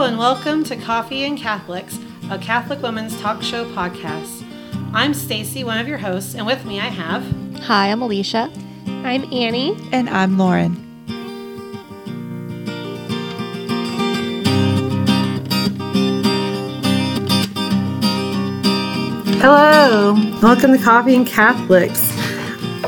Hello, 0.00 0.08
and 0.08 0.18
welcome 0.18 0.64
to 0.64 0.76
Coffee 0.76 1.24
and 1.24 1.36
Catholics, 1.36 1.98
a 2.30 2.38
Catholic 2.38 2.80
women's 2.80 3.20
talk 3.20 3.42
show 3.42 3.70
podcast. 3.74 4.42
I'm 4.94 5.12
Stacy, 5.12 5.62
one 5.62 5.76
of 5.76 5.86
your 5.86 5.98
hosts, 5.98 6.34
and 6.34 6.46
with 6.46 6.64
me 6.64 6.80
I 6.80 6.86
have. 6.86 7.22
Hi, 7.64 7.88
I'm 7.88 8.00
Alicia. 8.00 8.50
I'm 8.86 9.30
Annie. 9.30 9.76
And 9.92 10.08
I'm 10.08 10.38
Lauren. 10.38 10.74
Hello, 19.42 20.14
welcome 20.40 20.72
to 20.72 20.82
Coffee 20.82 21.14
and 21.14 21.26
Catholics. 21.26 22.00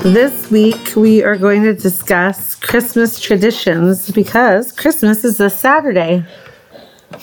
This 0.02 0.50
week 0.50 0.96
we 0.96 1.22
are 1.22 1.36
going 1.36 1.62
to 1.64 1.74
discuss 1.74 2.54
Christmas 2.54 3.20
traditions 3.20 4.10
because 4.10 4.72
Christmas 4.72 5.24
is 5.24 5.36
this 5.36 5.54
Saturday. 5.60 6.24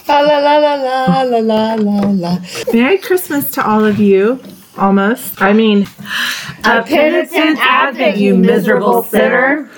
La 0.07 0.21
la 0.21 0.39
la 0.39 0.57
la 0.57 0.75
la 1.23 1.39
la 1.39 1.73
la 1.75 2.09
la. 2.09 2.38
Merry 2.73 2.97
Christmas 2.97 3.49
to 3.52 3.66
all 3.66 3.85
of 3.85 3.99
you. 3.99 4.41
Almost. 4.77 5.41
I 5.41 5.53
mean, 5.53 5.88
a, 6.63 6.80
a 6.80 6.84
penitent, 6.84 7.31
penitent 7.31 7.59
advent, 7.59 8.17
you 8.17 8.35
miserable 8.35 9.03
sinner. 9.03 9.70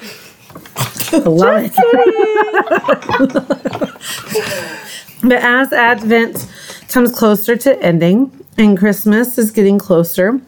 Love 1.13 1.63
it. 1.66 1.75
but 5.23 5.33
as 5.33 5.73
Advent 5.73 6.47
comes 6.88 7.11
closer 7.11 7.55
to 7.55 7.81
ending 7.81 8.31
and 8.57 8.77
Christmas 8.77 9.38
is 9.38 9.52
getting 9.52 9.80
closer, 9.80 10.39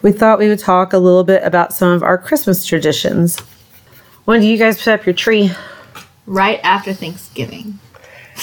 we 0.00 0.10
thought 0.10 0.38
we 0.38 0.48
would 0.48 0.58
talk 0.58 0.92
a 0.92 0.98
little 0.98 1.24
bit 1.24 1.42
about 1.44 1.72
some 1.72 1.90
of 1.90 2.02
our 2.02 2.18
Christmas 2.18 2.64
traditions. 2.64 3.38
When 4.24 4.40
do 4.40 4.46
you 4.46 4.58
guys 4.58 4.78
put 4.78 4.88
up 4.88 5.06
your 5.06 5.14
tree? 5.14 5.52
Right 6.26 6.60
after 6.62 6.92
Thanksgiving. 6.92 7.78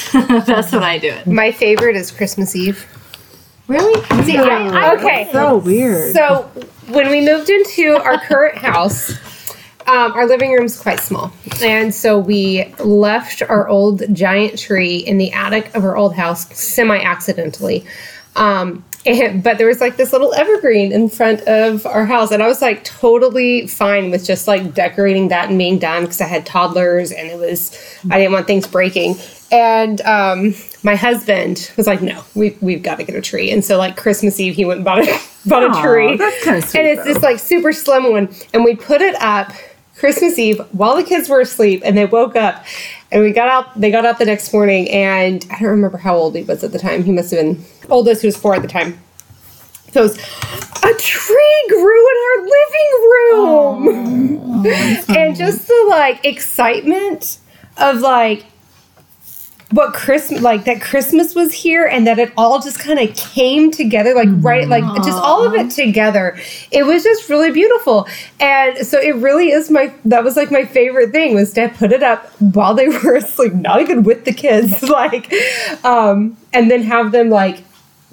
That's 0.45 0.71
when 0.71 0.83
I 0.83 0.97
do 0.97 1.09
it. 1.09 1.27
My 1.27 1.51
favorite 1.51 1.95
is 1.95 2.11
Christmas 2.11 2.55
Eve. 2.55 2.85
Really? 3.67 4.01
See, 4.23 4.37
I, 4.37 4.67
I, 4.67 4.95
okay. 4.95 5.29
so 5.31 5.57
weird. 5.57 6.15
So 6.15 6.49
when 6.87 7.09
we 7.09 7.21
moved 7.21 7.49
into 7.49 7.97
our 7.97 8.19
current 8.19 8.57
house, 8.57 9.11
um, 9.85 10.13
our 10.13 10.25
living 10.27 10.51
room's 10.51 10.79
quite 10.79 10.99
small, 10.99 11.31
and 11.61 11.93
so 11.93 12.17
we 12.17 12.73
left 12.79 13.43
our 13.43 13.67
old 13.67 14.13
giant 14.13 14.57
tree 14.57 14.97
in 14.97 15.17
the 15.19 15.31
attic 15.33 15.73
of 15.75 15.83
our 15.83 15.95
old 15.95 16.15
house 16.15 16.51
semi-accidentally. 16.57 17.85
Um, 18.35 18.83
and, 19.05 19.41
but 19.41 19.57
there 19.57 19.67
was 19.67 19.79
like 19.79 19.97
this 19.97 20.11
little 20.11 20.33
evergreen 20.33 20.91
in 20.91 21.09
front 21.09 21.41
of 21.41 21.85
our 21.85 22.05
house, 22.05 22.31
and 22.31 22.43
I 22.43 22.47
was 22.47 22.61
like 22.61 22.83
totally 22.83 23.67
fine 23.67 24.11
with 24.11 24.25
just 24.25 24.47
like 24.47 24.73
decorating 24.73 25.29
that 25.29 25.49
and 25.49 25.57
being 25.57 25.79
done 25.79 26.03
because 26.03 26.21
I 26.21 26.27
had 26.27 26.45
toddlers 26.45 27.11
and 27.11 27.29
it 27.29 27.37
was 27.37 27.77
I 28.09 28.17
didn't 28.17 28.33
want 28.33 28.47
things 28.47 28.67
breaking. 28.67 29.15
And 29.51 30.01
um, 30.01 30.53
my 30.83 30.95
husband 30.95 31.71
was 31.75 31.87
like, 31.87 32.01
"No, 32.01 32.23
we 32.35 32.57
we've 32.61 32.83
got 32.83 32.97
to 32.97 33.03
get 33.03 33.15
a 33.15 33.21
tree." 33.21 33.51
And 33.51 33.63
so 33.63 33.77
like 33.77 33.97
Christmas 33.97 34.39
Eve, 34.39 34.55
he 34.55 34.65
went 34.65 34.79
and 34.79 34.85
bought 34.85 34.99
a 34.99 35.19
bought 35.45 35.63
a 35.63 35.81
tree, 35.81 36.17
that's 36.17 36.43
kinda 36.43 36.61
sweet, 36.61 36.79
and 36.79 36.87
it's 36.87 37.03
though. 37.05 37.13
this 37.13 37.23
like 37.23 37.39
super 37.39 37.71
slim 37.71 38.11
one, 38.11 38.29
and 38.53 38.63
we 38.63 38.75
put 38.75 39.01
it 39.01 39.15
up 39.21 39.51
Christmas 39.97 40.37
Eve 40.37 40.61
while 40.71 40.95
the 40.95 41.03
kids 41.03 41.29
were 41.29 41.41
asleep, 41.41 41.81
and 41.83 41.97
they 41.97 42.05
woke 42.05 42.35
up, 42.35 42.63
and 43.11 43.21
we 43.21 43.31
got 43.31 43.47
out. 43.47 43.79
They 43.79 43.91
got 43.91 44.05
out 44.05 44.19
the 44.19 44.25
next 44.25 44.53
morning, 44.53 44.89
and 44.89 45.45
I 45.51 45.59
don't 45.59 45.69
remember 45.69 45.97
how 45.97 46.15
old 46.15 46.35
he 46.35 46.43
was 46.43 46.63
at 46.63 46.71
the 46.71 46.79
time. 46.79 47.03
He 47.03 47.11
must 47.11 47.31
have 47.31 47.39
been 47.39 47.63
oldest. 47.89 48.21
He 48.21 48.27
was 48.27 48.37
four 48.37 48.55
at 48.55 48.61
the 48.61 48.67
time. 48.67 48.99
So 49.91 50.01
it 50.01 50.03
was, 50.03 50.17
a 50.17 50.93
tree 50.99 51.65
grew 51.69 52.09
in 52.09 52.17
our 52.25 52.41
living 52.43 52.91
room, 53.09 54.65
oh. 54.65 55.03
and 55.09 55.35
just 55.35 55.67
the 55.67 55.85
like 55.89 56.23
excitement 56.23 57.39
of 57.77 57.99
like 57.99 58.45
what 59.71 59.93
Christmas 59.93 60.41
like 60.41 60.63
that 60.65 60.81
Christmas 60.81 61.35
was 61.35 61.53
here 61.53 61.85
and 61.85 62.07
that 62.07 62.17
it 62.17 62.33
all 62.35 62.59
just 62.59 62.79
kind 62.79 62.97
of 62.99 63.15
came 63.15 63.69
together 63.69 64.15
like 64.15 64.29
right 64.37 64.67
like 64.67 64.83
just 65.03 65.17
all 65.17 65.45
of 65.45 65.53
it 65.53 65.69
together. 65.69 66.39
It 66.71 66.87
was 66.87 67.03
just 67.03 67.29
really 67.29 67.51
beautiful. 67.51 68.07
And 68.39 68.85
so 68.85 68.99
it 68.99 69.15
really 69.17 69.51
is 69.51 69.69
my 69.69 69.93
that 70.05 70.23
was 70.23 70.35
like 70.35 70.49
my 70.49 70.65
favorite 70.65 71.11
thing 71.11 71.35
was 71.35 71.53
to 71.53 71.69
put 71.69 71.91
it 71.91 72.01
up 72.01 72.25
while 72.39 72.73
they 72.73 72.87
were 73.03 73.15
asleep, 73.15 73.53
not 73.53 73.81
even 73.81 74.03
with 74.03 74.25
the 74.25 74.33
kids 74.33 74.81
like 74.89 75.31
um 75.85 76.35
and 76.51 76.71
then 76.71 76.81
have 76.81 77.11
them 77.11 77.29
like 77.29 77.63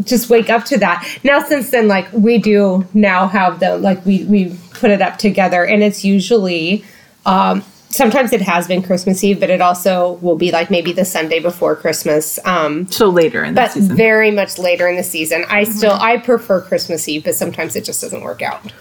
just 0.04 0.28
wake 0.28 0.50
up 0.50 0.64
to 0.66 0.78
that. 0.78 1.08
Now 1.24 1.42
since 1.42 1.70
then 1.70 1.88
like 1.88 2.12
we 2.12 2.36
do 2.36 2.86
now 2.92 3.28
have 3.28 3.60
them 3.60 3.80
like 3.80 4.04
we 4.04 4.24
we 4.24 4.58
put 4.72 4.90
it 4.90 5.00
up 5.00 5.16
together 5.16 5.64
and 5.64 5.82
it's 5.82 6.04
usually 6.04 6.84
um 7.24 7.64
sometimes 7.88 8.32
it 8.32 8.42
has 8.42 8.66
been 8.66 8.82
Christmas 8.82 9.22
Eve, 9.24 9.40
but 9.40 9.50
it 9.50 9.60
also 9.60 10.12
will 10.14 10.36
be 10.36 10.50
like 10.52 10.70
maybe 10.70 10.92
the 10.92 11.04
Sunday 11.04 11.40
before 11.40 11.76
Christmas. 11.76 12.38
Um, 12.44 12.86
so 12.88 13.08
later 13.08 13.44
in 13.44 13.54
the 13.54 13.60
but 13.60 13.72
season. 13.72 13.96
very 13.96 14.30
much 14.30 14.58
later 14.58 14.88
in 14.88 14.96
the 14.96 15.02
season. 15.02 15.44
I 15.48 15.64
still 15.64 15.92
I 15.92 16.18
prefer 16.18 16.60
Christmas 16.60 17.08
Eve, 17.08 17.24
but 17.24 17.34
sometimes 17.34 17.76
it 17.76 17.84
just 17.84 18.00
doesn't 18.00 18.22
work 18.22 18.42
out. 18.42 18.72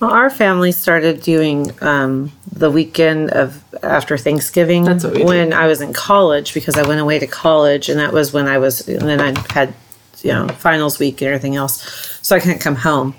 Well, 0.00 0.10
our 0.10 0.30
family 0.30 0.72
started 0.72 1.20
doing 1.20 1.72
um, 1.82 2.32
the 2.50 2.70
weekend 2.70 3.30
of 3.32 3.62
after 3.82 4.16
Thanksgiving 4.16 4.84
That's 4.84 5.04
what 5.04 5.14
we 5.14 5.24
when 5.24 5.52
I 5.52 5.66
was 5.66 5.82
in 5.82 5.92
college 5.92 6.54
because 6.54 6.78
I 6.78 6.86
went 6.86 7.00
away 7.00 7.18
to 7.18 7.26
college, 7.26 7.90
and 7.90 8.00
that 8.00 8.12
was 8.12 8.32
when 8.32 8.48
I 8.48 8.56
was, 8.56 8.88
and 8.88 9.02
then 9.02 9.20
I 9.20 9.38
had, 9.52 9.74
you 10.22 10.32
know, 10.32 10.48
finals 10.48 10.98
week 10.98 11.20
and 11.20 11.28
everything 11.28 11.56
else, 11.56 12.18
so 12.22 12.34
I 12.34 12.40
couldn't 12.40 12.60
come 12.60 12.76
home. 12.76 13.14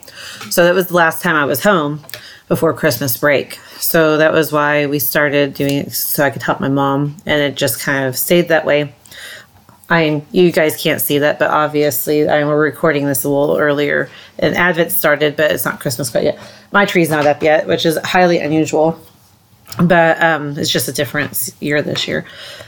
So 0.50 0.64
that 0.64 0.74
was 0.74 0.88
the 0.88 0.96
last 0.96 1.22
time 1.22 1.36
I 1.36 1.46
was 1.46 1.62
home 1.62 2.04
before 2.48 2.74
Christmas 2.74 3.16
break. 3.16 3.60
So 3.82 4.18
that 4.18 4.32
was 4.32 4.52
why 4.52 4.86
we 4.86 5.00
started 5.00 5.56
doing 5.56 5.74
it 5.80 5.92
so 5.92 6.24
I 6.24 6.30
could 6.30 6.44
help 6.44 6.60
my 6.60 6.70
mom, 6.70 7.18
and 7.26 7.42
it 7.42 7.56
just 7.56 7.82
kind 7.82 8.06
of 8.06 8.16
stayed 8.16 8.50
that 8.50 8.64
way. 8.64 8.94
I 9.90 10.24
you 10.32 10.52
guys 10.52 10.82
can't 10.82 11.02
see 11.02 11.18
that, 11.18 11.40
but 11.40 11.50
obviously 11.50 12.30
I 12.30 12.46
we're 12.46 12.62
recording 12.62 13.08
this 13.08 13.24
a 13.24 13.30
little 13.30 13.58
earlier, 13.58 14.10
and 14.38 14.56
Advent 14.56 14.92
started, 14.92 15.36
but 15.36 15.52
it's 15.52 15.66
not 15.66 15.80
Christmas 15.80 16.12
quite 16.12 16.24
yet. 16.24 16.40
My 16.72 16.86
tree's 16.86 17.10
not 17.10 17.26
up 17.26 17.42
yet, 17.42 17.68
which 17.68 17.86
is 17.86 17.98
highly 17.98 18.38
unusual, 18.38 18.98
but 19.82 20.22
um, 20.22 20.58
it's 20.58 20.70
just 20.70 20.88
a 20.88 20.94
different 20.94 21.50
year 21.60 21.82
this 21.82 22.08
year. 22.08 22.26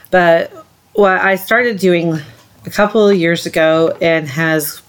But 0.10 0.52
what 0.94 1.22
I 1.22 1.36
started 1.36 1.78
doing 1.78 2.20
a 2.66 2.70
couple 2.72 3.08
of 3.08 3.16
years 3.16 3.46
ago 3.46 3.96
and 4.02 4.28
has 4.28 4.82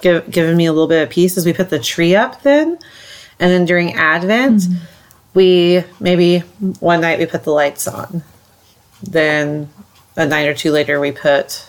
give, 0.00 0.30
given 0.30 0.56
me 0.56 0.64
a 0.64 0.72
little 0.72 0.88
bit 0.88 1.02
of 1.02 1.10
peace 1.10 1.36
is 1.36 1.44
we 1.44 1.52
put 1.52 1.68
the 1.68 1.78
tree 1.78 2.16
up 2.16 2.42
then, 2.42 2.78
and 3.38 3.50
then 3.52 3.66
during 3.66 3.92
Advent, 3.94 4.64
we 5.34 5.84
maybe 6.00 6.40
one 6.80 7.00
night 7.00 7.18
we 7.18 7.26
put 7.26 7.44
the 7.44 7.52
lights 7.52 7.86
on. 7.86 8.22
Then 9.02 9.68
a 10.16 10.26
night 10.26 10.48
or 10.48 10.54
two 10.54 10.72
later 10.72 10.98
we 11.00 11.12
put 11.12 11.68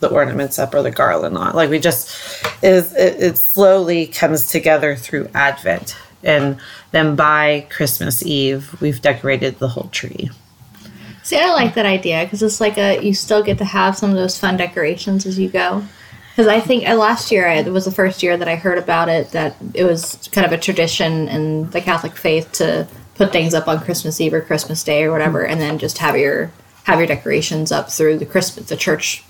the 0.00 0.08
ornaments 0.08 0.58
up 0.58 0.74
or 0.74 0.82
the 0.82 0.90
garland 0.90 1.36
on. 1.36 1.54
Like 1.54 1.70
we 1.70 1.78
just 1.78 2.44
is 2.62 2.94
it, 2.94 3.22
it 3.22 3.38
slowly 3.38 4.06
comes 4.06 4.46
together 4.46 4.96
through 4.96 5.28
advent. 5.34 5.96
And 6.22 6.58
then 6.90 7.16
by 7.16 7.66
christmas 7.70 8.24
eve 8.24 8.78
we've 8.80 9.00
decorated 9.00 9.58
the 9.58 9.68
whole 9.68 9.88
tree. 9.88 10.30
See, 11.22 11.38
I 11.38 11.52
like 11.52 11.74
that 11.74 11.86
idea 11.86 12.24
because 12.24 12.42
it's 12.42 12.60
like 12.60 12.78
a 12.78 13.02
you 13.02 13.14
still 13.14 13.42
get 13.42 13.58
to 13.58 13.64
have 13.64 13.96
some 13.96 14.10
of 14.10 14.16
those 14.16 14.38
fun 14.38 14.56
decorations 14.56 15.26
as 15.26 15.38
you 15.38 15.48
go. 15.48 15.84
Because 16.30 16.48
I 16.48 16.60
think 16.60 16.88
uh, 16.88 16.94
last 16.94 17.30
year 17.30 17.46
it 17.48 17.66
was 17.66 17.84
the 17.84 17.90
first 17.90 18.22
year 18.22 18.36
that 18.36 18.48
I 18.48 18.56
heard 18.56 18.78
about 18.78 19.08
it 19.08 19.32
that 19.32 19.56
it 19.74 19.84
was 19.84 20.28
kind 20.32 20.46
of 20.46 20.52
a 20.52 20.58
tradition 20.58 21.28
in 21.28 21.68
the 21.70 21.80
Catholic 21.80 22.16
faith 22.16 22.50
to 22.52 22.88
put 23.20 23.32
things 23.32 23.52
up 23.52 23.68
on 23.68 23.80
Christmas 23.80 24.20
Eve 24.20 24.32
or 24.32 24.40
Christmas 24.40 24.82
Day 24.82 25.04
or 25.04 25.12
whatever, 25.12 25.44
and 25.44 25.60
then 25.60 25.78
just 25.78 25.98
have 25.98 26.16
your 26.16 26.50
have 26.84 26.98
your 26.98 27.06
decorations 27.06 27.70
up 27.70 27.90
through 27.90 28.18
the 28.18 28.26
Christmas 28.26 28.68
the 28.68 28.76
church 28.76 29.22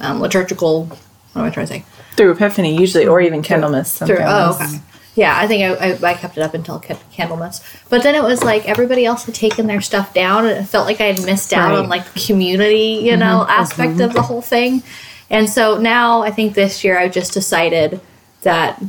um, 0.00 0.20
liturgical. 0.20 0.86
What 1.32 1.42
am 1.42 1.44
I 1.44 1.50
trying 1.50 1.66
to 1.66 1.72
say? 1.74 1.84
through 2.18 2.32
Epiphany, 2.32 2.76
usually, 2.76 3.06
or 3.06 3.20
even 3.20 3.42
Candlemas. 3.42 3.86
some 3.86 4.08
Through, 4.08 4.18
oh, 4.20 4.58
okay. 4.60 4.80
Yeah, 5.14 5.38
I 5.38 5.46
think 5.46 5.62
I, 5.62 5.90
I, 5.90 6.10
I 6.10 6.14
kept 6.14 6.36
it 6.36 6.42
up 6.42 6.52
until 6.52 6.80
Candlemas. 6.80 7.64
But 7.88 8.02
then 8.02 8.14
it 8.14 8.22
was 8.22 8.42
like 8.44 8.68
everybody 8.68 9.04
else 9.04 9.24
had 9.24 9.34
taken 9.34 9.66
their 9.66 9.80
stuff 9.80 10.12
down, 10.12 10.44
and 10.46 10.58
it 10.58 10.64
felt 10.64 10.86
like 10.86 11.00
I 11.00 11.06
had 11.06 11.24
missed 11.24 11.52
out 11.52 11.72
on 11.72 11.88
like 11.88 12.12
the 12.12 12.20
community, 12.20 13.00
you 13.02 13.16
know, 13.16 13.46
aspect 13.48 14.00
of 14.00 14.12
the 14.12 14.22
whole 14.22 14.42
thing. 14.42 14.82
And 15.30 15.48
so 15.48 15.78
now 15.78 16.22
I 16.22 16.30
think 16.30 16.54
this 16.54 16.84
year 16.84 16.98
I've 16.98 17.12
just 17.12 17.32
decided 17.32 18.00
that 18.42 18.82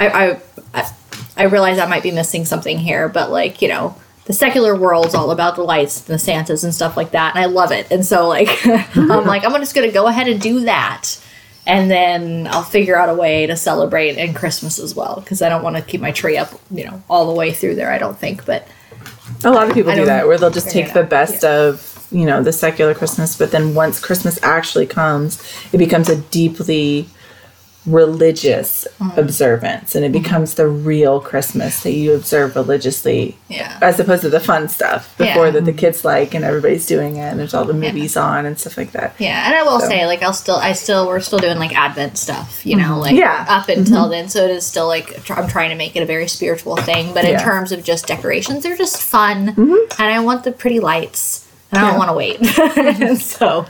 I, 0.00 0.08
I, 0.08 0.40
I, 0.74 0.90
I 1.36 1.44
realize 1.44 1.78
I 1.78 1.86
might 1.86 2.02
be 2.02 2.12
missing 2.12 2.44
something 2.44 2.78
here, 2.78 3.08
but 3.08 3.30
like, 3.30 3.60
you 3.60 3.68
know, 3.68 3.96
the 4.26 4.32
secular 4.32 4.74
world's 4.74 5.14
all 5.14 5.30
about 5.30 5.56
the 5.56 5.62
lights 5.62 6.08
and 6.08 6.14
the 6.14 6.18
Santas 6.18 6.64
and 6.64 6.74
stuff 6.74 6.96
like 6.96 7.10
that, 7.10 7.34
and 7.34 7.44
I 7.44 7.46
love 7.46 7.72
it. 7.72 7.90
And 7.90 8.04
so 8.06 8.28
like 8.28 8.48
I'm 8.96 9.26
like, 9.26 9.44
I'm 9.44 9.52
just 9.54 9.74
gonna 9.74 9.92
go 9.92 10.06
ahead 10.06 10.28
and 10.28 10.40
do 10.40 10.60
that. 10.60 11.20
And 11.66 11.90
then 11.90 12.46
I'll 12.48 12.62
figure 12.62 12.94
out 12.96 13.08
a 13.08 13.14
way 13.14 13.46
to 13.46 13.56
celebrate 13.56 14.18
in 14.18 14.34
Christmas 14.34 14.78
as 14.78 14.94
well, 14.94 15.20
because 15.20 15.40
I 15.40 15.48
don't 15.48 15.62
want 15.62 15.76
to 15.76 15.82
keep 15.82 16.00
my 16.00 16.12
tree 16.12 16.36
up, 16.36 16.52
you 16.70 16.84
know, 16.84 17.02
all 17.08 17.26
the 17.26 17.32
way 17.32 17.52
through 17.54 17.76
there. 17.76 17.90
I 17.90 17.96
don't 17.96 18.18
think, 18.18 18.44
but 18.44 18.68
A 19.44 19.50
lot 19.50 19.68
of 19.68 19.74
people 19.74 19.90
I 19.90 19.94
do 19.94 20.04
that, 20.04 20.26
where 20.26 20.36
they'll 20.36 20.50
just 20.50 20.70
take 20.70 20.92
the 20.92 21.02
best 21.04 21.42
of, 21.42 22.06
you 22.10 22.26
know, 22.26 22.42
the 22.42 22.52
secular 22.52 22.94
Christmas, 22.94 23.36
but 23.36 23.50
then 23.50 23.74
once 23.74 23.98
Christmas 23.98 24.38
actually 24.42 24.86
comes, 24.86 25.42
it 25.72 25.78
becomes 25.78 26.10
a 26.10 26.16
deeply 26.16 27.08
religious 27.86 28.86
mm-hmm. 28.98 29.18
observance 29.18 29.94
and 29.94 30.04
it 30.04 30.12
mm-hmm. 30.12 30.22
becomes 30.22 30.54
the 30.54 30.66
real 30.66 31.20
Christmas 31.20 31.82
that 31.82 31.92
you 31.92 32.14
observe 32.14 32.56
religiously 32.56 33.36
Yeah. 33.48 33.78
as 33.82 34.00
opposed 34.00 34.22
to 34.22 34.30
the 34.30 34.40
fun 34.40 34.68
stuff 34.68 35.16
before 35.18 35.46
Yeah. 35.46 35.50
that 35.52 35.64
the 35.64 35.70
mm-hmm. 35.72 35.78
kids 35.80 36.04
like 36.04 36.34
and 36.34 36.44
everybody's 36.44 36.86
doing 36.86 37.16
it 37.16 37.22
and 37.22 37.38
there's 37.38 37.52
all 37.52 37.66
the 37.66 37.74
movies 37.74 38.16
on 38.16 38.46
and 38.46 38.58
stuff 38.58 38.78
like 38.78 38.92
that. 38.92 39.14
Yeah, 39.18 39.46
and 39.46 39.54
I 39.54 39.62
will 39.64 39.80
So- 39.80 39.88
say, 39.88 40.06
like, 40.06 40.22
I'll 40.22 40.32
still, 40.32 40.56
I 40.56 40.72
still, 40.72 41.06
we're 41.06 41.20
still 41.20 41.38
doing 41.38 41.58
like 41.58 41.76
Advent 41.76 42.16
stuff, 42.16 42.64
you 42.64 42.76
know, 42.76 42.98
like 42.98 43.16
Yeah. 43.16 43.44
up 43.48 43.68
until 43.68 44.08
then. 44.08 44.28
So 44.28 44.44
it 44.44 44.50
is 44.50 44.64
still 44.64 44.86
like 44.86 45.30
I'm 45.30 45.48
trying 45.48 45.70
to 45.70 45.76
make 45.76 45.94
it 45.96 46.02
a 46.02 46.06
very 46.06 46.28
spiritual 46.28 46.76
thing, 46.76 47.12
but 47.12 47.24
in 47.24 47.32
Yeah. 47.32 47.42
terms 47.42 47.70
of 47.72 47.82
just 47.84 48.06
decorations, 48.06 48.62
they're 48.62 48.76
just 48.76 49.02
fun, 49.02 49.54
and 49.98 50.12
I 50.12 50.20
want 50.20 50.44
the 50.44 50.52
pretty 50.52 50.80
lights, 50.80 51.44
and 51.70 51.84
I 51.84 51.90
don't 51.90 51.98
want 51.98 52.10
to 52.10 52.14
wait. 52.14 52.38
so 53.20 53.66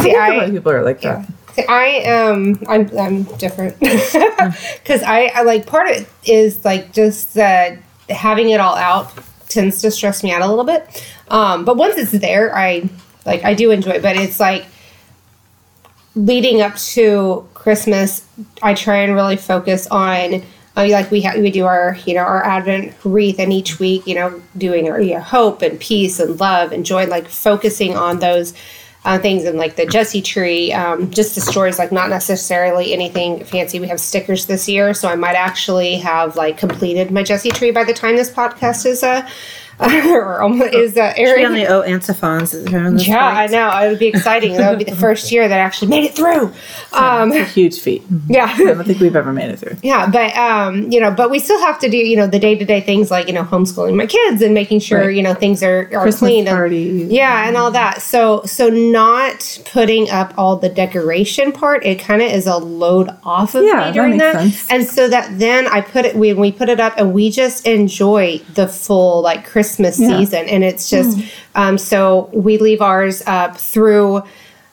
See, 0.00 0.10
a 0.10 0.18
lot 0.18 0.30
I, 0.30 0.44
of 0.44 0.50
people 0.52 0.72
are 0.72 0.82
like 0.84 1.00
that. 1.02 1.26
I 1.58 2.02
am. 2.04 2.60
I'm. 2.68 2.90
I'm 2.98 3.22
different 3.38 3.78
because 3.80 5.02
I, 5.02 5.30
I 5.34 5.42
like 5.42 5.66
part 5.66 5.88
of 5.90 5.96
it 5.96 6.08
is 6.28 6.64
like 6.64 6.92
just 6.92 7.34
having 7.34 8.50
it 8.50 8.60
all 8.60 8.76
out 8.76 9.12
tends 9.48 9.80
to 9.82 9.90
stress 9.90 10.22
me 10.22 10.32
out 10.32 10.42
a 10.42 10.48
little 10.48 10.64
bit. 10.64 11.04
Um, 11.28 11.64
but 11.64 11.76
once 11.76 11.96
it's 11.96 12.12
there, 12.12 12.54
I 12.54 12.88
like 13.24 13.44
I 13.44 13.54
do 13.54 13.70
enjoy 13.70 13.92
it. 13.92 14.02
But 14.02 14.16
it's 14.16 14.40
like 14.40 14.66
leading 16.14 16.60
up 16.60 16.76
to 16.76 17.46
Christmas, 17.54 18.26
I 18.62 18.74
try 18.74 18.98
and 18.98 19.14
really 19.14 19.36
focus 19.36 19.86
on. 19.88 20.42
Uh, 20.76 20.88
like 20.90 21.08
we 21.12 21.22
ha- 21.22 21.38
we 21.38 21.52
do 21.52 21.66
our 21.66 21.96
you 22.04 22.14
know 22.14 22.22
our 22.22 22.44
Advent 22.44 22.92
wreath, 23.04 23.38
and 23.38 23.52
each 23.52 23.78
week 23.78 24.06
you 24.08 24.14
know 24.16 24.42
doing 24.58 24.90
our 24.90 25.00
you 25.00 25.14
know, 25.14 25.20
hope 25.20 25.62
and 25.62 25.78
peace 25.78 26.18
and 26.18 26.40
love 26.40 26.72
and 26.72 26.84
joy, 26.84 27.06
like 27.06 27.28
focusing 27.28 27.96
on 27.96 28.18
those 28.18 28.54
uh, 29.04 29.18
things 29.18 29.44
and 29.44 29.58
like 29.58 29.76
the 29.76 29.86
Jesse 29.86 30.22
tree, 30.22 30.72
um, 30.72 31.10
just 31.10 31.34
the 31.34 31.40
stories, 31.40 31.78
like 31.78 31.92
not 31.92 32.08
necessarily 32.08 32.92
anything 32.92 33.44
fancy. 33.44 33.78
We 33.78 33.88
have 33.88 34.00
stickers 34.00 34.46
this 34.46 34.68
year, 34.68 34.94
so 34.94 35.08
I 35.08 35.16
might 35.16 35.34
actually 35.36 35.96
have 35.96 36.36
like 36.36 36.56
completed 36.56 37.10
my 37.10 37.22
Jesse 37.22 37.50
tree 37.50 37.70
by 37.70 37.84
the 37.84 37.92
time 37.94 38.16
this 38.16 38.30
podcast 38.30 38.86
is 38.86 39.02
uh 39.02 39.28
is 39.80 40.96
uh, 40.96 41.12
Be 41.16 41.22
airing. 41.22 41.46
on 41.46 41.54
the 41.54 41.66
O 41.66 41.82
antiphons 41.82 42.54
around 42.54 42.94
this 42.94 43.08
yeah, 43.08 43.26
I 43.26 43.46
know. 43.46 43.68
It 43.80 43.90
would 43.90 43.98
be 43.98 44.06
exciting. 44.08 44.56
That 44.56 44.70
would 44.70 44.78
be 44.78 44.84
the 44.84 44.96
first 44.96 45.32
year 45.32 45.48
that 45.48 45.58
I 45.58 45.62
actually 45.62 45.88
made 45.88 46.04
it 46.04 46.14
through. 46.14 46.52
Um, 46.92 47.32
It's 47.32 47.50
a 47.50 47.52
huge 47.52 47.80
feat. 47.80 48.02
yeah. 48.28 48.52
I 48.54 48.56
don't 48.58 48.84
think 48.84 49.00
we've 49.00 49.16
ever 49.16 49.32
made 49.32 49.50
it 49.50 49.58
through. 49.58 49.76
Yeah, 49.82 50.08
but 50.08 50.34
um, 50.36 50.90
you 50.92 51.00
know, 51.00 51.10
but 51.10 51.30
we 51.30 51.38
still 51.38 51.60
have 51.60 51.78
to 51.80 51.88
do, 51.90 51.96
you 51.96 52.16
know, 52.16 52.26
the 52.26 52.38
day 52.38 52.54
to 52.54 52.64
day 52.64 52.80
things 52.80 53.10
like, 53.10 53.26
you 53.26 53.32
know, 53.32 53.42
homeschooling 53.42 53.96
my 53.96 54.06
kids 54.06 54.42
and 54.42 54.54
making 54.54 54.78
sure, 54.80 55.06
Right. 55.06 55.16
you 55.16 55.22
know, 55.22 55.34
things 55.34 55.62
are, 55.62 55.90
are 55.92 56.02
Christmas 56.02 56.18
clean. 56.30 56.46
and- 56.48 57.10
yeah, 57.12 57.48
and 57.48 57.56
all 57.56 57.70
that. 57.72 58.00
So 58.00 58.42
so 58.44 58.68
not 58.68 59.58
putting 59.72 60.08
up 60.10 60.32
all 60.38 60.56
the 60.56 60.68
decoration 60.68 61.50
part, 61.52 61.84
it 61.84 61.98
kind 61.98 62.22
of 62.22 62.30
is 62.30 62.46
a 62.46 62.56
load 62.58 63.10
off 63.24 63.54
of 63.56 63.64
Yeah, 63.64 63.70
me 63.72 63.78
that 63.80 63.94
during 63.94 64.10
makes 64.18 64.22
that. 64.22 64.40
sense. 64.40 64.70
And 64.70 64.86
so 64.86 65.08
that 65.08 65.36
then 65.38 65.66
I 65.66 65.80
put 65.80 66.04
it 66.04 66.14
when 66.14 66.36
we 66.38 66.52
put 66.52 66.68
it 66.68 66.78
up 66.78 66.94
and 66.96 67.12
we 67.12 67.30
just 67.30 67.66
enjoy 67.66 68.38
the 68.54 68.68
full 68.68 69.20
like 69.22 69.44
Christmas 69.44 69.63
Yeah. 69.98 70.18
season. 70.18 70.48
And 70.48 70.64
it's 70.64 70.90
just 70.90 71.18
um 71.54 71.78
so 71.78 72.30
we 72.32 72.58
leave 72.58 72.80
ours 72.80 73.22
up 73.26 73.56
through 73.56 74.22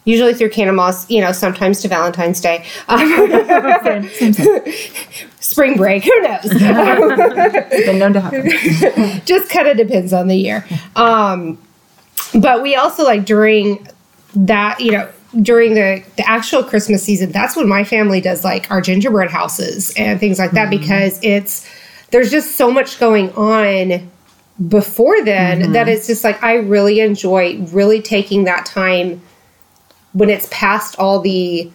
usually 0.06 0.34
through 0.34 0.50
Candlemas, 0.50 1.10
you 1.10 1.22
know, 1.22 1.32
sometimes 1.32 1.82
to 1.82 1.88
Valentine's 1.88 2.42
Day. 2.42 2.66
Um, 2.88 4.10
spring 5.40 5.78
break, 5.78 6.04
who 6.04 6.22
knows? 6.22 6.50
Been 7.86 8.00
known 8.00 8.14
to 8.14 8.22
happen. 8.22 9.22
just 9.26 9.50
kind 9.50 9.68
of 9.68 9.78
depends 9.78 10.14
on 10.14 10.28
the 10.28 10.36
year. 10.36 10.66
Um, 10.96 11.58
but 12.34 12.62
we 12.62 12.76
also 12.76 13.04
like 13.04 13.26
during 13.26 13.88
that, 14.36 14.80
you 14.80 14.92
know, 14.92 15.10
during 15.42 15.76
the, 15.76 16.04
the 16.18 16.28
actual 16.28 16.64
Christmas 16.64 17.04
season, 17.04 17.32
that's 17.32 17.56
when 17.56 17.68
my 17.68 17.84
family 17.84 18.22
does 18.22 18.44
like 18.44 18.70
our 18.72 18.82
gingerbread 18.82 19.30
houses 19.30 19.94
and 19.96 20.20
things 20.20 20.40
like 20.40 20.52
that 20.52 20.70
because 20.70 21.20
it's 21.24 21.68
there's 22.10 22.30
just 22.30 22.56
so 22.56 22.70
much 22.70 23.00
going 23.00 23.32
on 23.34 24.11
before 24.68 25.24
then 25.24 25.72
that 25.74 25.88
it's 25.88 26.08
just 26.08 26.24
like 26.24 26.42
I 26.44 26.56
really 26.56 27.00
enjoy 27.00 27.58
really 27.72 28.02
taking 28.02 28.44
that 28.46 28.66
time 28.66 29.22
when 30.14 30.30
it's 30.30 30.48
past 30.52 30.98
all 31.00 31.20
the 31.22 31.72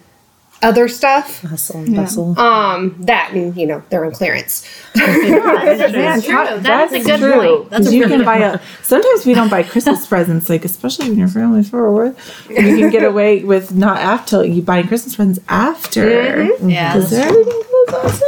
other 0.63 0.87
stuff 0.87 1.41
Hustle 1.41 1.81
and 1.81 1.95
bustle. 1.95 2.39
um 2.39 2.95
that 3.01 3.31
and 3.31 3.55
you 3.55 3.67
know 3.67 3.83
they're 3.89 4.03
on 4.05 4.11
clearance 4.11 4.67
that's, 4.95 5.93
Man, 5.93 6.19
true. 6.23 6.31
Kat, 6.31 6.63
That 6.63 6.91
is 6.91 7.05
a 7.05 7.07
good 7.07 7.19
true. 7.19 7.33
point. 7.59 7.69
That's 7.69 7.87
a 7.87 7.93
you 7.93 8.01
really 8.05 8.15
can 8.17 8.25
buy 8.25 8.37
a. 8.39 8.59
Sometimes 8.81 9.25
we 9.25 9.35
don't 9.35 9.49
buy 9.49 9.61
Christmas 9.61 10.07
presents, 10.07 10.49
like 10.49 10.65
especially 10.65 11.09
when 11.09 11.19
your 11.19 11.27
family's 11.27 11.69
forward. 11.69 12.15
You 12.49 12.55
can 12.55 12.89
get 12.89 13.03
away 13.03 13.43
with 13.43 13.73
not 13.75 13.97
after 13.97 14.43
you 14.43 14.63
buying 14.63 14.87
Christmas 14.87 15.15
presents 15.15 15.39
after. 15.47 16.01
Mm-hmm. 16.47 16.69
Yeah, 16.71 16.93
because 16.95 17.11
that's 17.11 17.25
everything 17.29 17.45
goes 17.53 17.61
awesome. 17.61 17.66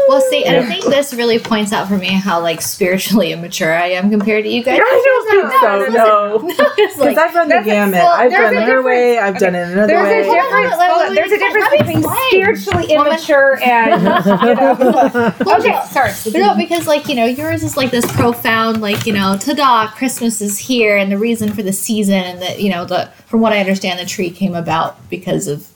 Well, 0.07 0.21
see, 0.21 0.43
and 0.45 0.57
I 0.57 0.65
think 0.67 0.85
this 0.85 1.13
really 1.13 1.39
points 1.39 1.71
out 1.71 1.87
for 1.87 1.97
me 1.97 2.07
how 2.07 2.41
like 2.41 2.61
spiritually 2.61 3.31
immature 3.33 3.73
I 3.73 3.87
am 3.91 4.09
compared 4.09 4.43
to 4.45 4.49
you 4.49 4.63
guys. 4.63 4.79
I 4.83 5.01
don't 5.05 5.29
think 5.29 5.51
so. 5.61 5.79
No, 5.99 6.47
It's 6.77 6.95
because 6.95 6.97
like, 6.97 7.17
I've 7.17 7.35
run 7.35 7.49
the 7.49 7.61
gamut. 7.63 7.93
well, 7.95 8.07
I've 8.11 8.31
done 8.31 8.55
a 8.55 8.59
it 8.61 8.63
her 8.67 8.81
way. 8.81 9.17
I've 9.19 9.37
done 9.37 9.55
it 9.55 9.69
another 9.71 9.87
There's 9.87 10.25
a 10.25 10.29
way. 10.29 10.35
difference. 10.35 10.69
Let- 10.71 10.77
let- 10.79 10.89
well, 10.89 11.13
there's 11.15 11.31
a 11.31 11.37
difference 11.37 11.65
explain. 11.73 11.79
Let 11.79 11.87
me 11.87 11.93
between 11.93 12.03
explain. 12.03 12.29
spiritually 12.29 12.95
Woman. 12.95 13.07
immature 13.13 13.59
and. 13.63 14.01
You 14.49 14.55
know, 14.55 15.33
okay, 15.57 15.79
sorry. 15.91 16.11
no, 16.33 16.55
because 16.57 16.87
like 16.87 17.07
you 17.07 17.15
know, 17.15 17.25
yours 17.25 17.63
is 17.63 17.77
like 17.77 17.91
this 17.91 18.09
profound, 18.13 18.81
like 18.81 19.05
you 19.05 19.13
know, 19.13 19.37
ta-da, 19.37 19.87
Christmas 19.91 20.41
is 20.41 20.57
here, 20.57 20.97
and 20.97 21.11
the 21.11 21.17
reason 21.17 21.51
for 21.53 21.61
the 21.63 21.73
season, 21.73 22.15
and 22.15 22.41
that 22.41 22.59
you 22.61 22.69
know, 22.69 22.85
the 22.85 23.09
from 23.27 23.41
what 23.41 23.53
I 23.53 23.59
understand, 23.59 23.99
the 23.99 24.05
tree 24.05 24.29
came 24.31 24.55
about 24.55 24.97
because 25.09 25.47
of 25.47 25.67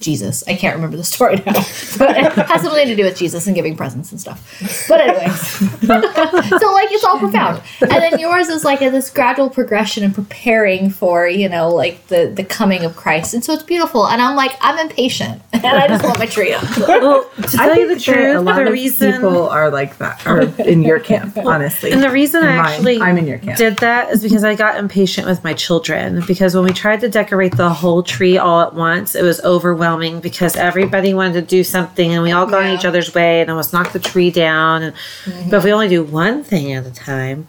Jesus. 0.00 0.42
I 0.48 0.54
can't 0.54 0.74
remember 0.74 0.96
the 0.96 1.04
story 1.04 1.36
now, 1.36 1.52
but 1.98 2.16
it 2.16 2.32
has 2.32 2.62
something 2.62 2.86
to 2.86 2.96
do 2.96 3.04
with 3.04 3.16
Jesus 3.16 3.46
and 3.46 3.54
giving 3.54 3.76
presents 3.76 4.10
and 4.12 4.20
stuff. 4.20 4.86
But 4.88 5.00
anyways, 5.02 5.40
so 5.86 6.72
like 6.72 6.90
it's 6.90 7.04
all 7.04 7.18
profound, 7.18 7.62
and 7.80 7.90
then 7.90 8.18
yours 8.18 8.48
is 8.48 8.64
like 8.64 8.80
a, 8.82 8.90
this 8.90 9.10
gradual 9.10 9.50
progression 9.50 10.02
and 10.04 10.14
preparing 10.14 10.90
for 10.90 11.28
you 11.28 11.48
know 11.48 11.68
like 11.68 12.06
the 12.08 12.32
the 12.34 12.44
coming 12.44 12.84
of 12.84 12.96
Christ, 12.96 13.34
and 13.34 13.44
so 13.44 13.52
it's 13.52 13.62
beautiful. 13.62 14.06
And 14.06 14.20
I'm 14.22 14.36
like 14.36 14.56
I'm 14.60 14.78
impatient, 14.78 15.42
and 15.52 15.66
I 15.66 15.86
just 15.88 16.02
want 16.04 16.18
my 16.18 16.26
tree 16.26 16.52
up. 16.52 16.64
Well, 17.00 17.24
to 17.36 17.42
tell 17.42 17.76
you 17.78 17.88
the 17.88 17.94
think 18.00 18.16
truth, 18.16 18.36
a 18.36 18.40
lot 18.40 18.56
the 18.56 18.66
of 18.66 18.72
reason 18.72 19.12
people 19.12 19.48
are 19.48 19.70
like 19.70 19.98
that, 19.98 20.26
are 20.26 20.40
in 20.62 20.82
your 20.82 20.98
camp, 20.98 21.36
honestly. 21.38 21.92
and 21.92 22.02
the 22.02 22.10
reason 22.10 22.42
I 22.42 22.50
In 22.50 22.56
mine. 22.56 22.66
actually 22.72 23.00
I'm 23.00 23.18
in 23.18 23.26
your 23.26 23.38
camp. 23.38 23.56
did 23.58 23.76
that 23.78 24.10
is 24.10 24.22
because 24.22 24.44
I 24.44 24.54
got 24.54 24.76
impatient 24.78 25.26
with 25.26 25.42
my 25.44 25.52
children. 25.54 26.22
Because 26.26 26.54
when 26.54 26.64
we 26.64 26.72
tried 26.72 27.00
to 27.00 27.08
decorate 27.08 27.56
the 27.56 27.68
whole 27.70 28.02
tree 28.02 28.38
all 28.38 28.60
at 28.60 28.74
once, 28.74 29.14
it 29.14 29.22
was 29.22 29.40
overwhelming 29.42 29.89
because 30.20 30.56
everybody 30.56 31.14
wanted 31.14 31.34
to 31.34 31.42
do 31.42 31.64
something 31.64 32.12
and 32.12 32.22
we 32.22 32.32
all 32.32 32.46
got 32.46 32.64
in 32.64 32.78
each 32.78 32.84
other's 32.84 33.14
way 33.14 33.40
and 33.40 33.50
almost 33.50 33.72
knocked 33.72 33.92
the 33.92 33.98
tree 33.98 34.30
down. 34.30 34.82
And 34.82 34.94
mm-hmm. 35.24 35.50
but 35.50 35.58
if 35.58 35.64
we 35.64 35.72
only 35.72 35.88
do 35.88 36.04
one 36.04 36.44
thing 36.44 36.72
at 36.72 36.86
a 36.86 36.90
time, 36.90 37.46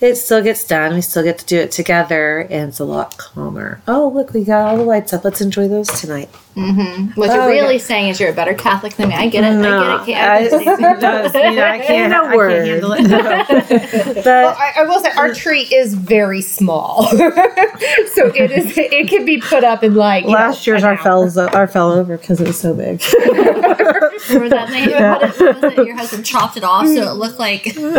it 0.00 0.16
still 0.16 0.42
gets 0.42 0.66
done. 0.66 0.94
We 0.94 1.00
still 1.00 1.22
get 1.22 1.38
to 1.38 1.46
do 1.46 1.58
it 1.58 1.70
together, 1.70 2.40
and 2.50 2.68
it's 2.68 2.80
a 2.80 2.84
lot 2.84 3.16
calmer. 3.16 3.80
Oh, 3.88 4.12
look, 4.14 4.32
we 4.32 4.44
got 4.44 4.68
all 4.68 4.76
the 4.76 4.84
lights 4.84 5.12
up. 5.12 5.24
Let's 5.24 5.40
enjoy 5.40 5.68
those 5.68 5.88
tonight. 5.88 6.28
Mm-hmm. 6.56 7.20
What 7.20 7.26
you're 7.34 7.42
Oh, 7.42 7.48
really 7.48 7.78
saying 7.78 8.08
is 8.08 8.18
you're 8.18 8.30
a 8.30 8.34
better 8.34 8.54
Catholic 8.54 8.94
than 8.94 9.10
me. 9.10 9.14
I 9.14 9.28
get 9.28 9.44
it. 9.44 9.58
I 9.62 10.06
get 10.06 10.42
it. 10.42 10.52
I, 10.54 10.56
I 10.56 10.76
get 10.76 10.96
it. 10.96 11.00
does, 11.00 11.34
you 11.34 11.40
know, 11.42 11.64
I 11.64 11.78
can't, 11.80 12.12
a 12.12 12.16
I 12.16 12.34
can't 12.34 12.66
handle 12.66 12.92
it. 12.92 13.02
No. 13.02 14.14
But 14.26 14.56
I, 14.56 14.72
I 14.78 14.82
will 14.84 15.00
say 15.00 15.10
our 15.16 15.34
tree 15.34 15.62
is 15.62 15.92
very 15.94 16.40
small, 16.40 17.06
so 17.08 17.18
it 18.34 18.50
is. 18.50 18.76
It 18.76 19.08
can 19.08 19.24
be 19.26 19.38
put 19.40 19.62
up 19.64 19.84
in 19.84 19.94
like 19.94 20.24
you 20.24 20.30
last 20.30 20.66
know, 20.66 20.72
year's 20.72 20.82
our 20.84 20.92
hour. 20.92 20.98
fells 21.02 21.36
uh, 21.36 21.46
our 21.52 21.66
fell 21.68 21.92
over 21.92 22.16
because 22.16 22.40
it 22.40 22.46
was 22.46 22.58
so 22.58 22.72
big. 22.74 23.02
Remember 23.14 24.48
that 24.48 24.68
thing? 24.70 24.90
What 24.90 25.22
it- 25.22 25.38
what 25.40 25.62
was 25.62 25.72
it? 25.78 25.86
Your 25.86 25.96
husband 25.96 26.24
chopped 26.24 26.56
it 26.56 26.64
off 26.64 26.86
so 26.86 26.94
it 27.10 27.14
looked 27.16 27.38
like. 27.38 27.76
And- 27.76 27.94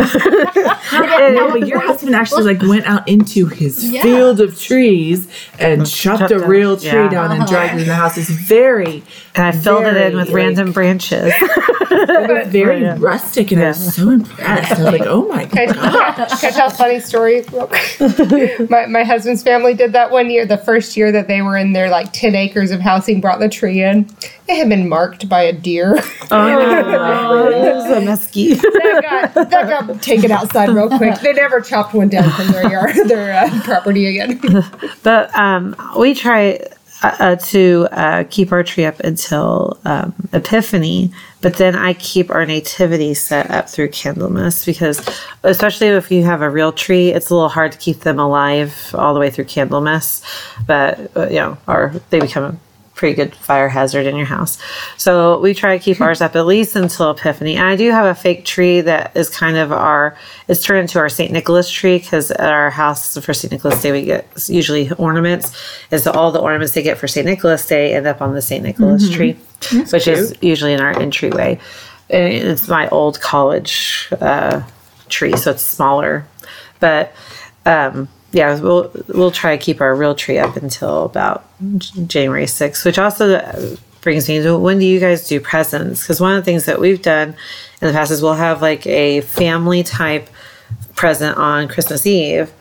but 1.52 1.66
your 1.66 1.80
husband 1.80 2.14
actually 2.14 2.44
like 2.54 2.62
went 2.62 2.86
out 2.86 3.08
into 3.08 3.46
his 3.46 3.88
Yeah. 3.90 4.02
field 4.02 4.40
of 4.40 4.60
trees 4.60 5.28
and 5.58 5.86
chopped 5.88 6.20
chopped 6.20 6.32
a 6.32 6.38
down. 6.38 6.48
real 6.48 6.76
tree 6.76 6.88
Yeah. 6.88 7.08
down 7.08 7.32
and 7.32 7.46
dragged 7.46 7.74
it 7.78 7.82
in 7.82 7.88
the 7.88 7.94
house. 7.94 8.16
It's 8.18 8.28
very, 8.48 9.02
And 9.34 9.44
I 9.46 9.52
filled 9.52 9.84
it 9.84 9.96
in 9.96 10.16
with 10.16 10.26
like- 10.28 10.34
random 10.34 10.72
branches. 10.72 11.32
very 12.48 12.82
Yeah. 12.82 12.96
rustic, 12.98 13.50
and 13.50 13.62
I 13.62 13.68
was 13.68 13.94
so 13.94 14.10
impressed. 14.10 14.72
I 14.72 14.82
was 14.82 14.92
like, 14.92 15.06
"Oh 15.06 15.26
my 15.28 15.46
god!" 15.46 15.70
I, 15.76 16.26
can 16.26 16.50
I 16.50 16.50
tell 16.50 16.68
a 16.68 16.70
funny 16.70 17.00
story? 17.00 17.44
my, 18.68 18.86
my 18.86 19.04
husband's 19.04 19.42
family 19.42 19.72
did 19.74 19.94
that 19.94 20.10
one 20.10 20.30
year. 20.30 20.44
The 20.44 20.58
first 20.58 20.96
year 20.98 21.10
that 21.12 21.28
they 21.28 21.40
were 21.40 21.56
in 21.56 21.72
their 21.72 21.88
like 21.88 22.12
ten 22.12 22.34
acres 22.34 22.70
of 22.72 22.80
housing, 22.80 23.20
brought 23.22 23.40
the 23.40 23.48
tree 23.48 23.82
in. 23.82 24.06
It 24.48 24.56
had 24.56 24.68
been 24.68 24.88
marked 24.88 25.28
by 25.30 25.42
a 25.42 25.52
deer. 25.52 25.98
oh, 26.30 27.48
it 27.48 27.74
was 27.74 27.90
a 27.90 28.00
mesquite. 28.02 28.60
that, 28.60 29.32
got, 29.34 29.50
that 29.50 29.68
got 29.68 30.02
taken 30.02 30.30
outside 30.30 30.68
real 30.68 30.88
quick. 30.96 31.20
They 31.20 31.32
never 31.32 31.60
chopped 31.60 31.94
one 31.94 32.08
down 32.08 32.30
from 32.32 32.48
their 32.48 32.70
yard, 32.70 32.96
their 33.06 33.32
uh, 33.44 33.60
property 33.62 34.06
again. 34.18 34.40
But 35.02 35.34
um, 35.36 35.74
we 35.98 36.14
try 36.14 36.60
uh, 37.02 37.16
uh, 37.18 37.36
to 37.36 37.86
uh, 37.92 38.24
keep 38.28 38.50
our 38.50 38.64
tree 38.64 38.84
up 38.84 38.98
until 39.00 39.78
um, 39.84 40.12
Epiphany, 40.32 41.12
but 41.40 41.54
then 41.56 41.76
I 41.76 41.94
keep 41.94 42.30
our 42.30 42.44
nativity 42.44 43.14
set 43.14 43.50
up 43.50 43.68
through 43.68 43.90
Candlemas 43.90 44.66
because, 44.66 45.08
especially 45.44 45.88
if 45.88 46.10
you 46.10 46.24
have 46.24 46.42
a 46.42 46.50
real 46.50 46.72
tree, 46.72 47.10
it's 47.10 47.30
a 47.30 47.34
little 47.34 47.48
hard 47.48 47.70
to 47.72 47.78
keep 47.78 48.00
them 48.00 48.18
alive 48.18 48.94
all 48.94 49.14
the 49.14 49.20
way 49.20 49.30
through 49.30 49.44
Candlemas. 49.44 50.24
But 50.66 51.16
uh, 51.16 51.28
you 51.28 51.36
know, 51.36 51.58
or 51.68 51.94
they 52.10 52.18
become 52.18 52.58
pretty 52.98 53.14
good 53.14 53.34
fire 53.34 53.68
hazard 53.68 54.06
in 54.06 54.16
your 54.16 54.26
house. 54.26 54.58
So 54.96 55.38
we 55.38 55.54
try 55.54 55.78
to 55.78 55.82
keep 55.82 56.00
ours 56.00 56.20
up 56.20 56.34
at 56.34 56.44
least 56.44 56.74
until 56.74 57.12
Epiphany. 57.12 57.56
And 57.56 57.64
I 57.64 57.76
do 57.76 57.90
have 57.92 58.04
a 58.04 58.14
fake 58.14 58.44
tree 58.44 58.80
that 58.82 59.16
is 59.16 59.30
kind 59.30 59.56
of 59.56 59.72
our, 59.72 60.16
it's 60.48 60.62
turned 60.62 60.80
into 60.80 60.98
our 60.98 61.08
St. 61.08 61.32
Nicholas 61.32 61.70
tree 61.70 61.98
because 61.98 62.32
at 62.32 62.52
our 62.52 62.70
house 62.70 63.16
for 63.16 63.32
St. 63.32 63.52
Nicholas 63.52 63.80
Day 63.80 63.92
we 63.92 64.02
get 64.02 64.26
usually 64.48 64.90
ornaments. 64.92 65.56
And 65.90 66.00
so 66.00 66.10
all 66.10 66.32
the 66.32 66.40
ornaments 66.40 66.74
they 66.74 66.82
get 66.82 66.98
for 66.98 67.06
St. 67.06 67.24
Nicholas 67.24 67.66
Day 67.66 67.94
end 67.94 68.06
up 68.06 68.20
on 68.20 68.34
the 68.34 68.42
St. 68.42 68.64
Nicholas 68.64 69.08
tree, 69.08 69.34
which 69.90 70.08
is 70.08 70.34
usually 70.42 70.72
in 70.72 70.80
our 70.80 70.98
entryway. 70.98 71.58
And 72.10 72.32
it's 72.32 72.66
my 72.66 72.88
old 72.88 73.20
college 73.20 74.08
uh, 74.20 74.62
tree, 75.08 75.36
so 75.36 75.52
it's 75.52 75.62
smaller. 75.62 76.26
But 76.80 77.12
um, 77.64 78.08
yeah, 78.32 78.60
we'll 78.60 78.90
we'll 79.08 79.30
try 79.30 79.56
to 79.56 79.62
keep 79.62 79.80
our 79.80 79.94
real 79.94 80.14
tree 80.14 80.38
up 80.38 80.56
until 80.56 81.04
about 81.04 81.44
January 82.06 82.46
sixth, 82.46 82.84
which 82.84 82.98
also 82.98 83.76
brings 84.00 84.28
me 84.28 84.42
to 84.42 84.56
when 84.58 84.78
do 84.78 84.86
you 84.86 85.00
guys 85.00 85.26
do 85.28 85.40
presents? 85.40 86.02
Because 86.02 86.20
one 86.20 86.32
of 86.32 86.44
the 86.44 86.44
things 86.44 86.66
that 86.66 86.80
we've 86.80 87.02
done 87.02 87.30
in 87.80 87.88
the 87.88 87.92
past 87.92 88.10
is 88.10 88.22
we'll 88.22 88.34
have 88.34 88.60
like 88.60 88.86
a 88.86 89.22
family 89.22 89.82
type 89.82 90.28
present 90.94 91.38
on 91.38 91.68
Christmas 91.68 92.06
Eve, 92.06 92.52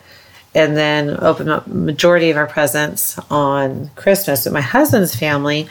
and 0.55 0.77
then 0.77 1.17
open 1.21 1.49
up 1.49 1.67
majority 1.67 2.29
of 2.29 2.37
our 2.37 2.47
presents 2.47 3.19
on 3.29 3.89
Christmas. 3.95 4.45
But 4.45 4.53
my 4.53 4.61
husband's 4.61 5.15
family, 5.15 5.67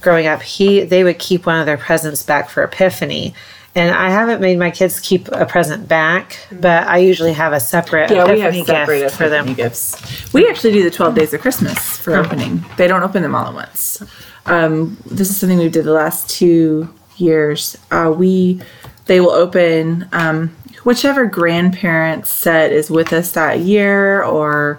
growing 0.00 0.26
up, 0.26 0.42
he 0.42 0.82
they 0.84 1.04
would 1.04 1.18
keep 1.18 1.44
one 1.44 1.60
of 1.60 1.66
their 1.66 1.76
presents 1.76 2.22
back 2.22 2.48
for 2.48 2.62
Epiphany. 2.62 3.34
And 3.76 3.92
I 3.92 4.08
haven't 4.08 4.40
made 4.40 4.58
my 4.58 4.70
kids 4.70 5.00
keep 5.00 5.26
a 5.28 5.44
present 5.46 5.88
back, 5.88 6.38
but 6.52 6.86
I 6.86 6.98
usually 6.98 7.32
have 7.32 7.52
a 7.52 7.58
separate 7.58 8.10
Yeah, 8.10 8.30
we 8.30 8.38
have 8.38 8.54
separate 8.66 9.00
gift 9.00 9.16
for 9.16 9.28
them. 9.28 9.52
Gifts. 9.54 10.32
We 10.32 10.46
actually 10.48 10.72
do 10.74 10.84
the 10.84 10.92
12 10.92 11.14
days 11.16 11.34
of 11.34 11.40
Christmas 11.40 11.98
for 11.98 12.14
opening. 12.14 12.64
They 12.76 12.86
don't 12.86 13.02
open 13.02 13.22
them 13.22 13.34
all 13.34 13.46
at 13.48 13.54
once. 13.54 14.00
Um, 14.46 14.96
this 15.06 15.28
is 15.28 15.36
something 15.36 15.58
we 15.58 15.68
did 15.68 15.84
the 15.84 15.92
last 15.92 16.30
two 16.30 16.88
years. 17.16 17.76
Uh, 17.90 18.14
we 18.16 18.60
they 19.06 19.20
will 19.20 19.32
open 19.32 20.08
um, 20.12 20.54
whichever 20.84 21.26
grandparent 21.26 22.26
set 22.26 22.72
is 22.72 22.90
with 22.90 23.12
us 23.12 23.32
that 23.32 23.60
year 23.60 24.22
or 24.22 24.78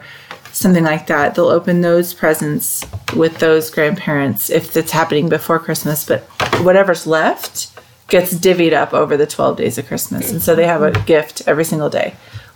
something 0.52 0.84
like 0.84 1.08
that. 1.08 1.36
They'll 1.36 1.50
open 1.50 1.82
those 1.82 2.14
presents 2.14 2.86
with 3.16 3.38
those 3.40 3.70
grandparents 3.70 4.50
if 4.50 4.76
it's 4.78 4.92
happening 4.92 5.30
before 5.30 5.60
Christmas. 5.60 6.06
But 6.06 6.22
whatever's 6.64 7.06
left 7.06 7.72
gets 8.08 8.34
divvied 8.34 8.74
up 8.74 8.94
over 8.94 9.18
the 9.18 9.28
12 9.28 9.58
days 9.58 9.78
of 9.78 9.88
Christmas. 9.88 10.32
And 10.32 10.42
so 10.42 10.56
they 10.56 10.68
have 10.68 10.84
a 10.84 10.92
gift 10.92 11.48
every 11.48 11.66
single 11.66 11.90
day. 11.90 12.16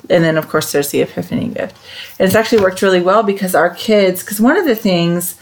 And 0.09 0.23
then, 0.23 0.37
of 0.37 0.47
course, 0.47 0.71
there's 0.71 0.91
the 0.91 1.01
Epiphany 1.01 1.49
gift. 1.49 1.75
And 2.19 2.27
it's 2.27 2.35
actually 2.35 2.61
worked 2.61 2.81
really 2.81 3.01
well 3.01 3.23
because 3.23 3.55
our 3.55 3.69
kids, 3.69 4.23
because 4.23 4.39
one 4.39 4.57
of 4.57 4.65
the 4.65 4.75
things 4.75 5.35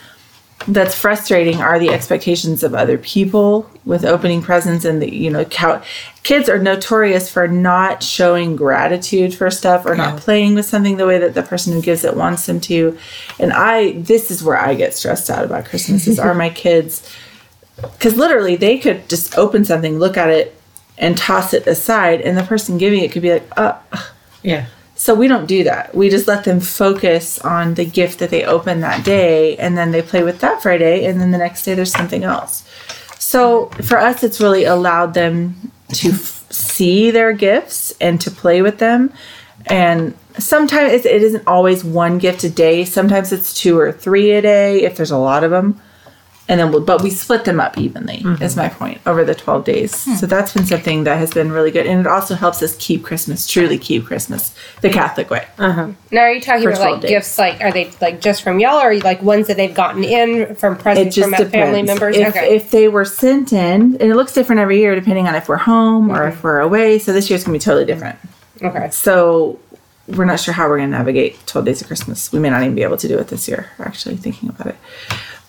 that's 0.67 0.97
frustrating 0.97 1.61
are 1.61 1.77
the 1.77 1.89
expectations 1.89 2.63
of 2.63 2.73
other 2.73 2.97
people 2.97 3.69
with 3.85 4.03
opening 4.03 4.41
presents 4.41 4.85
and 4.85 5.01
the, 5.01 5.13
you 5.13 5.29
know, 5.29 5.45
cow- 5.45 5.83
kids 6.23 6.49
are 6.49 6.57
notorious 6.57 7.31
for 7.31 7.47
not 7.47 8.01
showing 8.01 8.55
gratitude 8.55 9.35
for 9.35 9.51
stuff 9.51 9.85
or 9.85 9.95
not 9.95 10.17
playing 10.17 10.55
with 10.55 10.65
something 10.65 10.97
the 10.97 11.05
way 11.05 11.19
that 11.19 11.35
the 11.35 11.43
person 11.43 11.73
who 11.73 11.81
gives 11.81 12.03
it 12.03 12.15
wants 12.15 12.47
them 12.47 12.59
to. 12.59 12.97
And 13.39 13.53
I, 13.53 13.91
this 13.93 14.31
is 14.31 14.43
where 14.43 14.57
I 14.57 14.73
get 14.73 14.95
stressed 14.95 15.29
out 15.29 15.45
about 15.45 15.65
Christmas 15.65 16.07
is 16.07 16.17
are 16.17 16.33
my 16.33 16.49
kids 16.49 17.07
because 17.81 18.17
literally 18.17 18.55
they 18.55 18.77
could 18.77 19.07
just 19.09 19.37
open 19.37 19.65
something, 19.65 19.99
look 19.99 20.17
at 20.17 20.29
it, 20.29 20.59
and 20.97 21.17
toss 21.17 21.53
it 21.53 21.67
aside, 21.67 22.21
and 22.21 22.37
the 22.37 22.43
person 22.43 22.77
giving 22.77 23.03
it 23.03 23.11
could 23.11 23.21
be 23.21 23.33
like, 23.33 23.47
"Uh." 23.57 23.73
Yeah. 24.43 24.65
So 24.95 25.13
we 25.13 25.27
don't 25.27 25.45
do 25.45 25.63
that. 25.65 25.93
We 25.93 26.09
just 26.09 26.27
let 26.27 26.43
them 26.43 26.59
focus 26.59 27.37
on 27.39 27.75
the 27.75 27.85
gift 27.85 28.17
that 28.19 28.31
they 28.31 28.43
open 28.43 28.81
that 28.81 29.05
day, 29.05 29.55
and 29.57 29.77
then 29.77 29.91
they 29.91 30.01
play 30.01 30.23
with 30.23 30.39
that 30.39 30.63
Friday, 30.63 31.05
and 31.05 31.21
then 31.21 31.31
the 31.31 31.37
next 31.37 31.63
day 31.63 31.75
there's 31.75 31.91
something 31.91 32.23
else. 32.23 32.63
So 33.19 33.67
for 33.83 33.99
us, 33.99 34.23
it's 34.23 34.41
really 34.41 34.63
allowed 34.63 35.13
them 35.13 35.71
to 35.93 36.09
f- 36.09 36.45
see 36.49 37.11
their 37.11 37.33
gifts 37.33 37.93
and 38.01 38.19
to 38.21 38.31
play 38.31 38.61
with 38.61 38.79
them. 38.79 39.13
And 39.67 40.15
sometimes 40.39 41.05
it 41.05 41.21
isn't 41.21 41.45
always 41.45 41.83
one 41.83 42.17
gift 42.17 42.43
a 42.43 42.49
day. 42.49 42.85
Sometimes 42.85 43.31
it's 43.31 43.53
two 43.53 43.77
or 43.77 43.91
three 43.91 44.31
a 44.31 44.41
day 44.41 44.83
if 44.83 44.95
there's 44.95 45.11
a 45.11 45.17
lot 45.17 45.43
of 45.43 45.51
them 45.51 45.79
and 46.49 46.59
then 46.59 46.71
we'll, 46.71 46.81
but 46.81 47.01
we 47.01 47.09
split 47.09 47.45
them 47.45 47.59
up 47.59 47.77
evenly 47.77 48.19
mm-hmm. 48.19 48.41
is 48.41 48.55
my 48.55 48.69
point 48.69 48.99
over 49.05 49.23
the 49.23 49.35
12 49.35 49.65
days 49.65 50.05
hmm. 50.05 50.13
so 50.15 50.25
that's 50.25 50.53
been 50.53 50.65
something 50.65 51.03
that 51.03 51.17
has 51.17 51.31
been 51.31 51.51
really 51.51 51.71
good 51.71 51.85
and 51.85 51.99
it 51.99 52.07
also 52.07 52.35
helps 52.35 52.61
us 52.61 52.75
keep 52.77 53.03
christmas 53.03 53.47
truly 53.47 53.77
keep 53.77 54.05
christmas 54.05 54.55
the 54.81 54.89
catholic 54.89 55.29
way 55.29 55.45
uh-huh. 55.57 55.91
Now, 56.11 56.21
are 56.21 56.33
you 56.33 56.41
talking 56.41 56.63
For 56.63 56.69
about 56.69 56.91
like 56.91 57.01
days. 57.01 57.09
gifts? 57.09 57.37
Like, 57.37 57.61
are 57.61 57.71
they 57.71 57.91
like 57.99 58.21
just 58.21 58.41
from 58.41 58.59
y'all, 58.59 58.77
or 58.77 58.91
are 58.91 58.97
like 58.99 59.21
ones 59.21 59.47
that 59.47 59.57
they've 59.57 59.73
gotten 59.73 60.03
in 60.03 60.55
from 60.55 60.75
it 60.75 60.79
presents 60.79 61.15
just 61.15 61.29
from 61.29 61.37
depends 61.37 61.51
family 61.51 61.81
members? 61.83 62.15
if, 62.15 62.29
okay. 62.29 62.55
if 62.55 62.71
they 62.71 62.87
were 62.87 63.05
sent 63.05 63.53
in 63.53 63.81
and 63.81 64.01
it 64.01 64.15
looks 64.15 64.33
different 64.33 64.59
every 64.59 64.79
year 64.79 64.95
depending 64.95 65.27
on 65.27 65.35
if 65.35 65.49
we're 65.49 65.57
home 65.57 66.09
or 66.09 66.19
mm-hmm. 66.19 66.37
if 66.37 66.43
we're 66.43 66.59
away 66.59 66.99
so 66.99 67.13
this 67.13 67.29
year's 67.29 67.43
going 67.43 67.57
to 67.57 67.63
be 67.63 67.63
totally 67.63 67.85
different 67.85 68.17
okay. 68.61 68.89
so 68.91 69.59
we're 70.07 70.25
not 70.25 70.39
sure 70.39 70.53
how 70.53 70.67
we're 70.67 70.77
going 70.77 70.89
to 70.89 70.97
navigate 70.97 71.45
12 71.47 71.65
days 71.65 71.81
of 71.81 71.87
christmas 71.87 72.31
we 72.31 72.39
may 72.39 72.49
not 72.49 72.61
even 72.61 72.75
be 72.75 72.83
able 72.83 72.97
to 72.97 73.07
do 73.07 73.17
it 73.17 73.27
this 73.27 73.47
year 73.47 73.69
actually 73.79 74.15
thinking 74.15 74.49
about 74.49 74.67
it 74.67 74.75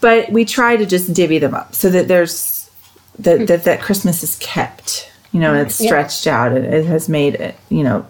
but 0.00 0.30
we 0.30 0.44
try 0.44 0.76
to 0.76 0.86
just 0.86 1.12
divvy 1.12 1.38
them 1.38 1.54
up 1.54 1.74
so 1.74 1.90
that 1.90 2.08
there's 2.08 2.70
that 3.18 3.46
that, 3.46 3.64
that 3.64 3.80
christmas 3.80 4.22
is 4.22 4.36
kept 4.40 5.10
you 5.32 5.40
know 5.40 5.54
it's 5.54 5.80
Yeah. 5.80 5.88
stretched 5.88 6.26
out 6.26 6.52
and 6.52 6.64
it 6.64 6.86
has 6.86 7.08
made 7.08 7.34
it 7.36 7.56
you 7.68 7.82
know 7.82 8.06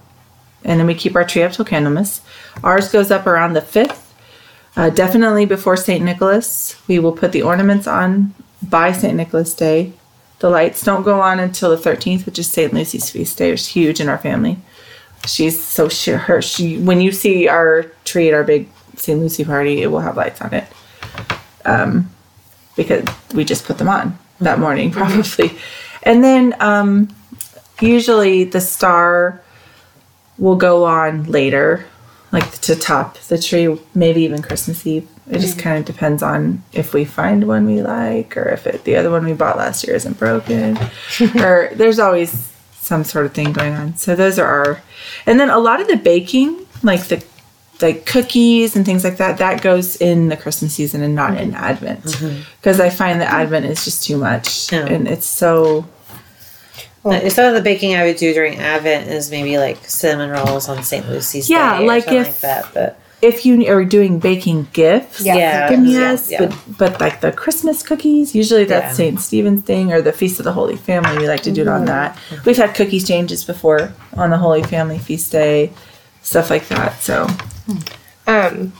and 0.64 0.78
then 0.78 0.87
we 0.87 0.95
keep 0.95 1.14
our 1.16 1.25
tree 1.25 1.42
up 1.42 1.52
till 1.52 1.64
candlemas 1.64 2.21
ours 2.62 2.90
goes 2.90 3.11
up 3.11 3.26
around 3.26 3.52
the 3.54 3.61
5th 3.61 4.02
uh, 4.76 4.90
definitely 4.90 5.47
before 5.47 5.76
st 5.76 6.04
nicholas 6.04 6.76
we 6.88 6.99
will 6.99 7.12
put 7.12 7.33
the 7.33 7.42
ornaments 7.42 7.87
on 7.87 8.35
by 8.62 8.92
st 8.92 9.14
nicholas 9.16 9.54
day 9.54 9.92
the 10.40 10.50
lights 10.50 10.85
don't 10.85 11.02
go 11.02 11.21
on 11.21 11.40
until 11.40 11.75
the 11.75 11.90
13th 11.90 12.26
which 12.26 12.38
is 12.38 12.50
st 12.50 12.73
lucy's 12.75 13.11
feast 13.11 13.38
day 13.38 13.50
it's 13.52 13.66
huge 13.68 14.00
in 14.00 14.09
our 14.09 14.18
family 14.18 14.59
she's 15.26 15.61
so 15.62 15.88
she 15.88 16.12
her 16.12 16.40
she 16.42 16.78
when 16.78 17.00
you 17.00 17.11
see 17.11 17.49
our 17.49 17.85
tree 18.04 18.28
at 18.28 18.35
our 18.35 18.45
big 18.45 18.68
St. 18.97 19.21
Lucy 19.21 19.45
party, 19.45 19.80
it 19.80 19.87
will 19.92 20.00
have 20.00 20.16
lights 20.16 20.40
on 20.40 20.52
it. 20.52 20.64
Um, 21.64 22.10
because 22.78 23.04
we 23.34 23.44
just 23.44 23.66
put 23.66 23.76
them 23.76 23.88
on 23.88 24.18
that 24.40 24.58
morning 24.58 24.90
probably. 24.90 25.58
And 26.04 26.24
then 26.24 26.54
um 26.60 27.14
usually 27.80 28.44
the 28.44 28.60
star 28.60 29.42
will 30.38 30.56
go 30.56 30.84
on 30.84 31.24
later, 31.24 31.84
like 32.32 32.50
to 32.60 32.76
top 32.76 33.18
the 33.18 33.36
tree, 33.36 33.78
maybe 33.94 34.22
even 34.22 34.40
Christmas 34.40 34.86
Eve. 34.86 35.08
It 35.30 35.40
just 35.40 35.58
kind 35.58 35.76
of 35.76 35.84
depends 35.84 36.22
on 36.22 36.62
if 36.72 36.94
we 36.94 37.04
find 37.04 37.46
one 37.46 37.66
we 37.66 37.82
like 37.82 38.34
or 38.34 38.48
if 38.48 38.66
it, 38.66 38.84
the 38.84 38.96
other 38.96 39.10
one 39.10 39.26
we 39.26 39.34
bought 39.34 39.58
last 39.58 39.86
year 39.86 39.94
isn't 39.94 40.18
broken. 40.18 40.78
or 41.36 41.70
there's 41.74 41.98
always 41.98 42.50
some 42.72 43.04
sort 43.04 43.26
of 43.26 43.34
thing 43.34 43.52
going 43.52 43.74
on. 43.74 43.96
So 43.96 44.14
those 44.14 44.38
are 44.38 44.46
our 44.46 44.82
and 45.26 45.38
then 45.38 45.50
a 45.50 45.58
lot 45.58 45.80
of 45.80 45.88
the 45.88 45.96
baking, 45.96 46.64
like 46.82 47.08
the 47.08 47.22
like 47.80 48.06
cookies 48.06 48.75
and 48.76 48.85
things 48.85 49.04
like 49.04 49.18
that, 49.18 49.38
that 49.38 49.62
goes 49.62 49.97
in 49.97 50.28
the 50.28 50.37
Christmas 50.37 50.75
season 50.75 51.02
and 51.02 51.14
not 51.14 51.37
in 51.37 51.54
Advent. 51.54 52.04
Because 52.61 52.80
I 52.80 52.90
find 52.90 53.20
that 53.20 53.32
Advent 53.32 53.66
is 53.66 53.85
just 53.85 54.02
too 54.04 54.16
much. 54.16 54.73
Yeah. 54.73 54.87
And 54.87 55.06
it's 55.08 55.26
so 55.26 55.87
Uh, 57.04 57.28
Some 57.30 57.47
of 57.47 57.54
the 57.54 57.62
baking 57.62 57.94
I 57.94 58.04
would 58.04 58.16
do 58.16 58.35
during 58.35 58.58
Advent 58.58 59.08
is 59.08 59.30
maybe 59.30 59.56
like 59.56 59.78
cinnamon 59.88 60.30
rolls 60.30 60.68
on 60.68 60.82
St. 60.82 61.08
Lucy's 61.08 61.49
Yeah, 61.49 61.78
Day 61.78 61.87
like 61.87 62.08
if- 62.08 62.26
like 62.26 62.40
that. 62.40 62.66
But 62.75 63.00
if 63.23 63.47
you 63.47 63.66
are 63.73 63.85
doing 63.85 64.18
baking 64.18 64.66
gifts, 64.73 65.20
Yeah. 65.20 65.70
Yeah, 65.70 65.76
me 65.76 65.92
yeah, 65.94 66.00
yes, 66.00 66.30
yeah. 66.30 66.38
but 66.47 66.54
but 66.78 67.00
like 67.00 67.20
the 67.20 67.32
Christmas 67.32 67.82
cookies, 67.82 68.35
usually 68.35 68.64
that's. 68.64 68.97
Saint 68.97 69.20
Stephen's 69.20 69.62
thing 69.62 69.92
or 69.92 70.02
the 70.02 70.12
Feast 70.12 70.38
of 70.40 70.44
the 70.44 70.52
Holy 70.52 70.76
Family. 70.76 71.16
We 71.18 71.28
like 71.28 71.42
to 71.44 71.52
do 71.52 71.62
it 71.62 71.68
on 71.68 71.85
that. 71.87 72.18
We've 72.44 72.56
had 72.56 72.75
cookies 72.75 73.06
changes 73.06 73.44
before 73.44 73.92
on 74.16 74.30
the 74.30 74.38
Holy 74.38 74.62
Family 74.64 74.99
feast 74.99 75.32
day, 75.32 75.70
stuff 76.23 76.50
like 76.50 76.66
that. 76.68 77.00
So 77.00 77.26
Um, 78.26 78.72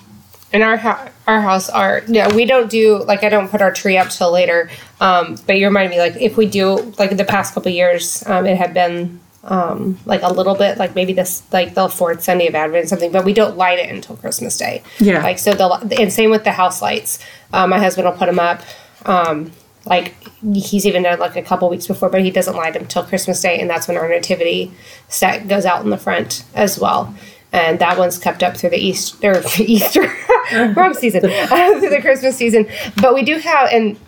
in 0.53 0.63
our 0.63 0.77
ho- 0.77 1.09
our 1.27 1.41
house, 1.41 1.69
our 1.69 2.03
yeah, 2.07 2.35
we 2.35 2.45
don't 2.45 2.71
do 2.71 3.03
like 3.05 3.23
I 3.23 3.29
don't 3.29 3.51
put 3.51 3.61
our 3.61 3.73
tree 3.73 3.97
up 3.97 4.09
till 4.09 4.33
later. 4.33 4.71
Um, 5.01 5.37
but 5.47 5.59
you 5.59 5.67
reminded 5.67 5.91
me 5.91 5.99
like 5.99 6.17
if 6.17 6.37
we 6.37 6.47
do 6.47 6.95
like 6.99 7.17
the 7.17 7.25
past 7.25 7.55
couple 7.55 7.71
years, 7.71 8.27
um, 8.27 8.47
it 8.47 8.57
had 8.57 8.73
been 8.75 9.21
um 9.45 9.99
like 10.05 10.23
a 10.23 10.33
little 10.33 10.55
bit 10.55 10.79
like 10.79 10.95
maybe 10.95 11.13
this 11.13 11.43
like 11.53 11.75
the 11.75 11.89
fourth 11.89 12.23
Sunday 12.23 12.49
of 12.49 12.55
Advent 12.55 12.85
or 12.85 12.89
something, 12.89 13.13
but 13.13 13.25
we 13.25 13.33
don't 13.35 13.57
light 13.57 13.79
it 13.79 13.91
until 13.91 14.17
Christmas 14.17 14.57
Day. 14.57 14.83
Yeah. 14.99 15.23
Like 15.23 15.39
so 15.39 15.55
the 15.55 15.97
and 16.01 16.13
same 16.13 16.31
with 16.31 16.45
the 16.45 16.53
house 16.53 16.81
lights. 16.81 17.19
Um, 17.53 17.71
my 17.71 17.79
husband 17.79 18.07
will 18.07 18.17
put 18.17 18.27
them 18.27 18.39
up. 18.39 18.63
Um, 19.05 19.53
like 19.85 20.15
he's 20.55 20.87
even 20.87 21.03
done 21.03 21.19
like 21.19 21.37
a 21.37 21.43
couple 21.43 21.69
weeks 21.69 21.87
before, 21.87 22.09
but 22.09 22.23
he 22.23 22.31
doesn't 22.31 22.57
light 22.57 22.75
them 22.75 22.87
till 22.87 23.03
Christmas 23.03 23.41
Day, 23.41 23.59
and 23.59 23.69
that's 23.69 23.87
when 23.89 23.97
our 23.97 24.09
nativity 24.09 24.73
set 25.09 25.49
goes 25.49 25.65
out 25.65 25.83
in 25.85 25.91
the 25.91 25.97
front 25.99 26.45
as 26.55 26.79
well. 26.79 27.15
And 27.53 27.79
that 27.79 27.97
one's 27.99 28.19
kept 28.19 28.43
up 28.43 28.57
through 28.57 28.71
the 28.71 28.79
East 28.79 29.25
or 29.25 29.43
Easter 29.59 30.03
wrong 30.77 30.93
season 30.95 31.25
uh, 31.31 31.81
through 31.81 31.89
the 31.91 32.01
Christmas 32.01 32.37
season. 32.37 32.67
But 33.01 33.15
we 33.15 33.23
do 33.23 33.39
have, 33.39 33.69
and 33.73 33.99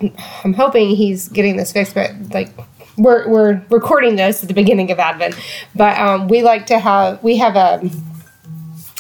I'm 0.45 0.53
hoping 0.53 0.91
he's 0.91 1.29
getting 1.29 1.57
this 1.57 1.73
fixed. 1.73 1.95
But 1.95 2.13
like 2.35 2.51
we're 2.99 3.27
we're 3.29 3.63
recording 3.71 4.17
this 4.17 4.43
at 4.43 4.49
the 4.49 4.55
beginning 4.55 4.91
of 4.91 4.99
Advent, 4.99 5.35
but 5.75 5.99
um, 5.99 6.29
we 6.29 6.43
like 6.43 6.67
to 6.67 6.79
have 6.79 7.23
we 7.23 7.39
have 7.39 7.57
a 7.57 7.81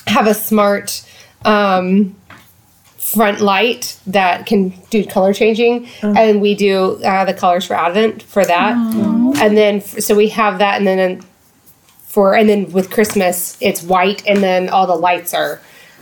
have 0.06 0.26
a 0.26 0.34
smart 0.34 1.06
um, 1.44 2.16
front 2.96 3.40
light 3.40 3.98
that 4.06 4.46
can 4.46 4.70
do 4.90 5.04
color 5.04 5.34
changing, 5.34 5.86
and 6.02 6.40
we 6.40 6.54
do 6.54 7.02
uh, 7.04 7.24
the 7.26 7.34
colors 7.34 7.66
for 7.66 7.74
Advent 7.74 8.22
for 8.22 8.44
that, 8.44 8.74
and 9.42 9.54
then 9.56 9.76
f- 9.76 10.00
so 10.00 10.14
we 10.14 10.28
have 10.30 10.58
that, 10.60 10.78
and 10.78 10.86
then 10.86 11.20
for 12.10 12.34
and 12.34 12.48
then 12.48 12.70
with 12.72 12.90
Christmas 12.90 13.56
it's 13.60 13.82
white, 13.82 14.26
and 14.26 14.42
then 14.42 14.68
all 14.68 14.86
the 14.86 14.96
lights 15.08 15.32
are 15.34 15.60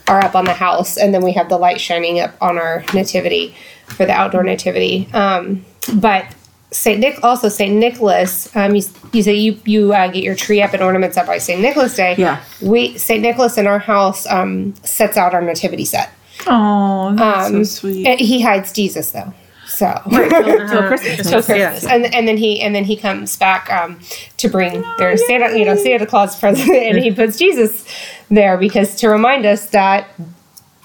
are 0.08 0.24
up 0.24 0.34
on 0.34 0.46
the 0.46 0.54
house, 0.54 0.96
and 0.96 1.12
then 1.12 1.22
we 1.22 1.32
have 1.32 1.48
the 1.50 1.58
light 1.58 1.80
shining 1.80 2.18
up 2.18 2.32
on 2.40 2.56
our 2.58 2.82
nativity 2.94 3.54
for 3.96 4.06
the 4.06 4.12
outdoor 4.12 4.42
nativity. 4.42 5.06
Um, 5.12 5.64
but 5.96 6.24
Saint 6.70 7.00
Nick 7.00 7.22
also 7.22 7.48
Saint 7.50 7.74
Nicholas. 7.76 8.54
Um, 8.56 8.74
you, 8.74 8.82
you 9.12 9.22
say 9.22 9.34
you 9.34 9.58
you 9.64 9.92
uh, 9.92 10.08
get 10.08 10.22
your 10.22 10.34
tree 10.34 10.62
up 10.62 10.72
and 10.74 10.82
ornaments 10.82 11.16
up 11.18 11.26
by 11.26 11.38
Saint 11.38 11.60
Nicholas 11.60 11.94
Day. 11.94 12.14
Yeah. 12.18 12.42
we 12.62 12.96
Saint 12.98 13.20
Nicholas 13.22 13.58
in 13.58 13.66
our 13.66 13.78
house 13.78 14.26
um, 14.26 14.74
sets 14.82 15.16
out 15.18 15.34
our 15.34 15.42
nativity 15.42 15.84
set. 15.84 16.10
Oh, 16.46 17.14
that's 17.16 17.48
Um, 17.50 17.64
so 17.64 17.80
sweet. 17.80 18.18
he 18.20 18.40
hides 18.40 18.72
Jesus 18.72 19.10
though. 19.10 19.32
So 19.78 20.02
Till 20.11 20.88
Christmas. 20.88 21.30
till 21.30 21.42
Christmas, 21.42 21.85
and 21.87 22.12
and 22.12 22.26
then 22.26 22.37
he 22.37 22.61
and 22.61 22.75
then 22.75 22.85
he 22.85 22.97
comes 22.97 23.37
back 23.37 23.70
um, 23.73 24.00
to 24.38 24.49
bring 24.49 24.82
their 24.99 25.16
Santa, 25.16 25.56
you 25.56 25.64
know, 25.64 25.76
Santa 25.76 26.04
Claus 26.04 26.38
present, 26.38 26.68
and 26.68 26.99
he 26.99 27.12
puts 27.12 27.38
Jesus 27.38 27.85
there 28.28 28.56
because 28.58 28.97
to 28.97 29.08
remind 29.08 29.47
us 29.47 29.70
that 29.70 30.08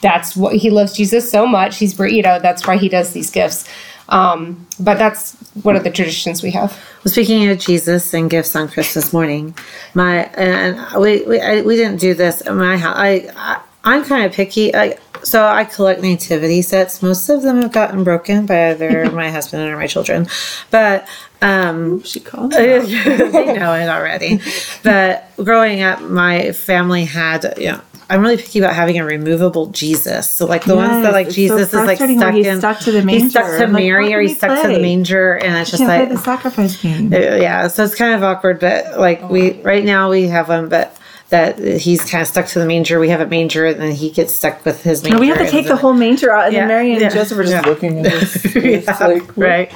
that's 0.02 0.36
what 0.36 0.56
he 0.56 0.70
loves 0.70 0.94
Jesus 0.94 1.32
so 1.32 1.48
much. 1.48 1.78
He's 1.78 1.96
br- 1.96 2.06
you 2.08 2.22
know 2.22 2.38
that's 2.40 2.68
why 2.68 2.78
he 2.78 2.88
does 2.88 3.14
these 3.14 3.32
gifts. 3.32 3.68
Um, 4.10 4.68
but 4.80 5.00
that's 5.00 5.34
one 5.64 5.76
of 5.76 5.84
the 5.84 5.90
traditions 5.90 6.44
we 6.44 6.52
have. 6.52 6.72
Well, 7.04 7.12
speaking 7.12 7.50
of 7.50 7.58
Jesus 7.58 8.14
and 8.14 8.30
gifts 8.30 8.56
on 8.56 8.68
Christmas 8.68 9.12
morning, 9.12 9.56
my 9.96 10.26
and 10.36 11.02
we 11.02 11.24
we, 11.24 11.42
I, 11.42 11.62
we 11.62 11.76
didn't 11.78 12.00
do 12.00 12.14
this 12.14 12.42
in 12.42 12.58
my 12.58 12.78
house. 12.78 12.96
I, 12.96 13.30
I 13.36 13.62
I'm 13.86 14.04
kind 14.06 14.26
of 14.26 14.34
picky. 14.34 14.76
I, 14.76 14.98
so 15.24 15.46
I 15.46 15.66
collect 15.66 16.02
nativity 16.02 16.62
sets. 16.62 17.02
Most 17.02 17.30
of 17.30 17.42
them 17.42 17.62
have 17.62 17.72
gotten 17.72 18.04
broken 18.04 18.46
by 18.46 18.72
either 18.72 19.10
my 19.12 19.30
husband 19.30 19.70
or 19.70 19.78
my 19.78 19.88
children, 19.88 20.28
but 20.72 21.08
um, 21.42 22.02
She 22.04 22.20
called. 22.20 22.52
they 22.54 22.80
know 22.80 23.74
it 23.74 23.90
already. 23.90 24.40
But 24.82 25.30
growing 25.38 25.82
up, 25.82 26.02
my 26.02 26.52
family 26.54 27.06
had 27.06 27.56
you 27.58 27.74
know. 27.74 27.82
I'm 28.10 28.22
really 28.22 28.38
picky 28.38 28.60
about 28.60 28.76
having 28.76 29.00
a 29.00 29.06
removable 29.06 29.68
Jesus. 29.68 30.30
So 30.30 30.46
like 30.46 30.66
the 30.66 30.76
ones 30.76 31.04
that 31.04 31.14
like 31.14 31.28
it's 31.28 31.36
so 31.36 31.42
Jesus 31.42 31.68
is 31.70 31.74
like 31.74 31.98
stuck 31.98 32.36
in, 32.36 32.60
stuck 32.60 32.80
to 32.82 32.92
the 32.92 33.02
manger. 33.02 33.24
he's 33.24 33.32
stuck 33.32 33.46
to 33.46 33.64
I'm 33.64 33.74
like, 33.74 33.82
Mary 33.84 34.14
or 34.14 34.22
he's 34.22 34.38
stuck 34.38 34.62
to 34.62 34.68
the 34.68 34.80
manger, 34.80 35.34
and 35.36 35.56
it's 35.58 35.72
just 35.72 35.82
like 35.82 36.08
play 36.08 36.16
the 36.16 36.22
sacrifice 36.22 36.82
game. 36.82 37.14
uh, 37.14 37.18
yeah, 37.18 37.68
so 37.68 37.84
it's 37.84 37.96
kind 37.96 38.14
of 38.14 38.22
awkward, 38.22 38.60
but 38.60 39.00
like 39.00 39.30
we 39.30 39.54
right 39.62 39.84
now 39.84 40.10
we 40.10 40.28
have 40.28 40.50
one, 40.50 40.70
but 40.70 40.96
that 41.34 41.58
he's 41.80 42.08
kind 42.08 42.22
of 42.22 42.28
stuck 42.28 42.46
to 42.46 42.60
the 42.60 42.66
manger. 42.68 43.00
We 43.00 43.10
have 43.10 43.20
a 43.20 43.26
manger, 43.26 43.66
and 43.66 43.82
then 43.82 43.92
he 43.92 44.12
gets 44.12 44.36
stuck 44.36 44.64
with 44.64 44.84
his 44.84 45.02
manger. 45.02 45.16
No, 45.16 45.20
we 45.20 45.28
have 45.30 45.40
to 45.40 45.50
take 45.50 45.64
the 45.66 45.70
then- 45.70 45.78
whole 45.80 45.94
manger 45.94 46.32
out, 46.32 46.46
and 46.46 46.54
Yeah, 46.54 46.60
then 46.60 46.68
Mary 46.68 46.92
and 46.92 47.02
yeah, 47.02 47.10
Joseph 47.10 47.40
are 47.40 47.44
just 47.44 47.54
yeah. 47.54 47.62
looking 47.70 48.06
at 48.06 48.14
us. 48.14 48.56
Yeah, 48.56 48.98
like, 49.08 49.36
right. 49.36 49.72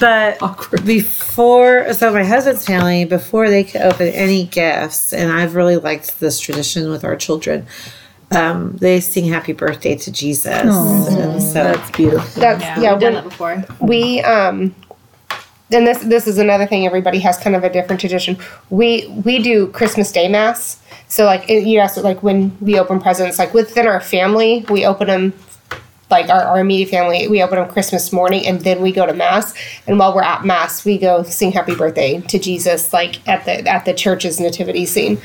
But 0.00 0.38
before, 0.84 1.92
so 1.94 2.12
my 2.12 2.24
husband's 2.24 2.66
family, 2.66 3.04
before 3.04 3.48
they 3.48 3.62
could 3.62 3.82
open 3.82 4.08
any 4.08 4.46
gifts, 4.46 5.12
and 5.12 5.30
I've 5.32 5.54
really 5.54 5.76
liked 5.76 6.18
this 6.18 6.40
tradition 6.40 6.90
with 6.90 7.04
our 7.04 7.14
children. 7.16 7.66
Um, 8.32 8.76
they 8.78 8.98
sing 9.00 9.26
"Happy 9.26 9.52
Birthday" 9.52 9.94
to 9.96 10.10
Jesus, 10.10 10.46
and 10.46 11.40
so 11.40 11.52
That's 11.54 11.90
beautiful. 11.92 12.40
That's 12.40 12.60
Yeah, 12.62 12.80
yeah. 12.80 12.92
we've 12.92 13.00
done 13.00 13.14
that 13.14 13.24
before. 13.24 13.64
we 13.80 14.22
um 14.22 14.74
and 15.74 15.86
this 15.86 15.98
this 15.98 16.26
is 16.26 16.38
another 16.38 16.66
thing 16.66 16.86
everybody 16.86 17.18
has 17.20 17.36
kind 17.38 17.54
of 17.56 17.64
a 17.64 17.70
different 17.70 18.00
tradition. 18.00 18.38
We 18.70 19.06
we 19.24 19.42
do 19.42 19.68
christmas 19.68 20.10
day 20.12 20.28
mass. 20.28 20.78
So 21.08 21.24
like 21.24 21.48
you 21.48 21.78
asked 21.78 21.96
like 21.98 22.22
when 22.22 22.56
we 22.60 22.78
open 22.78 23.00
presents 23.00 23.38
like 23.38 23.52
within 23.52 23.86
our 23.86 24.00
family 24.00 24.64
we 24.70 24.86
open 24.86 25.08
them 25.08 25.32
like 26.14 26.28
our, 26.30 26.42
our 26.42 26.60
immediate 26.60 26.88
family 26.88 27.26
we 27.28 27.42
open 27.42 27.58
them 27.58 27.68
christmas 27.68 28.12
morning 28.12 28.46
and 28.46 28.60
then 28.62 28.80
we 28.80 28.92
go 28.92 29.04
to 29.06 29.12
mass. 29.12 29.54
And 29.86 29.98
while 29.98 30.14
we're 30.14 30.22
at 30.22 30.44
mass 30.44 30.84
we 30.84 30.98
go 30.98 31.22
sing 31.24 31.52
happy 31.52 31.74
birthday 31.74 32.20
to 32.32 32.38
jesus 32.38 32.92
like 32.92 33.26
at 33.28 33.44
the 33.44 33.54
at 33.68 33.84
the 33.84 33.94
church's 33.94 34.38
nativity 34.40 34.86
scene. 34.86 35.20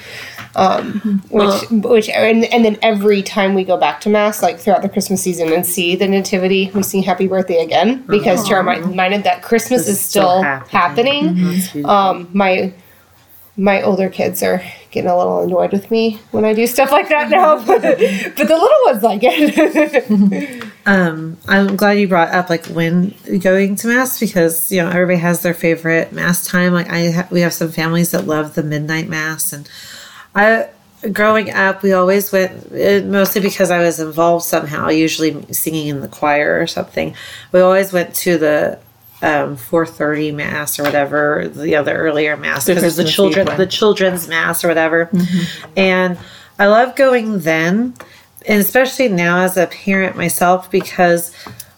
Um, 0.55 1.21
which 1.29 1.69
which 1.69 2.09
and, 2.09 2.43
and 2.45 2.65
then 2.65 2.77
every 2.81 3.21
time 3.21 3.53
we 3.53 3.63
go 3.63 3.77
back 3.77 4.01
to 4.01 4.09
mass 4.09 4.41
like 4.41 4.59
throughout 4.59 4.81
the 4.81 4.89
christmas 4.89 5.21
season 5.21 5.53
and 5.53 5.63
see 5.65 5.95
the 5.95 6.07
nativity 6.07 6.71
we 6.73 6.81
sing 6.81 7.03
happy 7.03 7.27
birthday 7.27 7.63
again. 7.63 8.03
Because 8.07 8.47
to 8.47 8.55
remind 8.55 8.85
reminded 8.85 9.23
that 9.23 9.43
christmas 9.43 9.87
is 9.87 10.01
still 10.01 10.41
happening, 10.41 11.61
um 11.85 12.27
my 12.33 12.73
my 13.59 13.81
older 13.81 14.09
kids 14.09 14.41
are 14.41 14.63
getting 14.91 15.09
a 15.09 15.17
little 15.17 15.41
annoyed 15.43 15.71
with 15.71 15.91
me 15.91 16.19
when 16.31 16.45
i 16.45 16.53
do 16.53 16.65
stuff 16.65 16.91
like 16.91 17.09
that 17.09 17.29
now 17.29 17.57
but, 17.65 17.81
but 17.81 18.47
the 18.47 18.55
little 18.55 18.85
ones 18.85 19.03
like 19.03 19.19
it 19.21 20.63
Um, 20.89 21.37
I'm 21.47 21.75
glad 21.75 21.99
you 21.99 22.07
brought 22.07 22.29
up 22.29 22.49
like 22.49 22.65
when 22.65 23.13
going 23.41 23.75
to 23.75 23.87
mass 23.87 24.19
because 24.19 24.71
you 24.71 24.81
know 24.81 24.89
everybody 24.89 25.19
has 25.19 25.43
their 25.43 25.53
favorite 25.53 26.11
mass 26.11 26.47
time. 26.47 26.73
Like 26.73 26.89
I, 26.89 27.11
ha- 27.11 27.27
we 27.29 27.41
have 27.41 27.53
some 27.53 27.71
families 27.71 28.09
that 28.09 28.25
love 28.25 28.55
the 28.55 28.63
midnight 28.63 29.07
mass, 29.07 29.53
and 29.53 29.69
I, 30.33 30.69
growing 31.11 31.51
up, 31.51 31.83
we 31.83 31.93
always 31.93 32.31
went 32.31 32.71
eh, 32.73 33.01
mostly 33.01 33.39
because 33.39 33.69
I 33.69 33.77
was 33.79 33.99
involved 33.99 34.45
somehow, 34.45 34.89
usually 34.89 35.39
singing 35.53 35.89
in 35.89 36.01
the 36.01 36.07
choir 36.07 36.59
or 36.59 36.65
something. 36.65 37.13
We 37.51 37.59
always 37.59 37.93
went 37.93 38.15
to 38.15 38.39
the 38.39 38.79
um, 39.21 39.57
4:30 39.57 40.33
mass 40.33 40.79
or 40.79 40.83
whatever, 40.83 41.47
the 41.47 41.75
other 41.75 41.95
earlier 41.95 42.37
mass 42.37 42.65
because 42.65 42.95
the 42.95 43.03
children, 43.03 43.45
the 43.57 43.67
children's 43.67 44.27
mass 44.27 44.63
or 44.63 44.67
whatever, 44.67 45.09
and 45.75 46.17
I 46.57 46.67
love 46.67 46.95
going 46.95 47.39
then 47.39 47.95
and 48.47 48.61
especially 48.61 49.09
now 49.09 49.39
as 49.39 49.57
a 49.57 49.67
parent 49.67 50.15
myself 50.15 50.69
because 50.71 51.33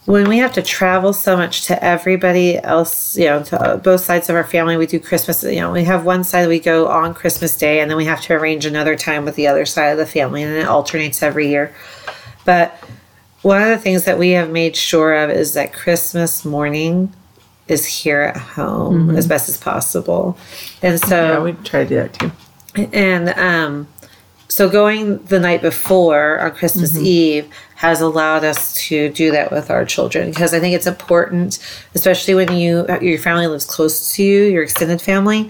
when 0.06 0.28
we 0.28 0.40
have 0.40 0.54
to 0.54 0.62
travel 0.62 1.14
so 1.14 1.38
much 1.38 1.66
to 1.68 1.84
everybody 1.84 2.58
else 2.58 3.18
you 3.18 3.26
know 3.26 3.44
to 3.44 3.60
uh, 3.60 3.78
both 3.78 4.02
sides 4.02 4.30
of 4.30 4.36
our 4.36 4.44
family 4.44 4.78
we 4.78 4.86
do 4.86 5.00
christmas 5.00 5.44
you 5.44 5.60
know 5.60 5.72
we 5.72 5.84
have 5.84 6.06
one 6.06 6.24
side 6.24 6.48
we 6.48 6.60
go 6.60 6.88
on 6.88 7.14
christmas 7.14 7.56
day 7.56 7.80
and 7.80 7.90
then 7.90 7.98
we 7.98 8.06
have 8.06 8.22
to 8.22 8.34
arrange 8.34 8.66
another 8.66 8.96
time 8.96 9.26
with 9.26 9.36
the 9.36 9.48
other 9.48 9.66
side 9.66 9.90
of 9.90 9.98
the 9.98 10.06
family 10.06 10.44
and 10.44 10.54
it 10.54 10.68
alternates 10.68 11.22
every 11.22 11.50
year. 11.50 11.74
But 12.46 12.76
one 13.44 13.62
of 13.62 13.70
the 13.70 13.78
things 13.78 14.06
that 14.06 14.18
we 14.18 14.32
have 14.32 14.50
made 14.50 14.76
sure 14.76 15.14
of 15.14 15.30
is 15.30 15.54
that 15.54 15.74
christmas 15.74 16.46
morning 16.46 17.12
is 17.68 17.86
here 17.86 18.22
at 18.22 18.38
home 18.38 19.16
as 19.16 19.28
best 19.28 19.48
as 19.50 19.58
possible 19.58 20.38
and 20.82 21.00
so 21.00 21.16
Yeah, 21.34 21.40
we 21.40 21.52
try 21.64 21.84
to 21.84 21.90
do 21.90 21.96
that 21.96 22.14
too. 22.14 22.32
and 22.94 23.30
um, 23.30 23.88
so 24.48 24.70
going 24.70 25.18
the 25.26 25.40
night 25.40 25.62
before 25.62 26.40
on 26.42 26.52
Christmas 26.52 26.98
Eve 26.98 27.48
has 27.76 28.02
allowed 28.02 28.44
us 28.44 28.74
to 28.88 29.10
do 29.10 29.32
that 29.32 29.52
with 29.52 29.70
our 29.72 29.86
children 29.86 30.30
because 30.30 30.54
I 30.54 30.60
think 30.60 30.76
it's 30.76 30.86
important, 30.88 31.58
especially 31.96 32.36
when 32.36 32.54
you 32.56 32.86
your 33.02 33.18
family 33.18 33.48
lives 33.48 33.66
close 33.66 34.14
to 34.16 34.24
you, 34.24 34.44
your 34.44 34.64
extended 34.64 35.02
family, 35.02 35.50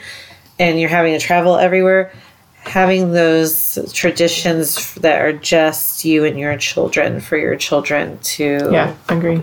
and 0.59 0.79
you're 0.79 0.89
having 0.89 1.13
to 1.13 1.19
travel 1.19 1.57
everywhere. 1.57 2.13
Having 2.59 3.11
those 3.13 3.79
traditions 3.91 4.93
that 4.95 5.19
are 5.19 5.33
just 5.33 6.05
you 6.05 6.23
and 6.23 6.37
your 6.39 6.55
children 6.57 7.19
for 7.19 7.35
your 7.37 7.55
children 7.55 8.19
to 8.19 8.69
Yeah, 8.71 8.95
agree. 9.09 9.41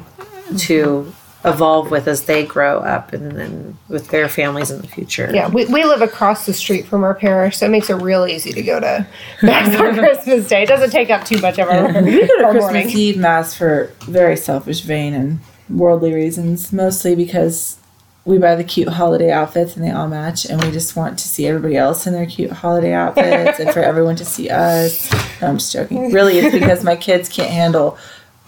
to 0.58 1.12
evolve 1.44 1.90
with 1.90 2.08
as 2.08 2.24
they 2.24 2.44
grow 2.44 2.80
up 2.80 3.12
and 3.12 3.32
then 3.32 3.78
with 3.88 4.08
their 4.08 4.28
families 4.28 4.70
in 4.72 4.80
the 4.80 4.88
future. 4.88 5.30
yeah 5.32 5.48
we, 5.48 5.64
we 5.66 5.84
live 5.84 6.02
across 6.02 6.46
the 6.46 6.52
street 6.52 6.84
from 6.86 7.04
our 7.04 7.14
parish 7.14 7.56
so 7.56 7.66
it 7.66 7.68
makes 7.68 7.88
it 7.88 7.94
real 7.94 8.26
easy 8.26 8.52
to 8.52 8.62
go 8.62 8.80
to 8.80 9.06
mass 9.42 9.74
on 9.80 9.94
christmas 9.98 10.48
day 10.48 10.64
it 10.64 10.68
doesn't 10.68 10.90
take 10.90 11.10
up 11.10 11.24
too 11.24 11.38
much 11.40 11.58
of 11.58 11.68
our, 11.68 11.86
We 12.02 12.26
go 12.26 12.26
to 12.26 12.44
our 12.44 12.50
Christmas 12.50 12.62
morning 12.62 12.90
Eve 12.90 13.16
mass 13.18 13.54
for 13.54 13.92
very 14.00 14.36
selfish, 14.36 14.80
vain, 14.80 15.14
and 15.14 15.38
worldly 15.70 16.12
reasons. 16.12 16.72
Mostly 16.72 17.14
because 17.14 17.76
we 18.24 18.38
buy 18.38 18.54
the 18.54 18.64
cute 18.64 18.88
holiday 18.88 19.30
outfits 19.30 19.76
and 19.76 19.84
they 19.84 19.90
all 19.90 20.08
match, 20.08 20.44
and 20.44 20.62
we 20.62 20.70
just 20.70 20.96
want 20.96 21.18
to 21.18 21.28
see 21.28 21.46
everybody 21.46 21.76
else 21.76 22.06
in 22.06 22.12
their 22.12 22.26
cute 22.26 22.50
holiday 22.50 22.92
outfits, 22.92 23.58
and 23.58 23.70
for 23.70 23.80
everyone 23.80 24.16
to 24.16 24.24
see 24.24 24.50
us. 24.50 25.10
No, 25.40 25.48
I'm 25.48 25.58
just 25.58 25.72
joking. 25.72 26.12
Really, 26.12 26.38
it's 26.38 26.52
because 26.52 26.84
my 26.84 26.96
kids 26.96 27.28
can't 27.28 27.50
handle 27.50 27.96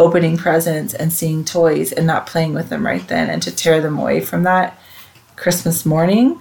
opening 0.01 0.37
presents 0.37 0.95
and 0.95 1.13
seeing 1.13 1.45
toys 1.45 1.93
and 1.93 2.07
not 2.07 2.27
playing 2.27 2.55
with 2.55 2.71
them 2.71 2.85
right 2.85 3.07
then, 3.07 3.29
and 3.29 3.43
to 3.43 3.55
tear 3.55 3.81
them 3.81 3.99
away 3.99 4.21
from 4.21 4.43
that 4.45 4.77
Christmas 5.37 5.87
morning 5.87 6.41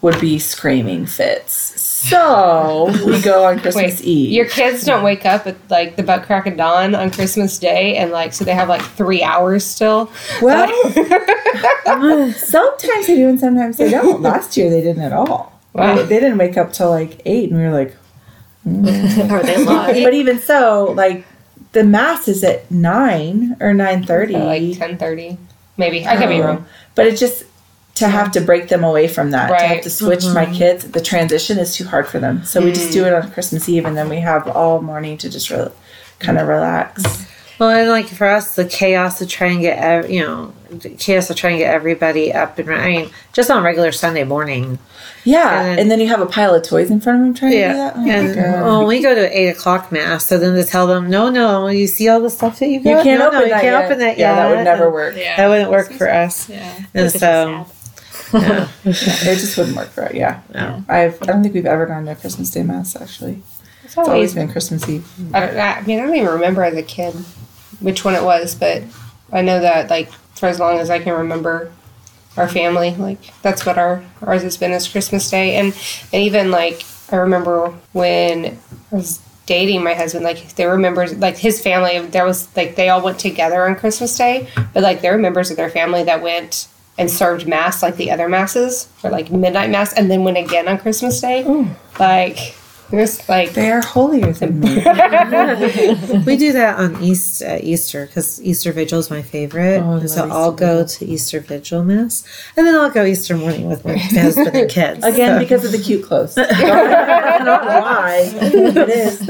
would 0.00 0.20
be 0.20 0.38
screaming 0.38 1.06
fits. 1.06 1.52
So 1.52 2.86
we 3.06 3.20
go 3.20 3.44
on 3.44 3.58
Christmas 3.58 4.00
Wait, 4.00 4.06
Eve. 4.06 4.30
your 4.30 4.46
kids 4.46 4.84
don't 4.84 5.02
wake 5.02 5.26
up 5.26 5.46
at 5.46 5.56
like 5.68 5.96
the 5.96 6.02
butt 6.02 6.22
crack 6.24 6.46
of 6.46 6.56
dawn 6.56 6.94
on 6.94 7.10
Christmas 7.10 7.58
Day, 7.58 7.96
and 7.96 8.12
like 8.12 8.32
so 8.32 8.44
they 8.44 8.54
have 8.54 8.68
like 8.68 8.82
three 8.82 9.22
hours 9.22 9.64
still. 9.64 10.10
Well, 10.40 10.68
sometimes 12.34 13.06
they 13.06 13.16
do 13.16 13.28
and 13.28 13.40
sometimes 13.40 13.78
they 13.78 13.90
don't. 13.90 14.20
Last 14.28 14.56
year 14.56 14.70
they 14.70 14.82
didn't 14.82 15.02
at 15.02 15.12
all. 15.12 15.58
Wow. 15.72 15.96
They, 15.96 16.02
they 16.04 16.20
didn't 16.20 16.38
wake 16.38 16.56
up 16.56 16.72
till 16.72 16.90
like 16.90 17.20
eight, 17.24 17.50
and 17.50 17.58
we 17.58 17.64
were 17.66 17.72
like, 17.72 17.96
Or 18.66 19.42
they 19.42 19.56
mm. 19.56 19.66
lie. 19.66 20.04
but 20.04 20.14
even 20.14 20.38
so, 20.38 20.92
like 20.94 21.24
the 21.72 21.84
mass 21.84 22.28
is 22.28 22.42
at 22.44 22.70
nine 22.70 23.56
or 23.60 23.74
nine 23.74 24.04
thirty. 24.04 24.34
So, 24.34 24.44
like 24.44 24.78
ten 24.78 24.98
thirty, 24.98 25.38
maybe. 25.76 26.06
I 26.06 26.16
could 26.16 26.28
be 26.28 26.40
um, 26.40 26.46
wrong. 26.46 26.66
But 26.94 27.06
it 27.06 27.16
just 27.16 27.44
to 27.96 28.08
have 28.08 28.30
to 28.32 28.40
break 28.40 28.68
them 28.68 28.84
away 28.84 29.08
from 29.08 29.32
that, 29.32 29.50
Right. 29.50 29.58
to 29.58 29.64
have 29.64 29.74
Right. 29.76 29.82
to 29.82 29.90
switch 29.90 30.24
my 30.26 30.44
mm-hmm. 30.44 30.54
kids, 30.54 30.84
the 30.84 31.00
transition 31.00 31.58
is 31.58 31.74
too 31.74 31.84
hard 31.84 32.06
for 32.06 32.20
them. 32.20 32.44
So 32.44 32.60
we 32.60 32.70
just 32.70 32.92
do 32.92 33.04
it 33.04 33.10
mm. 33.10 33.24
on 33.24 33.30
Christmas 33.32 33.68
Eve, 33.68 33.84
and 33.84 33.96
then 33.96 34.08
we 34.08 34.20
have 34.20 34.46
all 34.46 34.80
morning 34.80 35.18
to 35.18 35.28
just 35.28 35.50
re- 35.50 35.68
kind 36.20 36.38
of 36.38 36.46
relax. 36.46 37.26
Well, 37.58 37.70
and 37.70 37.88
like 37.88 38.06
for 38.06 38.28
us, 38.28 38.54
the 38.54 38.64
chaos 38.64 39.18
to 39.18 39.26
try 39.26 39.48
and 39.48 39.60
get, 39.60 39.78
ev- 39.78 40.08
you 40.08 40.20
know, 40.20 40.52
the 40.70 40.90
chaos 40.90 41.26
to 41.26 41.34
try 41.34 41.50
and 41.50 41.58
get 41.58 41.74
everybody 41.74 42.32
up 42.32 42.56
and 42.60 42.68
running. 42.68 42.84
I 42.84 43.02
mean, 43.02 43.10
just 43.32 43.50
on 43.50 43.64
regular 43.64 43.90
Sunday 43.90 44.22
morning. 44.22 44.78
Yeah, 45.24 45.60
And 45.60 45.68
and 45.70 45.78
then- 45.78 45.88
then, 45.88 46.00
you 46.00 46.08
have 46.08 46.20
a 46.20 46.26
pile 46.26 46.54
of 46.54 46.62
toys 46.62 46.90
in 46.90 47.00
front 47.00 47.18
of 47.20 47.24
them 47.26 47.34
trying 47.34 47.52
to 47.52 47.56
do 47.68 47.74
that. 47.74 47.94
Oh 47.96 48.08
and 48.08 48.36
well, 48.64 48.86
we 48.86 49.02
go 49.02 49.14
to 49.14 49.38
eight 49.38 49.48
o'clock 49.48 49.90
mass, 49.92 50.26
so 50.26 50.38
then 50.38 50.54
to 50.54 50.64
tell 50.64 50.86
them, 50.86 51.10
no, 51.10 51.28
no, 51.28 51.66
you 51.68 51.86
see 51.86 52.08
all 52.08 52.20
the 52.20 52.30
stuff 52.30 52.58
that 52.60 52.68
you 52.68 52.80
got? 52.82 52.90
you 52.98 53.02
can't 53.02 53.18
no, 53.20 53.26
open 53.28 53.38
no, 53.40 53.44
you 53.44 53.50
that 53.50 53.60
can't 53.62 53.72
yet. 53.74 53.84
open 53.84 53.98
that 53.98 54.18
Yeah, 54.18 54.34
that 54.36 54.56
would 54.56 54.64
never 54.64 54.90
work. 54.90 55.16
Yeah. 55.16 55.36
That 55.36 55.48
wouldn't 55.48 55.70
work 55.70 55.92
for 55.92 56.08
us. 56.10 56.48
Yeah. 56.48 56.80
And 56.94 57.10
so, 57.10 57.66
yeah. 58.32 58.68
It 58.84 58.92
just 58.92 59.56
wouldn't 59.58 59.76
work 59.76 59.88
for 59.88 60.04
it. 60.04 60.14
Yeah. 60.14 60.40
No. 60.54 60.82
I've 60.88 61.20
I 61.22 61.26
don't 61.26 61.42
think 61.42 61.54
we've 61.54 61.66
ever 61.66 61.86
gone 61.86 62.04
to 62.06 62.12
a 62.12 62.16
Christmas 62.16 62.50
Day 62.50 62.62
mass 62.62 62.94
actually. 62.96 63.42
It's 63.84 63.92
It's 63.94 63.98
always 63.98 64.10
always. 64.12 64.34
been 64.34 64.48
Christmas 64.52 64.88
Eve. 64.88 65.06
I, 65.34 65.40
don't, 65.46 65.56
I 65.58 65.82
mean, 65.82 65.98
I 65.98 66.02
don't 66.06 66.14
even 66.14 66.28
remember 66.32 66.62
as 66.62 66.74
a 66.76 66.82
kid 66.82 67.14
which 67.80 68.04
one 68.04 68.14
it 68.14 68.22
was, 68.22 68.54
but 68.54 68.82
I 69.32 69.40
know 69.42 69.60
that 69.60 69.88
like 69.90 70.10
for 70.36 70.46
as 70.46 70.58
long 70.60 70.78
as 70.78 70.90
I 70.90 70.98
can 70.98 71.14
remember, 71.14 71.72
our 72.38 72.48
family 72.48 72.94
like 72.96 73.18
that's 73.42 73.66
what 73.66 73.76
our 73.76 74.02
ours 74.22 74.42
has 74.42 74.56
been 74.56 74.72
as 74.72 74.88
Christmas 74.88 75.30
Day, 75.30 75.56
and 75.56 75.74
and 76.12 76.22
even 76.22 76.50
like 76.50 76.84
I 77.10 77.16
remember 77.16 77.74
when 77.92 78.58
I 78.92 78.94
was 78.94 79.20
dating 79.46 79.82
my 79.82 79.94
husband, 79.94 80.24
like 80.24 80.54
there 80.56 80.68
were 80.68 80.76
members 80.78 81.16
like 81.16 81.36
his 81.36 81.60
family. 81.60 81.98
There 82.00 82.24
was 82.24 82.54
like 82.56 82.76
they 82.76 82.90
all 82.90 83.02
went 83.02 83.18
together 83.18 83.66
on 83.66 83.76
Christmas 83.76 84.16
Day, 84.16 84.48
but 84.74 84.82
like 84.82 85.00
there 85.00 85.12
were 85.12 85.18
members 85.18 85.50
of 85.50 85.56
their 85.56 85.70
family 85.70 86.04
that 86.04 86.22
went 86.22 86.68
and 86.98 87.10
served 87.10 87.46
mass 87.46 87.82
like 87.82 87.96
the 87.96 88.10
other 88.10 88.28
masses 88.28 88.86
for 88.98 89.08
like 89.10 89.30
midnight 89.30 89.70
mass, 89.70 89.92
and 89.92 90.10
then 90.10 90.24
went 90.24 90.36
again 90.36 90.68
on 90.68 90.78
Christmas 90.78 91.20
Day. 91.20 91.44
Like 91.98 92.54
it 92.90 92.96
was 92.96 93.28
like 93.28 93.52
They 93.52 93.70
are 93.70 93.80
holier 93.82 94.32
than 94.32 94.60
me. 94.60 94.74
we 96.26 96.36
do 96.36 96.52
that 96.52 96.78
on 96.78 97.02
East 97.02 97.42
uh, 97.42 97.58
Easter 97.60 98.06
because 98.06 98.40
Easter 98.42 98.72
Vigil 98.72 98.98
is 98.98 99.10
my 99.10 99.22
favorite. 99.22 99.80
Oh, 99.82 100.04
so 100.06 100.22
love 100.26 100.32
I'll 100.32 100.52
Easter 100.54 100.66
go 100.66 100.86
to 100.86 101.04
Easter 101.06 101.40
Vigil 101.40 101.84
mass, 101.84 102.24
and 102.56 102.66
then 102.66 102.74
I'll 102.74 102.90
go 102.90 103.04
Easter 103.04 103.36
morning 103.36 103.68
with 103.68 103.84
my 103.84 103.96
husband 103.96 104.56
and 104.56 104.70
kids. 104.70 105.04
Again, 105.04 105.34
So- 105.34 105.38
because 105.38 105.64
of 105.64 105.72
the 105.72 105.78
cute 105.78 106.04
clothes. 106.04 106.34
Don't 106.34 106.50
ask 106.50 107.44
not 107.44 107.64
why. 107.64 108.30
It 108.32 108.88
is. 108.88 109.20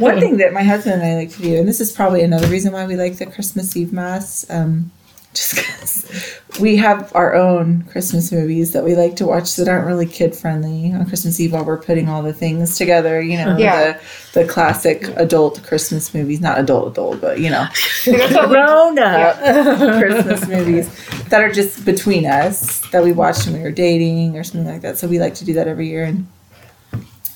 One 0.00 0.18
thing 0.20 0.36
that 0.38 0.52
my 0.52 0.62
husband 0.62 1.02
and 1.02 1.04
I 1.04 1.14
like 1.16 1.30
to 1.32 1.42
do, 1.42 1.56
and 1.58 1.68
this 1.68 1.80
is 1.80 1.92
probably 1.92 2.22
another 2.22 2.48
reason 2.48 2.72
why 2.72 2.86
we 2.86 2.96
like 2.96 3.18
the 3.18 3.26
Christmas 3.26 3.76
Eve 3.76 3.92
Mass, 3.92 4.44
um, 4.50 4.90
just 5.36 5.54
because 5.54 6.30
we 6.60 6.76
have 6.76 7.14
our 7.14 7.34
own 7.34 7.82
Christmas 7.84 8.32
movies 8.32 8.72
that 8.72 8.82
we 8.82 8.94
like 8.96 9.16
to 9.16 9.26
watch 9.26 9.54
that 9.56 9.68
aren't 9.68 9.86
really 9.86 10.06
kid 10.06 10.34
friendly 10.34 10.92
on 10.92 11.06
Christmas 11.06 11.38
Eve 11.38 11.52
while 11.52 11.64
we're 11.64 11.76
putting 11.76 12.08
all 12.08 12.22
the 12.22 12.32
things 12.32 12.76
together. 12.78 13.20
You 13.20 13.36
know, 13.36 13.56
Yeah. 13.58 13.98
the, 14.32 14.40
the 14.40 14.48
classic 14.48 15.02
adult 15.16 15.62
Christmas 15.64 16.14
movies, 16.14 16.40
not 16.40 16.58
adult, 16.58 16.92
adult, 16.92 17.20
but 17.20 17.38
you 17.38 17.50
know, 17.50 17.66
grown 18.04 18.98
up 18.98 19.36
Christmas 20.00 20.48
movies 20.48 20.88
that 21.28 21.42
are 21.42 21.52
just 21.52 21.84
between 21.84 22.24
us 22.26 22.80
that 22.90 23.02
we 23.04 23.12
watched 23.12 23.46
when 23.46 23.56
we 23.56 23.62
were 23.62 23.70
dating 23.70 24.36
or 24.36 24.42
something 24.44 24.66
like 24.72 24.80
that. 24.80 24.96
So 24.98 25.06
we 25.06 25.18
like 25.18 25.34
to 25.36 25.44
do 25.44 25.52
that 25.54 25.68
every 25.68 25.88
year 25.88 26.04
and 26.04 26.26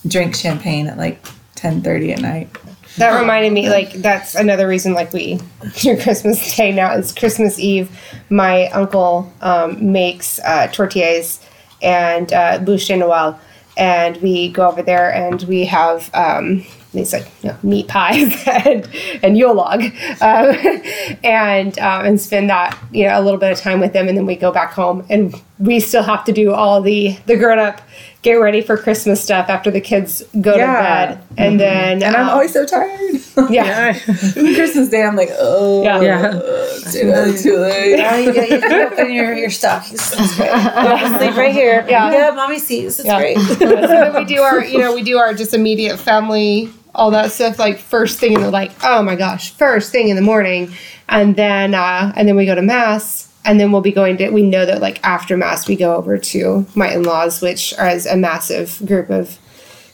drink 0.06 0.34
champagne 0.34 0.86
at 0.86 0.96
like 0.96 1.22
ten 1.54 1.82
thirty 1.82 2.12
at 2.12 2.20
night. 2.20 2.48
That 2.96 3.18
reminded 3.18 3.53
me, 3.53 3.70
like, 3.70 3.92
that's 3.94 4.35
another 4.35 4.66
reason, 4.66 4.94
like, 4.94 5.12
we 5.12 5.38
do 5.81 6.00
Christmas 6.00 6.57
Day 6.57 6.72
now. 6.72 6.92
It's 6.94 7.12
Christmas 7.12 7.59
Eve. 7.59 7.90
My 8.31 8.68
uncle 8.68 9.33
um, 9.40 9.92
makes 9.92 10.38
uh, 10.40 10.68
tourtières 10.68 11.42
and 11.83 12.33
uh, 12.33 12.59
bûche 12.59 12.88
de 12.88 12.94
Noël. 12.94 13.38
And 13.76 14.16
we 14.18 14.50
go 14.50 14.68
over 14.68 14.83
there 14.83 15.14
and 15.14 15.40
we 15.42 15.64
have 15.66 16.11
um, 16.14 16.66
these, 16.92 17.12
like, 17.12 17.31
you 17.42 17.50
know, 17.50 17.57
meat 17.62 17.88
pies 17.88 18.35
and, 18.46 18.88
and 19.22 19.38
Yule 19.38 19.55
log. 19.55 19.83
Um, 19.83 19.90
and, 21.24 21.79
um, 21.79 22.05
and 22.05 22.20
spend 22.20 22.50
that, 22.50 22.76
you 22.92 23.05
know, 23.05 23.18
a 23.18 23.22
little 23.22 23.38
bit 23.38 23.53
of 23.53 23.59
time 23.59 23.81
with 23.81 23.92
them. 23.92 24.09
And 24.09 24.18
then 24.18 24.26
we 24.26 24.37
go 24.37 24.53
back 24.53 24.72
home 24.72 25.07
and 25.09 25.35
we 25.59 25.81
still 25.81 26.03
have 26.03 26.24
to 26.24 26.33
do 26.33 26.53
all 26.53 26.83
the, 26.83 27.16
the 27.26 27.37
grown 27.37 27.59
up 27.59 27.81
get 28.22 28.35
ready 28.35 28.61
for 28.61 28.76
Christmas 28.76 29.22
stuff 29.22 29.48
after 29.48 29.70
the 29.70 29.80
kids 29.80 30.22
go 30.40 30.54
Yeah. 30.56 30.66
to 30.66 30.83
bed. 31.14 31.22
And 31.38 31.59
then, 31.59 32.02
And 32.02 32.14
I'm 32.14 32.24
um, 32.28 32.30
always 32.30 32.52
so 32.52 32.66
tired. 32.66 33.00
yeah. 33.50 33.98
Christmas 34.35 34.90
Day, 34.90 35.02
I'm 35.04 35.16
like, 35.16 35.30
oh, 35.38 35.83
Yeah. 35.83 36.00
Yeah. 36.02 36.30
it's 36.42 36.92
too 36.92 37.11
late, 37.11 37.38
too 37.40 37.56
late. 37.56 37.96
Yeah, 37.98 38.16
you, 38.18 38.33
you, 38.33 38.42
you 38.42 38.61
can 38.61 38.92
open 38.92 39.12
your, 39.12 39.33
your 39.35 39.48
stockings. 39.50 40.11
That's 40.11 40.37
great. 40.37 40.46
Yeah, 40.48 41.18
sleep 41.18 41.37
right 41.37 41.52
here. 41.52 41.87
Yeah. 41.88 42.12
yeah, 42.12 42.30
mommy 42.35 42.59
sees. 42.59 42.98
It's 42.98 43.06
Yeah. 43.06 43.18
great. 43.18 43.38
so 43.38 43.54
then 43.54 44.14
we 44.14 44.24
do 44.26 44.42
our, 44.42 44.62
you 44.64 44.78
know, 44.78 44.94
we 44.94 45.02
do 45.02 45.16
our 45.16 45.33
just 45.33 45.54
immediate 45.54 45.96
family, 45.98 46.68
all 46.94 47.11
that 47.12 47.33
stuff, 47.33 47.59
like 47.59 47.78
first 47.78 48.18
thing 48.18 48.35
in 48.35 48.42
the 48.42 48.50
like, 48.50 48.72
oh 48.85 49.02
my 49.02 49.14
gosh, 49.16 49.52
first 49.54 49.92
thing 49.92 50.09
in 50.09 50.16
the 50.16 50.22
morning, 50.22 50.74
and 51.09 51.37
then 51.37 51.72
uh, 51.74 52.12
and 52.16 52.28
then 52.28 52.37
we 52.37 52.44
go 52.46 52.54
to 52.54 52.62
mass, 52.62 53.29
and 53.44 53.59
then 53.59 53.72
we'll 53.72 53.81
be 53.81 53.92
going 53.92 54.16
to. 54.18 54.31
We 54.31 54.42
know 54.42 54.66
that 54.66 54.81
like 54.81 55.03
after 55.05 55.37
mass, 55.37 55.68
we 55.68 55.76
go 55.76 55.96
over 55.96 56.18
to 56.18 56.66
my 56.74 56.92
in 56.92 57.03
laws, 57.05 57.40
which 57.40 57.72
is 57.79 58.07
a 58.07 58.16
massive 58.16 58.81
group 58.87 59.11
of 59.11 59.38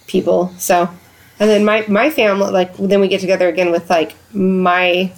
people. 0.07 0.53
So, 0.59 0.89
and 1.39 1.51
then 1.51 1.65
my 1.65 1.85
my 1.89 2.11
family, 2.11 2.51
like 2.51 2.77
then 2.77 3.01
we 3.01 3.09
get 3.09 3.21
together 3.21 3.49
again 3.49 3.71
with 3.71 3.89
like 3.91 4.15
my. 4.33 5.13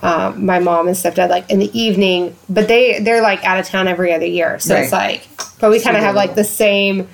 Uh, 0.00 0.32
my 0.36 0.58
mom 0.58 0.88
and 0.88 0.96
stepdad 0.96 1.28
like 1.28 1.48
in 1.50 1.58
the 1.58 1.78
evening, 1.78 2.34
but 2.48 2.66
they 2.66 2.98
they're 3.00 3.20
like 3.20 3.44
out 3.44 3.60
of 3.60 3.66
town 3.66 3.86
every 3.86 4.10
other 4.12 4.24
year, 4.24 4.58
so 4.58 4.74
it's 4.74 4.90
like, 4.90 5.28
but 5.60 5.70
we 5.70 5.78
kind 5.78 5.98
of 5.98 6.02
have 6.02 6.14
like 6.14 6.34
the 6.34 6.42
same 6.42 7.06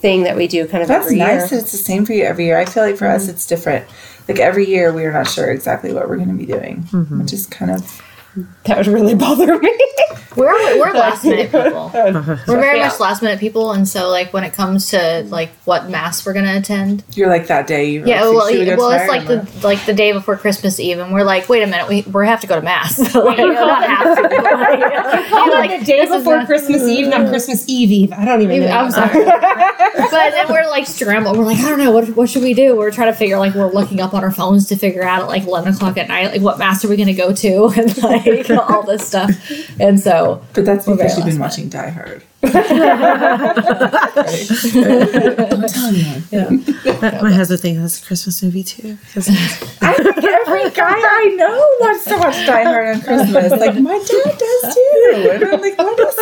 thing 0.00 0.24
that 0.24 0.36
we 0.36 0.48
do 0.48 0.66
kind 0.66 0.82
of 0.82 0.88
That's 0.88 1.06
every 1.06 1.16
nice 1.16 1.28
year. 1.28 1.48
that 1.48 1.58
it's 1.62 1.70
the 1.72 1.78
same 1.78 2.04
for 2.04 2.12
you 2.14 2.24
every 2.24 2.46
year. 2.46 2.58
I 2.58 2.64
feel 2.64 2.82
like 2.82 2.96
for 2.96 3.06
us, 3.06 3.28
it's 3.28 3.46
different. 3.46 3.86
Like 4.26 4.40
every 4.40 4.66
year, 4.66 4.92
we 4.92 5.04
are 5.04 5.12
not 5.12 5.28
sure 5.28 5.50
exactly 5.50 5.92
what 5.92 6.08
we're 6.08 6.16
going 6.16 6.28
to 6.28 6.34
be 6.34 6.44
doing, 6.44 6.82
which 7.20 7.32
is 7.32 7.46
kind 7.46 7.70
of 7.70 8.02
That 8.64 8.78
would 8.78 8.86
really 8.86 9.14
bother 9.14 9.58
me. 9.58 9.76
We're 10.38 10.78
we're 10.78 10.92
last 10.92 11.24
minute 11.24 11.50
people. 11.50 11.90
We're 11.94 12.60
very 12.60 12.78
Yeah. 12.78 12.88
much 12.88 13.00
last 13.00 13.22
minute 13.22 13.40
people, 13.40 13.72
and 13.72 13.88
so 13.88 14.08
like 14.08 14.32
when 14.32 14.44
it 14.44 14.52
comes 14.52 14.90
to 14.90 15.24
like 15.28 15.50
what 15.64 15.90
mass 15.90 16.24
we're 16.24 16.32
gonna 16.32 16.56
attend, 16.56 17.02
you're 17.14 17.28
like 17.28 17.48
that 17.48 17.66
day. 17.66 17.90
You 17.90 18.04
yeah, 18.06 18.22
well, 18.22 18.46
we 18.46 18.64
well, 18.76 18.90
it's 18.90 19.08
like 19.08 19.28
or 19.28 19.44
the 19.44 19.66
like 19.66 19.84
the 19.84 19.94
day 19.94 20.12
before 20.12 20.36
Christmas 20.36 20.78
Eve, 20.78 20.98
and 21.00 21.12
we're 21.12 21.24
like, 21.24 21.48
wait 21.48 21.62
a 21.62 21.66
minute, 21.66 21.88
we 21.88 22.02
we 22.02 22.26
have 22.26 22.40
to 22.42 22.46
go 22.46 22.54
to 22.54 22.62
mass. 22.62 22.96
So, 22.96 23.24
like, 23.24 23.38
not 23.38 23.84
have 23.84 24.16
to. 24.16 24.22
You're 24.22 25.40
oh, 25.40 25.56
like, 25.58 25.80
the 25.80 25.84
day 25.84 26.06
before 26.06 26.44
Christmas 26.44 26.82
Eve, 26.82 27.08
not 27.08 27.20
mm-hmm. 27.20 27.30
Christmas 27.30 27.68
Eve 27.68 27.90
Eve. 27.90 28.12
I 28.12 28.24
don't 28.24 28.42
even 28.42 28.60
know. 28.60 28.68
I'm 28.68 28.90
sorry, 28.92 29.24
but 29.24 30.10
then 30.10 30.48
we're 30.48 30.68
like 30.68 30.86
scrambling. 30.86 31.36
We're 31.38 31.46
like, 31.46 31.58
I 31.58 31.68
don't 31.68 31.78
know, 31.78 31.90
what 31.90 32.08
what 32.10 32.30
should 32.30 32.42
we 32.42 32.54
do? 32.54 32.76
We're 32.76 32.92
trying 32.92 33.12
to 33.12 33.18
figure 33.18 33.38
like 33.38 33.54
we're 33.54 33.72
looking 33.72 34.00
up 34.00 34.14
on 34.14 34.22
our 34.22 34.30
phones 34.30 34.68
to 34.68 34.76
figure 34.76 35.02
out 35.02 35.22
at 35.22 35.28
like 35.28 35.44
eleven 35.44 35.74
o'clock 35.74 35.96
at 35.96 36.06
night, 36.06 36.30
like 36.30 36.42
what 36.42 36.58
mass 36.58 36.84
are 36.84 36.88
we 36.88 36.96
going 36.96 37.08
to 37.08 37.14
go 37.14 37.32
to, 37.32 37.66
and 37.76 38.02
like 38.02 38.26
all 38.68 38.82
this 38.82 39.06
stuff. 39.06 39.30
And 39.80 39.98
so 40.00 40.42
But 40.54 40.64
that's 40.64 40.84
because 40.86 40.98
very 40.98 41.10
you've 41.16 41.26
been 41.26 41.38
last 41.40 41.58
watching 41.58 41.68
Die 41.68 41.90
Hard. 41.90 42.22
Don't 42.40 42.52
tell 45.68 45.86
anyone. 45.86 46.64
My 47.22 47.32
husband 47.32 47.60
thinks 47.60 47.80
that's 47.80 48.02
a 48.02 48.06
Christmas 48.06 48.42
movie 48.42 48.62
too. 48.62 48.96
I 49.16 49.94
think 49.94 50.24
every 50.24 50.70
guy 50.74 50.94
I 50.94 51.34
know 51.36 51.58
wants 51.80 52.04
to 52.04 52.16
watch 52.16 52.46
Die 52.46 52.62
Hard 52.62 52.96
on 52.96 53.00
Christmas. 53.02 53.50
Like 53.52 53.76
my 53.80 53.98
dad 53.98 54.38
does 54.38 54.74
too. 54.74 55.30
And 55.32 55.44
I'm 55.44 55.60
like, 55.60 55.78
what 55.78 55.98
is 56.00 56.16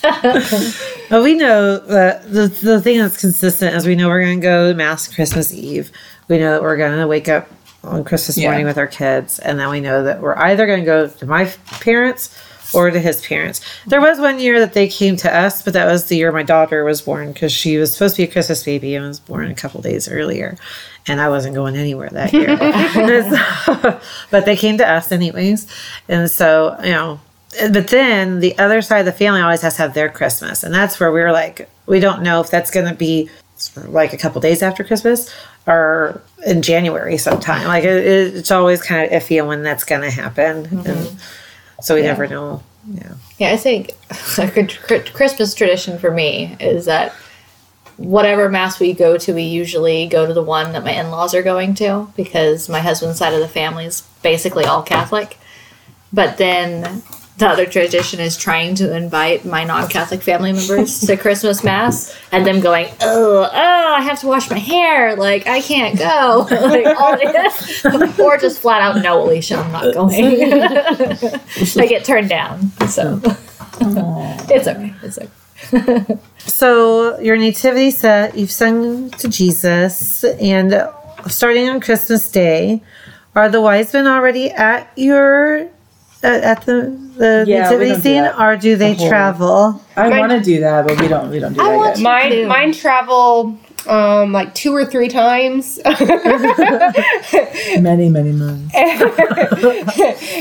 that? 0.00 0.98
But 1.10 1.22
we 1.22 1.34
know 1.34 1.78
that 1.78 2.30
the 2.30 2.48
the 2.48 2.80
thing 2.80 2.98
that's 2.98 3.18
consistent 3.20 3.74
is 3.74 3.86
we 3.86 3.96
know 3.96 4.08
we're 4.08 4.22
going 4.22 4.40
to 4.40 4.42
go 4.42 4.68
to 4.70 4.76
mass 4.76 5.12
Christmas 5.12 5.52
Eve. 5.52 5.90
We 6.28 6.38
know 6.38 6.52
that 6.52 6.62
we're 6.62 6.76
going 6.76 6.98
to 6.98 7.06
wake 7.06 7.28
up 7.28 7.48
on 7.84 8.04
Christmas 8.04 8.36
Yeah. 8.36 8.48
morning 8.48 8.66
with 8.66 8.78
our 8.78 8.86
kids, 8.86 9.38
and 9.38 9.58
then 9.58 9.70
we 9.70 9.80
know 9.80 10.02
that 10.04 10.20
we're 10.20 10.36
either 10.36 10.66
going 10.66 10.80
to 10.80 10.86
go 10.86 11.06
to 11.08 11.26
my 11.26 11.46
parents 11.80 12.36
or 12.74 12.90
to 12.90 13.00
his 13.00 13.24
parents. 13.24 13.62
There 13.86 14.00
was 14.00 14.18
one 14.20 14.38
year 14.38 14.60
that 14.60 14.74
they 14.74 14.88
came 14.88 15.16
to 15.16 15.34
us, 15.34 15.62
but 15.62 15.72
that 15.72 15.86
was 15.86 16.06
the 16.06 16.16
year 16.16 16.30
my 16.32 16.42
daughter 16.42 16.84
was 16.84 17.00
born 17.00 17.32
because 17.32 17.50
she 17.50 17.78
was 17.78 17.92
supposed 17.94 18.16
to 18.16 18.22
be 18.22 18.28
a 18.28 18.32
Christmas 18.32 18.62
baby 18.62 18.94
and 18.94 19.06
was 19.06 19.20
born 19.20 19.50
a 19.50 19.54
couple 19.54 19.80
days 19.80 20.06
earlier, 20.08 20.56
and 21.06 21.20
I 21.20 21.28
wasn't 21.30 21.54
going 21.54 21.76
anywhere 21.76 22.10
that 22.10 22.32
year. 22.32 22.56
But 24.30 24.44
they 24.44 24.56
came 24.56 24.76
to 24.78 24.88
us 24.88 25.10
anyways, 25.12 25.66
and 26.08 26.30
so 26.30 26.76
you 26.82 26.90
know 26.90 27.20
but 27.72 27.88
then 27.88 28.40
the 28.40 28.56
other 28.58 28.82
side 28.82 28.98
of 28.98 29.06
the 29.06 29.12
family 29.12 29.40
always 29.40 29.62
has 29.62 29.76
to 29.76 29.82
have 29.82 29.94
their 29.94 30.10
Christmas, 30.10 30.62
and 30.62 30.74
that's 30.74 31.00
where 31.00 31.10
we're 31.10 31.32
like, 31.32 31.68
we 31.86 31.98
don't 31.98 32.22
know 32.22 32.42
if 32.42 32.50
that's 32.50 32.70
going 32.70 32.86
to 32.86 32.94
be 32.94 33.30
like 33.86 34.12
a 34.12 34.18
couple 34.18 34.38
days 34.40 34.62
after 34.62 34.84
Christmas 34.84 35.34
or 35.68 36.22
in 36.46 36.62
January 36.62 37.18
sometime. 37.18 37.66
Like 37.66 37.84
it, 37.84 38.04
it, 38.04 38.36
it's 38.36 38.50
always 38.50 38.82
kind 38.82 39.04
of 39.04 39.22
iffy 39.22 39.46
when 39.46 39.62
that's 39.62 39.84
going 39.84 40.00
to 40.00 40.10
happen, 40.10 40.64
mm-hmm. 40.64 40.90
and 40.90 41.20
so 41.82 41.94
we 41.94 42.02
never 42.02 42.26
know. 42.26 42.62
Yeah, 42.90 43.14
Yeah, 43.36 43.52
I 43.52 43.56
think 43.58 43.92
a 44.38 44.48
good 44.50 45.12
Christmas 45.12 45.54
tradition 45.54 45.98
for 45.98 46.10
me 46.10 46.56
is 46.58 46.86
that 46.86 47.12
whatever 47.98 48.48
mass 48.48 48.80
we 48.80 48.94
go 48.94 49.18
to, 49.18 49.34
we 49.34 49.42
usually 49.42 50.06
go 50.06 50.24
to 50.24 50.32
the 50.32 50.42
one 50.42 50.72
that 50.72 50.84
my 50.84 50.92
in 50.92 51.10
laws 51.10 51.34
are 51.34 51.42
going 51.42 51.74
to 51.74 52.10
because 52.16 52.68
my 52.68 52.80
husband's 52.80 53.18
side 53.18 53.34
of 53.34 53.40
the 53.40 53.48
family 53.48 53.84
is 53.84 54.00
basically 54.22 54.64
all 54.64 54.82
Catholic. 54.82 55.36
But 56.12 56.38
then 56.38 57.02
the 57.38 57.48
other 57.48 57.66
tradition 57.66 58.18
is 58.18 58.36
trying 58.36 58.74
to 58.76 58.94
invite 58.94 59.44
my 59.44 59.62
non-Catholic 59.62 60.22
family 60.22 60.52
members 60.52 61.00
to 61.02 61.16
Christmas 61.16 61.62
mass, 61.62 62.16
and 62.32 62.44
them 62.44 62.60
going, 62.60 62.88
"Oh, 63.00 63.48
oh, 63.50 63.94
I 63.96 64.02
have 64.02 64.20
to 64.20 64.26
wash 64.26 64.50
my 64.50 64.58
hair. 64.58 65.14
Like 65.14 65.46
I 65.46 65.60
can't 65.60 65.96
go." 65.96 66.48
like, 66.50 68.18
or 68.18 68.38
just 68.38 68.60
flat 68.60 68.82
out, 68.82 69.02
"No, 69.02 69.22
Alicia, 69.22 69.56
I'm 69.56 69.70
not 69.70 69.94
going." 69.94 70.52
I 70.52 71.86
get 71.86 72.04
turned 72.04 72.28
down, 72.28 72.72
so 72.88 73.20
it's 74.50 74.66
okay. 74.66 74.94
It's 75.02 75.18
okay. 75.18 76.18
So 76.38 77.18
your 77.20 77.36
nativity 77.36 77.90
set, 77.90 78.36
you've 78.36 78.50
sung 78.50 79.10
to 79.10 79.28
Jesus, 79.28 80.24
and 80.24 80.88
starting 81.26 81.68
on 81.68 81.80
Christmas 81.80 82.30
Day, 82.30 82.82
are 83.34 83.50
the 83.50 83.60
wise 83.60 83.92
men 83.92 84.06
already 84.06 84.50
at 84.50 84.90
your 84.96 85.68
at, 86.22 86.42
at 86.42 86.66
the 86.66 86.96
the 87.16 87.44
Yeah, 87.46 87.62
nativity 87.64 87.90
don't 87.92 88.00
scene, 88.02 88.22
that. 88.22 88.38
or 88.40 88.56
do 88.56 88.76
they 88.76 88.94
whole- 88.94 89.08
travel? 89.08 89.82
I 89.96 90.08
want 90.20 90.32
to 90.32 90.40
do 90.40 90.60
that, 90.60 90.86
but 90.86 91.00
we 91.00 91.08
don't. 91.08 91.30
We 91.30 91.38
don't 91.40 91.52
do 91.54 91.60
I 91.60 91.70
that 91.70 91.76
want 91.76 91.96
yet. 91.96 92.02
Mine, 92.02 92.32
Ew. 92.32 92.46
mine 92.46 92.72
travel 92.72 93.58
um, 93.86 94.32
like 94.32 94.54
two 94.54 94.72
or 94.74 94.84
three 94.84 95.08
times, 95.08 95.78
Many, 97.78 98.08
many 98.08 98.32
moons. 98.32 98.70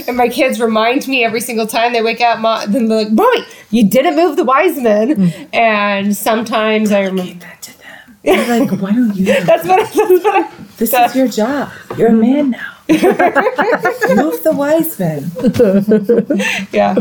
and 0.08 0.18
my 0.18 0.28
kids 0.30 0.60
remind 0.60 1.08
me 1.08 1.24
every 1.24 1.42
single 1.42 1.68
time 1.68 1.94
they 1.94 2.02
wake 2.02 2.22
up. 2.22 2.40
Mom, 2.40 2.72
then 2.72 2.88
they're 2.88 3.04
like, 3.06 3.12
"Mommy, 3.12 3.44
you 3.70 3.88
didn't 3.90 4.16
move 4.16 4.36
the 4.38 4.44
wise 4.44 4.78
men." 4.78 5.34
And 5.54 6.16
sometimes 6.16 6.92
I 6.92 7.02
remember. 7.04 7.34
that 7.46 7.62
to 7.64 7.78
them. 7.80 8.18
They're 8.24 8.60
like, 8.60 8.72
why 8.82 8.92
don't 8.92 9.16
you? 9.16 9.26
That's 9.46 9.66
what. 9.68 9.80
That's 9.94 9.96
what 9.96 10.36
I, 10.36 10.50
This 10.78 10.94
is 10.94 11.16
your 11.16 11.28
job. 11.28 11.70
You're 11.98 12.10
a 12.10 12.14
man 12.14 12.52
now. 12.52 12.74
Move 14.16 14.44
the 14.44 14.54
wise 14.56 14.98
men. 14.98 15.32
yeah. 16.72 16.96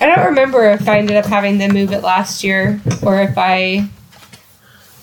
I 0.00 0.06
don't 0.06 0.26
remember 0.26 0.68
if 0.70 0.88
I 0.88 0.98
ended 0.98 1.16
up 1.16 1.26
having 1.26 1.58
them 1.58 1.72
move 1.72 1.92
it 1.92 2.02
last 2.02 2.42
year 2.42 2.80
or 3.02 3.20
if 3.20 3.36
I, 3.36 3.88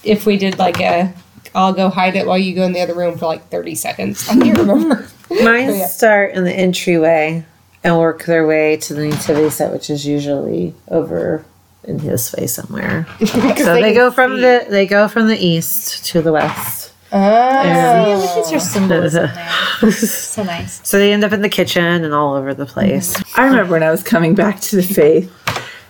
if 0.03 0.25
we 0.25 0.37
did 0.37 0.57
like 0.59 0.79
a, 0.81 1.13
I'll 1.53 1.73
go 1.73 1.89
hide 1.89 2.15
it 2.15 2.27
while 2.27 2.37
you 2.37 2.53
go 2.53 2.63
in 2.63 2.73
the 2.73 2.81
other 2.81 2.93
room 2.93 3.17
for 3.17 3.27
like 3.27 3.47
30 3.49 3.75
seconds. 3.75 4.27
I 4.27 4.37
can't 4.37 4.57
remember. 4.57 5.07
Mine 5.29 5.69
yeah. 5.69 5.87
start 5.87 6.33
in 6.33 6.43
the 6.43 6.53
entryway 6.53 7.45
and 7.83 7.97
work 7.97 8.25
their 8.25 8.45
way 8.45 8.77
to 8.77 8.93
the 8.93 9.07
nativity 9.07 9.49
set, 9.49 9.71
which 9.71 9.89
is 9.89 10.05
usually 10.05 10.73
over 10.89 11.45
in 11.83 11.99
his 11.99 12.33
way 12.33 12.47
somewhere. 12.47 13.07
So 13.25 13.73
they 13.73 13.93
go 13.93 14.11
from 14.11 14.41
the 14.41 14.65
they 14.69 14.85
go 14.85 15.07
from 15.07 15.27
the 15.27 15.37
east 15.37 16.05
to 16.07 16.21
the 16.21 16.31
west. 16.31 16.91
Oh. 17.17 17.63
Yeah, 17.63 18.39
it's 18.39 18.51
your 18.51 18.59
symbolism 18.59 19.29
there. 19.33 19.51
So 19.91 20.43
nice. 20.43 20.81
So 20.87 20.97
they 20.99 21.13
end 21.13 21.23
up 21.23 21.31
in 21.31 21.41
the 21.41 21.49
kitchen 21.49 22.03
and 22.03 22.13
all 22.13 22.35
over 22.35 22.53
the 22.53 22.65
place. 22.65 23.13
Mm-hmm. 23.13 23.39
I 23.41 23.45
remember 23.45 23.71
when 23.71 23.83
I 23.83 23.91
was 23.91 24.03
coming 24.03 24.35
back 24.35 24.59
to 24.61 24.75
the 24.75 24.83
faith, 24.83 25.31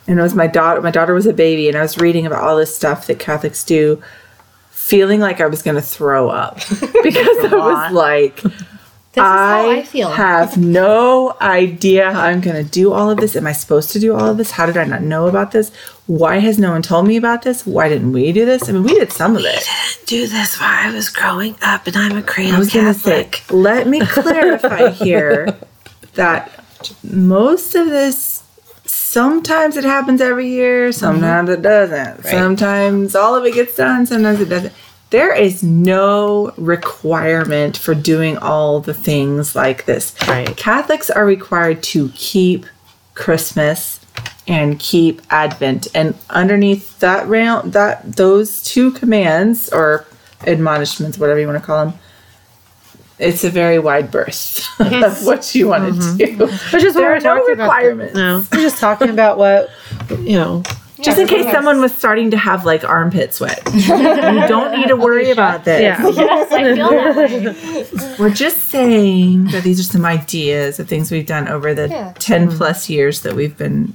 and 0.08 0.20
it 0.20 0.22
was 0.22 0.36
my 0.36 0.48
daughter. 0.48 0.82
My 0.82 0.92
daughter 0.92 1.14
was 1.14 1.26
a 1.26 1.34
baby, 1.34 1.68
and 1.68 1.76
I 1.78 1.82
was 1.82 1.98
reading 1.98 2.26
about 2.28 2.44
all 2.44 2.58
this 2.58 2.76
stuff 2.76 3.08
that 3.08 3.18
Catholics 3.20 3.64
do, 3.64 4.02
feeling 4.70 5.20
like 5.20 5.42
I 5.42 5.48
was 5.48 5.62
going 5.64 5.76
to 5.76 5.82
throw 5.82 6.30
up 6.30 6.58
because 7.04 7.46
I 7.46 7.50
was 7.56 7.92
like, 7.92 8.36
This 8.42 8.54
is 8.54 9.22
how 9.24 9.70
I 9.72 9.84
feel. 9.84 10.10
have 10.12 10.58
no 10.58 11.36
idea 11.42 12.12
how 12.12 12.22
I'm 12.26 12.42
going 12.42 12.64
to 12.64 12.70
do 12.70 12.92
all 12.94 13.10
of 13.10 13.18
this. 13.18 13.36
Am 13.36 13.48
I 13.48 13.52
supposed 13.54 13.92
to 13.92 14.00
do 14.00 14.14
all 14.14 14.28
of 14.30 14.38
this? 14.38 14.52
How 14.52 14.66
did 14.68 14.78
I 14.78 14.84
not 14.84 15.02
know 15.02 15.28
about 15.28 15.52
this? 15.52 15.72
Why 16.08 16.38
has 16.38 16.60
no 16.60 16.72
one 16.72 16.84
told 16.84 17.08
me 17.08 17.18
about 17.18 17.42
this? 17.42 17.66
Why 17.66 17.90
didn't 17.90 18.12
we 18.12 18.32
do 18.32 18.46
this? 18.46 18.70
I 18.70 18.74
mean, 18.74 18.84
we 18.84 18.94
did 18.94 19.12
some 19.12 19.36
of 19.36 19.44
it. 19.44 19.68
Didn't 20.06 20.06
Do 20.06 20.28
this 20.28 20.60
while 20.60 20.70
I 20.70 20.94
was 20.94 21.10
growing 21.10 21.56
up, 21.64 21.88
and 21.88 21.96
I'm 21.96 22.12
a 22.18 22.22
a 22.22 22.52
I 22.52 22.60
was 22.60 22.72
to 22.72 22.94
say, 22.94 23.24
Catholic. 23.24 23.44
let 23.52 23.88
me 23.88 24.06
clarify 24.06 24.90
here 24.92 25.58
that 26.14 26.64
most 27.04 27.74
of 27.74 27.88
this, 27.88 28.44
sometimes 28.86 29.78
it 29.78 29.84
happens 29.84 30.22
every 30.22 30.48
year, 30.48 30.90
mm-hmm. 30.90 31.00
sometimes 31.00 31.50
it 31.50 31.64
doesn't. 31.64 32.24
Sometimes 32.24 33.16
all 33.16 33.36
of 33.36 33.44
it 33.46 33.56
gets 33.56 33.76
done, 33.76 34.06
sometimes 34.06 34.42
it 34.42 34.50
doesn't. 34.50 34.74
There 35.10 35.34
is 35.34 35.64
no 35.64 36.54
requirement 36.58 37.78
for 37.78 37.96
doing 37.96 38.38
all 38.38 38.80
the 38.80 38.94
things 38.94 39.56
like 39.56 39.86
this. 39.86 40.16
Right. 40.28 40.56
Catholics 40.56 41.10
are 41.10 41.26
required 41.26 41.82
to 41.84 42.10
keep 42.10 42.66
Christmas 43.16 44.05
and 44.48 44.80
keep 44.80 45.22
Advent, 45.30 45.88
and 45.96 46.16
underneath 46.30 47.00
that 47.00 47.28
round, 47.28 47.74
that 47.74 48.16
those 48.16 48.64
two 48.64 48.92
commands 48.92 49.70
or 49.70 50.06
admonishments, 50.46 51.18
whatever 51.18 51.40
you 51.40 51.48
want 51.48 51.60
to 51.60 51.66
call 51.66 51.86
them, 51.86 52.00
it's 53.18 53.44
a 53.44 53.50
very 53.50 53.80
wide 53.80 54.12
berth 54.12 54.68
of 54.80 55.26
what 55.26 55.56
you 55.56 55.68
want 55.68 55.86
to 55.86 56.00
mm-hmm. 56.00 56.18
do. 56.18 56.26
Mm-hmm. 56.26 56.76
Which 56.76 56.84
is 56.84 56.96
what 56.96 57.04
we're 57.04 57.16
are 57.16 57.20
no 57.20 57.38
talking 57.38 57.54
about. 57.54 57.64
requirements. 57.64 58.16
No, 58.16 58.44
we're 58.52 58.62
just 58.62 58.80
talking 58.80 59.10
about 59.10 59.38
what 59.38 59.70
you 60.20 60.38
know. 60.38 60.64
Just 61.02 61.20
in 61.20 61.28
case 61.28 61.52
someone 61.52 61.82
was 61.82 61.94
starting 61.94 62.32
to 62.32 62.38
have 62.38 62.66
like 62.66 62.86
armpit 62.86 63.34
sweat, 63.34 63.62
you 63.74 63.88
don't 64.48 64.72
need 64.80 64.88
to 64.88 64.96
worry 64.96 65.30
about 65.30 65.66
this. 65.66 65.82
Yeah. 65.82 66.02
Yes, 66.08 66.52
I 66.52 66.74
feel 66.74 66.90
that 66.90 67.16
way. 67.18 68.16
We're 68.20 68.34
just 68.34 68.70
saying 68.70 69.46
that 69.48 69.64
these 69.64 69.80
are 69.80 69.84
some 69.84 70.06
ideas 70.06 70.80
of 70.80 70.88
things 70.88 71.12
we've 71.12 71.26
done 71.26 71.50
over 71.50 71.74
the 71.74 71.90
Yeah. 71.90 72.14
10 72.18 72.48
mm-hmm. 72.48 72.58
plus 72.58 72.90
years 72.90 73.22
that 73.22 73.36
we've 73.36 73.58
been 73.58 73.94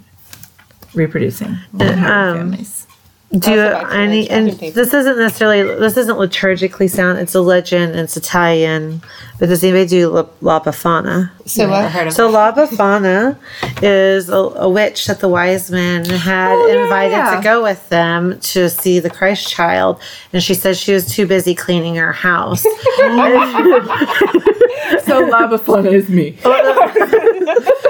reproducing 0.94 1.56
and 1.72 1.82
having 1.82 2.04
um, 2.04 2.36
families. 2.50 2.86
Do 3.32 3.52
you, 3.52 3.60
any? 3.60 4.28
And 4.28 4.50
this 4.50 4.92
isn't 4.92 5.16
necessarily. 5.16 5.62
This 5.78 5.96
isn't 5.96 6.16
liturgically 6.16 6.90
sound. 6.90 7.20
It's 7.20 7.32
a 7.36 7.40
legend. 7.40 7.94
It's 7.94 8.16
Italian. 8.16 9.02
But 9.38 9.48
does 9.50 9.62
anybody 9.62 9.86
do 9.86 10.08
La, 10.08 10.26
La 10.40 10.58
Befana? 10.60 11.30
So 11.46 11.62
Never 11.62 11.72
what? 11.84 11.92
heard 11.92 12.06
of 12.08 12.12
So 12.12 12.28
La 12.28 12.50
Befana 12.52 13.38
is 13.82 14.28
a, 14.28 14.34
a 14.34 14.68
witch 14.68 15.06
that 15.06 15.20
the 15.20 15.28
wise 15.28 15.70
men 15.70 16.04
had 16.06 16.52
Oh, 16.56 16.66
yeah, 16.66 16.82
invited 16.82 17.12
yeah. 17.12 17.36
to 17.36 17.40
go 17.42 17.62
with 17.62 17.88
them 17.88 18.40
to 18.40 18.68
see 18.68 18.98
the 18.98 19.08
Christ 19.10 19.48
child, 19.48 20.02
and 20.32 20.42
she 20.42 20.52
said 20.54 20.76
she 20.76 20.92
was 20.92 21.06
too 21.14 21.24
busy 21.28 21.54
cleaning 21.54 21.94
her 21.94 22.12
house. 22.12 22.64
So 25.04 25.20
La 25.20 25.46
Befana 25.48 25.92
is 25.92 26.08
me. 26.08 26.36
Oh, 26.44 27.86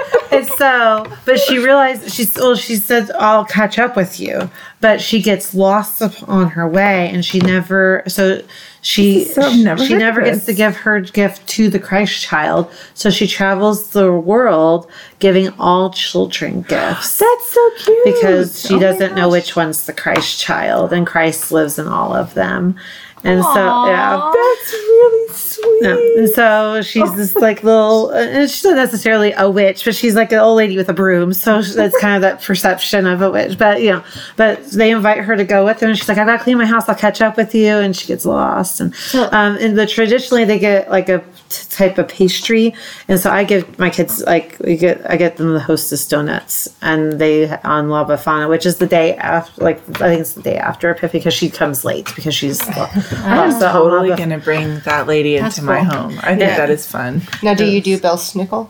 So, 0.61 1.07
but 1.25 1.39
she 1.39 1.57
realized 1.57 2.11
she's 2.13 2.35
well. 2.35 2.53
She 2.55 2.75
said, 2.75 3.09
"I'll 3.17 3.45
catch 3.45 3.79
up 3.79 3.95
with 3.95 4.19
you," 4.19 4.47
but 4.79 5.01
she 5.01 5.19
gets 5.19 5.55
lost 5.55 6.03
on 6.29 6.49
her 6.51 6.67
way, 6.67 7.09
and 7.09 7.25
she 7.25 7.39
never. 7.39 8.03
So 8.07 8.43
she 8.83 9.25
so- 9.25 9.51
never 9.55 9.83
she 9.83 9.95
never 9.95 10.21
this. 10.21 10.35
gets 10.35 10.45
to 10.45 10.53
give 10.53 10.75
her 10.77 10.99
gift 11.01 11.47
to 11.55 11.69
the 11.69 11.79
Christ 11.79 12.21
child. 12.21 12.69
So 12.93 13.09
she 13.09 13.25
travels 13.25 13.89
the 13.89 14.11
world 14.13 14.87
giving 15.17 15.49
all 15.59 15.89
children 15.91 16.61
gifts 16.61 17.17
That's 17.17 17.51
so 17.51 17.69
cute. 17.79 18.05
because 18.05 18.61
she 18.61 18.75
Oh 18.75 18.79
doesn't 18.79 19.15
know 19.15 19.29
which 19.29 19.55
one's 19.55 19.87
the 19.87 19.93
Christ 19.93 20.39
child, 20.39 20.93
and 20.93 21.07
Christ 21.07 21.51
lives 21.51 21.79
in 21.79 21.87
all 21.87 22.13
of 22.13 22.35
them. 22.35 22.75
And 23.23 23.43
so, 23.43 23.85
yeah. 23.87 24.31
That's 24.33 24.73
really 24.73 25.30
sweet. 25.31 25.79
Yeah. 25.81 25.97
And 26.17 26.29
so 26.29 26.81
she's 26.81 27.13
this 27.15 27.35
like 27.35 27.63
little, 27.63 28.09
uh, 28.09 28.17
and 28.17 28.49
she's 28.49 28.63
not 28.63 28.75
necessarily 28.75 29.33
a 29.33 29.49
witch, 29.49 29.85
but 29.85 29.95
she's 29.95 30.15
like 30.15 30.31
an 30.31 30.39
old 30.39 30.57
lady 30.57 30.77
with 30.77 30.89
a 30.89 30.93
broom. 30.93 31.33
So 31.33 31.61
that's 31.61 31.97
kind 31.99 32.15
of 32.15 32.21
that 32.21 32.41
perception 32.41 33.05
of 33.05 33.21
a 33.21 33.31
witch. 33.31 33.57
But, 33.57 33.81
you 33.81 33.91
know, 33.91 34.03
but 34.35 34.63
they 34.71 34.91
invite 34.91 35.19
her 35.19 35.35
to 35.35 35.43
go 35.43 35.65
with 35.65 35.79
them. 35.79 35.89
And 35.89 35.97
she's 35.97 36.09
like, 36.09 36.17
I 36.17 36.25
got 36.25 36.37
to 36.37 36.43
clean 36.43 36.57
my 36.57 36.65
house. 36.65 36.87
I'll 36.89 36.95
catch 36.95 37.21
up 37.21 37.37
with 37.37 37.53
you. 37.55 37.71
And 37.71 37.95
she 37.95 38.07
gets 38.07 38.25
lost. 38.25 38.79
And, 38.79 38.93
um, 39.31 39.57
and 39.59 39.77
the 39.77 39.85
traditionally 39.87 40.45
they 40.45 40.59
get 40.59 40.89
like 40.89 41.09
a 41.09 41.19
t- 41.49 41.65
type 41.69 41.97
of 41.97 42.07
pastry. 42.07 42.73
And 43.07 43.19
so 43.19 43.29
I 43.29 43.43
give 43.43 43.77
my 43.79 43.89
kids 43.89 44.23
like, 44.23 44.57
we 44.59 44.77
get, 44.77 45.09
I 45.09 45.17
get 45.17 45.37
them 45.37 45.53
the 45.53 45.59
hostess 45.59 46.07
donuts 46.07 46.67
and 46.81 47.13
they 47.13 47.49
on 47.63 47.89
La 47.89 48.05
Befana, 48.05 48.49
which 48.49 48.65
is 48.65 48.77
the 48.77 48.87
day 48.87 49.15
after, 49.15 49.63
like, 49.63 49.77
I 50.01 50.09
think 50.09 50.21
it's 50.21 50.33
the 50.33 50.41
day 50.41 50.57
after 50.57 50.89
Epiphany 50.89 51.19
because 51.19 51.33
she 51.33 51.49
comes 51.49 51.85
late 51.85 52.11
because 52.15 52.33
she's 52.33 52.61
I'm 52.69 53.59
totally 53.59 54.09
going 54.15 54.29
to 54.29 54.37
bring 54.37 54.79
that 54.81 55.07
lady 55.07 55.20
into 55.25 55.43
That's 55.43 55.61
my 55.61 55.79
cool. 55.81 55.89
home. 55.89 56.19
I 56.21 56.29
think 56.29 56.41
Yeah. 56.41 56.57
that 56.57 56.69
is 56.69 56.85
fun. 56.87 57.21
Now, 57.43 57.53
do 57.53 57.65
you 57.65 57.81
do 57.81 57.97
Belsnickel? 57.99 58.67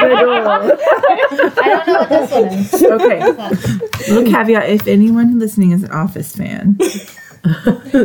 don't 0.02 1.86
know 1.86 2.00
what 2.00 2.08
this 2.08 2.30
one 2.30 2.48
is. 2.48 2.74
Okay. 2.82 4.12
Little 4.12 4.30
caveat 4.30 4.68
if 4.70 4.86
anyone 4.86 5.38
listening 5.38 5.72
is 5.72 5.82
an 5.82 5.90
office 5.90 6.34
fan, 6.36 6.78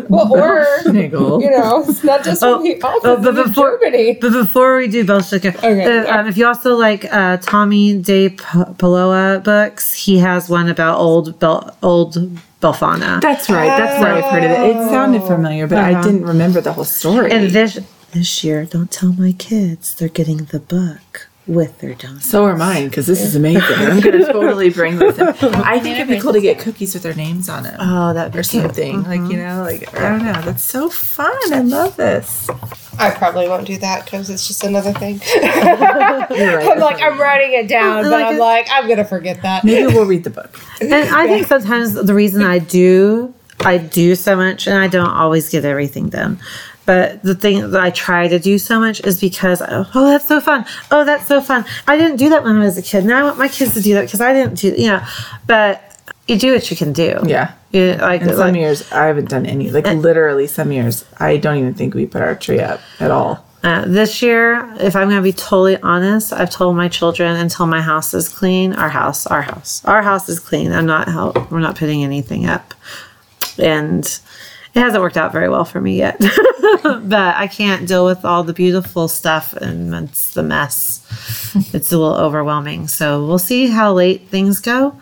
Well, 0.07 0.33
or 0.35 0.65
Niggle. 0.85 1.41
you 1.41 1.49
know, 1.49 1.83
it's 1.87 2.03
not 2.03 2.23
just 2.23 2.43
Oh, 2.43 2.55
from 2.57 2.63
the 2.63 2.81
office 2.81 3.01
oh, 3.03 3.17
but 3.17 3.37
in 3.37 3.43
before- 3.47 3.79
Germany. 3.79 4.17
But 4.21 4.31
before 4.33 4.77
we 4.77 4.87
do 4.87 5.03
Belshazzar, 5.03 5.51
Okay. 5.57 5.83
uh, 6.07 6.19
um, 6.19 6.27
if 6.27 6.37
you 6.37 6.45
also 6.47 6.75
like 6.75 7.05
uh, 7.05 7.37
Tomie 7.37 8.01
De 8.03 8.29
P- 8.29 8.37
Paola 8.77 9.41
books, 9.43 9.93
he 9.93 10.17
has 10.19 10.47
one 10.49 10.69
about 10.69 10.97
old 10.99 11.39
Bel- 11.39 11.75
old 11.81 12.17
Befana. 12.61 13.19
That's 13.21 13.49
right. 13.49 13.67
That's 13.77 13.99
where 14.01 14.13
I've 14.13 14.25
heard 14.31 14.43
of 14.43 14.51
it. 14.51 14.75
It 14.75 14.89
sounded 14.89 15.23
familiar, 15.23 15.67
but 15.67 15.79
I 15.79 15.93
Uh-huh. 15.93 16.03
didn't 16.03 16.25
remember 16.25 16.61
the 16.61 16.73
whole 16.73 16.83
story. 16.85 17.31
and 17.31 17.49
this 17.49 17.79
this 18.13 18.43
year, 18.43 18.65
don't 18.65 18.91
tell 18.91 19.13
my 19.13 19.31
kids 19.31 19.93
they're 19.95 20.09
getting 20.09 20.37
the 20.51 20.59
book. 20.59 21.29
With 21.47 21.79
their 21.79 21.93
donuts. 21.95 22.29
So 22.29 22.45
are 22.45 22.55
mine 22.55 22.89
because 22.89 23.07
this 23.07 23.21
is 23.21 23.35
amazing. 23.35 23.61
I'm 23.69 23.99
gonna 23.99 24.25
totally 24.25 24.69
bring 24.69 24.97
this. 24.97 25.17
In. 25.43 25.55
I 25.55 25.79
think 25.79 25.97
it'd 25.97 26.07
be 26.07 26.19
cool 26.19 26.33
to 26.33 26.41
get 26.41 26.59
cookies 26.59 26.93
with 26.93 27.03
their 27.03 27.15
names 27.15 27.49
on 27.49 27.65
it. 27.65 27.75
Oh, 27.79 28.13
that 28.13 28.35
or 28.35 28.43
something 28.43 29.03
like 29.03 29.19
mm-hmm. 29.19 29.31
you 29.31 29.37
know 29.37 29.61
like 29.61 29.93
i 29.97 30.09
don't 30.09 30.25
know 30.25 30.41
that's 30.41 30.63
so 30.63 30.89
fun 30.89 31.31
i 31.53 31.61
love 31.61 31.95
this 31.95 32.49
I 32.99 33.09
probably 33.09 33.47
won't 33.47 33.65
do 33.65 33.77
that 33.77 34.05
because 34.05 34.29
it's 34.29 34.47
just 34.47 34.63
another 34.63 34.93
thing. 34.93 35.21
Right. 36.31 36.67
I'm 36.67 36.79
like, 36.79 37.01
I'm 37.01 37.19
writing 37.19 37.57
it 37.57 37.67
down, 37.67 38.03
but 38.03 38.11
Like 38.11 38.25
I'm 38.25 38.37
like, 38.37 38.67
I'm 38.69 38.87
gonna 38.87 39.05
forget 39.05 39.41
that. 39.41 39.63
maybe 39.63 39.87
we'll 39.87 40.05
read 40.05 40.23
the 40.23 40.29
book 40.29 40.59
And 40.81 40.93
I 40.93 41.25
think 41.27 41.47
sometimes 41.47 41.93
the 41.93 42.13
reason 42.13 42.41
I 42.41 42.59
do, 42.59 43.33
I 43.61 43.77
do 43.77 44.15
so 44.15 44.35
much, 44.35 44.67
and 44.67 44.77
I 44.77 44.87
don't 44.87 45.09
always 45.09 45.49
get 45.49 45.65
everything 45.65 46.09
done. 46.09 46.39
But 46.85 47.21
the 47.21 47.35
thing 47.35 47.71
that 47.71 47.81
I 47.81 47.91
try 47.91 48.27
to 48.27 48.39
do 48.39 48.57
so 48.57 48.79
much 48.79 49.01
is 49.01 49.19
because, 49.21 49.61
oh, 49.61 49.85
that's 49.93 50.27
so 50.27 50.41
fun. 50.41 50.65
Oh, 50.89 51.05
that's 51.05 51.27
so 51.27 51.39
fun. 51.41 51.65
I 51.87 51.97
didn't 51.97 52.17
do 52.17 52.29
that 52.29 52.43
when 52.43 52.57
I 52.57 52.65
was 52.65 52.77
a 52.77 52.81
kid. 52.81 53.05
Now 53.05 53.19
I 53.19 53.23
want 53.23 53.37
my 53.37 53.47
kids 53.47 53.73
to 53.75 53.81
do 53.81 53.93
that 53.93 54.05
because 54.05 54.21
I 54.21 54.33
didn't 54.33 54.55
do, 54.55 54.73
you 54.75 54.87
know. 54.87 55.05
But 55.45 55.91
you 56.27 56.37
do 56.37 56.53
what 56.53 56.69
you 56.71 56.77
can 56.77 56.93
do. 56.93 57.19
yeah 57.25 57.53
You, 57.71 57.95
like, 57.95 58.23
some 58.23 58.37
like 58.37 58.55
years 58.55 58.91
i 58.91 59.05
haven't 59.05 59.29
done 59.29 59.45
any 59.45 59.69
like 59.69 59.85
literally 59.85 60.47
some 60.47 60.71
years 60.71 61.05
i 61.17 61.37
don't 61.37 61.57
even 61.57 61.73
think 61.73 61.93
we 61.93 62.05
put 62.05 62.21
our 62.21 62.35
tree 62.35 62.59
up 62.59 62.79
at 62.99 63.11
all 63.11 63.45
uh, 63.63 63.85
this 63.85 64.23
year, 64.23 64.73
if 64.79 64.95
I'm 64.95 65.07
going 65.07 65.21
to 65.21 65.23
be 65.23 65.33
totally 65.33 65.77
honest, 65.83 66.33
I've 66.33 66.49
told 66.49 66.75
my 66.75 66.87
children 66.87 67.35
until 67.35 67.67
my 67.67 67.79
house 67.79 68.11
is 68.15 68.27
clean, 68.27 68.73
our 68.73 68.89
house, 68.89 69.27
our 69.27 69.43
house, 69.43 69.85
our 69.85 70.01
house 70.01 70.27
is 70.29 70.39
clean. 70.39 70.71
I'm 70.71 70.87
not 70.87 71.07
help. 71.07 71.51
We're 71.51 71.59
not 71.59 71.77
putting 71.77 72.03
anything 72.03 72.47
up, 72.47 72.73
and 73.59 74.03
it 74.73 74.79
hasn't 74.79 75.01
worked 75.01 75.17
out 75.17 75.31
very 75.31 75.49
well 75.49 75.65
for 75.65 75.81
me 75.81 75.97
yet. 75.97 76.19
but 76.83 77.35
I 77.35 77.47
can't 77.47 77.87
deal 77.87 78.05
with 78.05 78.23
all 78.23 78.43
the 78.43 78.53
beautiful 78.53 79.07
stuff, 79.07 79.53
and 79.53 79.93
it's 79.93 80.33
the 80.33 80.43
mess. 80.43 81.05
it's 81.73 81.91
a 81.91 81.97
little 81.97 82.15
overwhelming. 82.15 82.87
So 82.87 83.25
we'll 83.25 83.39
see 83.39 83.67
how 83.67 83.93
late 83.93 84.27
things 84.29 84.59
go, 84.59 84.99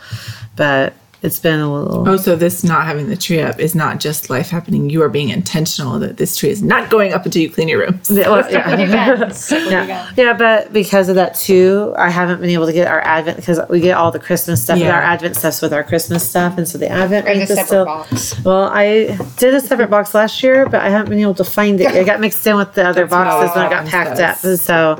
but 0.55 0.93
it's 1.21 1.39
been 1.39 1.59
a 1.59 1.73
little. 1.73 2.07
oh 2.07 2.15
so 2.17 2.35
this 2.35 2.63
not 2.63 2.85
having 2.85 3.09
the 3.09 3.17
tree 3.17 3.41
up 3.41 3.59
is 3.59 3.75
not 3.75 3.99
just 3.99 4.29
life 4.29 4.49
happening 4.49 4.89
you 4.89 5.01
are 5.01 5.09
being 5.09 5.29
intentional 5.29 5.99
that 5.99 6.15
this 6.17 6.37
tree 6.37 6.49
is 6.49 6.63
not 6.63 6.89
going 6.89 7.11
up 7.13 7.25
until 7.25 7.41
you 7.41 7.49
clean 7.49 7.67
your 7.67 7.79
rooms 7.79 8.09
Well, 8.09 8.49
yeah. 8.51 8.69
With 8.71 8.79
your 8.79 8.89
guns. 8.89 9.51
With 9.51 9.63
your 9.71 9.83
Yeah. 9.83 10.11
yeah, 10.15 10.33
but 10.33 10.71
because 10.71 11.09
of 11.09 11.15
that 11.15 11.35
too, 11.35 11.93
I 11.97 12.09
haven't 12.09 12.39
been 12.39 12.49
able 12.51 12.65
to 12.67 12.73
get 12.73 12.87
our 12.87 13.01
Advent 13.01 13.37
because 13.37 13.59
we 13.69 13.79
get 13.81 13.97
all 13.97 14.11
the 14.11 14.19
Christmas 14.19 14.63
stuff. 14.63 14.79
Yeah. 14.79 14.95
Our 14.95 15.01
Advent 15.01 15.35
stuff's 15.35 15.61
with 15.61 15.73
our 15.73 15.83
Christmas 15.83 16.27
stuff, 16.29 16.57
and 16.57 16.67
so 16.67 16.77
the 16.77 16.89
Advent 16.89 17.27
Or 17.27 17.33
the 17.33 17.39
wreath 17.41 17.49
is 17.49 17.55
separate 17.57 17.67
still. 17.67 17.85
box. 17.85 18.43
Well, 18.45 18.69
I 18.73 19.17
did 19.37 19.53
a 19.53 19.59
separate 19.59 19.89
box 19.89 20.13
last 20.13 20.41
year, 20.43 20.67
but 20.69 20.81
I 20.81 20.89
haven't 20.89 21.09
been 21.09 21.19
able 21.19 21.33
to 21.35 21.43
find 21.43 21.79
it. 21.81 21.93
It 21.95 22.05
got 22.05 22.19
mixed 22.19 22.45
in 22.47 22.55
with 22.55 22.73
the 22.73 22.87
other 22.87 23.01
That's 23.05 23.11
boxes 23.11 23.55
when 23.55 23.65
it 23.65 23.69
got 23.69 23.87
packed 23.87 24.17
to 24.17 24.27
up, 24.27 24.43
and 24.43 24.59
so. 24.59 24.99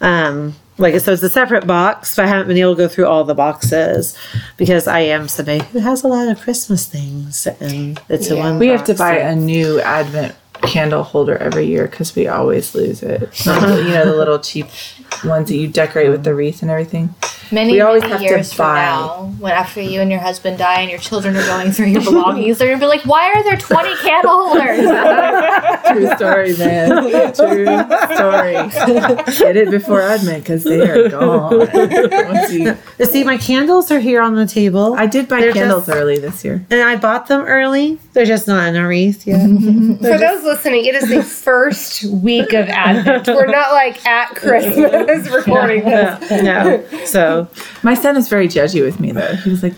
Um, 0.00 0.54
like 0.78 0.98
so, 1.00 1.12
it's 1.12 1.22
a 1.22 1.28
separate 1.28 1.66
box. 1.66 2.16
But 2.16 2.24
I 2.24 2.28
haven't 2.28 2.48
been 2.48 2.56
able 2.56 2.74
to 2.76 2.82
go 2.82 2.88
through 2.88 3.06
all 3.06 3.24
the 3.24 3.34
boxes 3.34 4.16
because 4.56 4.86
I 4.86 5.00
am 5.00 5.28
somebody 5.28 5.64
who 5.64 5.80
has 5.80 6.04
a 6.04 6.08
lot 6.08 6.28
of 6.28 6.40
Christmas 6.40 6.86
things, 6.86 7.46
and 7.60 8.00
it's 8.08 8.30
a 8.30 8.36
one. 8.36 8.58
we 8.58 8.68
have 8.68 8.84
to 8.84 8.94
buy 8.94 9.16
a 9.16 9.34
new 9.34 9.80
advent 9.80 10.34
candle 10.62 11.02
holder 11.04 11.36
every 11.36 11.66
year 11.66 11.86
because 11.86 12.16
we 12.16 12.26
always 12.26 12.74
lose 12.74 13.00
it 13.00 13.20
Like, 13.46 13.62
you 13.84 13.90
know 13.90 14.04
the 14.04 14.16
little 14.16 14.40
cheap 14.40 14.66
ones 15.24 15.48
that 15.48 15.56
you 15.56 15.68
decorate 15.68 16.10
with 16.10 16.24
the 16.24 16.34
wreath 16.34 16.62
and 16.62 16.70
everything 16.70 17.14
Many, 17.50 17.72
We 17.74 17.80
always 17.80 18.02
many 18.02 18.12
have 18.12 18.20
to 18.20 18.26
years 18.26 18.52
from 18.52 18.74
now, 18.74 19.32
when 19.38 19.52
after 19.52 19.80
you 19.80 20.00
and 20.00 20.10
your 20.10 20.20
husband 20.20 20.58
die 20.58 20.80
and 20.80 20.90
your 20.90 20.98
children 20.98 21.36
are 21.36 21.46
going 21.46 21.70
through 21.72 21.86
your 21.86 22.02
belongings, 22.02 22.58
they're 22.58 22.68
gonna 22.68 22.80
be 22.80 22.86
like, 22.86 23.02
"Why 23.02 23.32
are 23.32 23.42
there 23.42 23.56
twenty 23.56 23.94
candle 24.02 24.48
holders?" 24.48 24.80
True 25.88 26.16
story, 26.16 26.56
man. 26.56 27.34
True 27.34 27.66
story. 28.14 28.54
Get 29.38 29.56
it 29.56 29.70
before 29.70 30.02
Advent 30.02 30.44
because 30.44 30.64
they 30.64 30.88
are 30.88 31.08
gone. 31.08 31.58
Once 31.72 32.52
you- 32.52 32.76
See, 33.06 33.24
my 33.24 33.38
candles 33.38 33.90
are 33.90 34.00
here 34.00 34.20
on 34.20 34.34
the 34.34 34.46
table. 34.46 34.94
I 34.94 35.06
did 35.06 35.28
buy 35.28 35.40
They're 35.40 35.52
candles 35.52 35.86
just- 35.86 35.96
early 35.96 36.18
this 36.18 36.44
year. 36.44 36.64
and 36.70 36.82
I 36.82 36.96
bought 36.96 37.28
them 37.28 37.42
early. 37.42 37.98
They're 38.12 38.26
just 38.26 38.46
not 38.48 38.68
in 38.68 38.76
a 38.76 38.86
wreath 38.86 39.26
yet. 39.26 39.40
For 40.00 40.18
those 40.18 40.42
listening, 40.44 40.84
it 40.84 40.94
is 40.94 41.08
the 41.08 41.22
first 41.22 42.04
week 42.04 42.52
of 42.52 42.68
Advent. 42.68 43.26
We're 43.28 43.46
not 43.46 43.70
like 43.72 44.04
at 44.06 44.34
Christmas 44.34 45.28
recording 45.30 45.84
this. 45.84 46.30
no. 46.42 46.84
So 47.04 47.37
My 47.82 47.94
son 47.94 48.16
is 48.16 48.28
very 48.28 48.48
judgy 48.48 48.82
with 48.82 48.98
me 49.00 49.12
though. 49.12 49.34
He 49.36 49.50
was 49.50 49.62
like, 49.62 49.74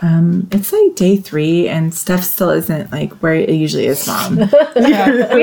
um, 0.00 0.48
"It's 0.50 0.72
like 0.72 0.94
day 0.96 1.16
three, 1.16 1.68
and 1.68 1.94
stuff 1.94 2.22
still 2.22 2.50
isn't 2.50 2.92
like 2.92 3.12
where 3.14 3.34
it 3.34 3.50
usually 3.50 3.86
is, 3.86 4.06
mom." 4.06 4.38
We 4.76 4.92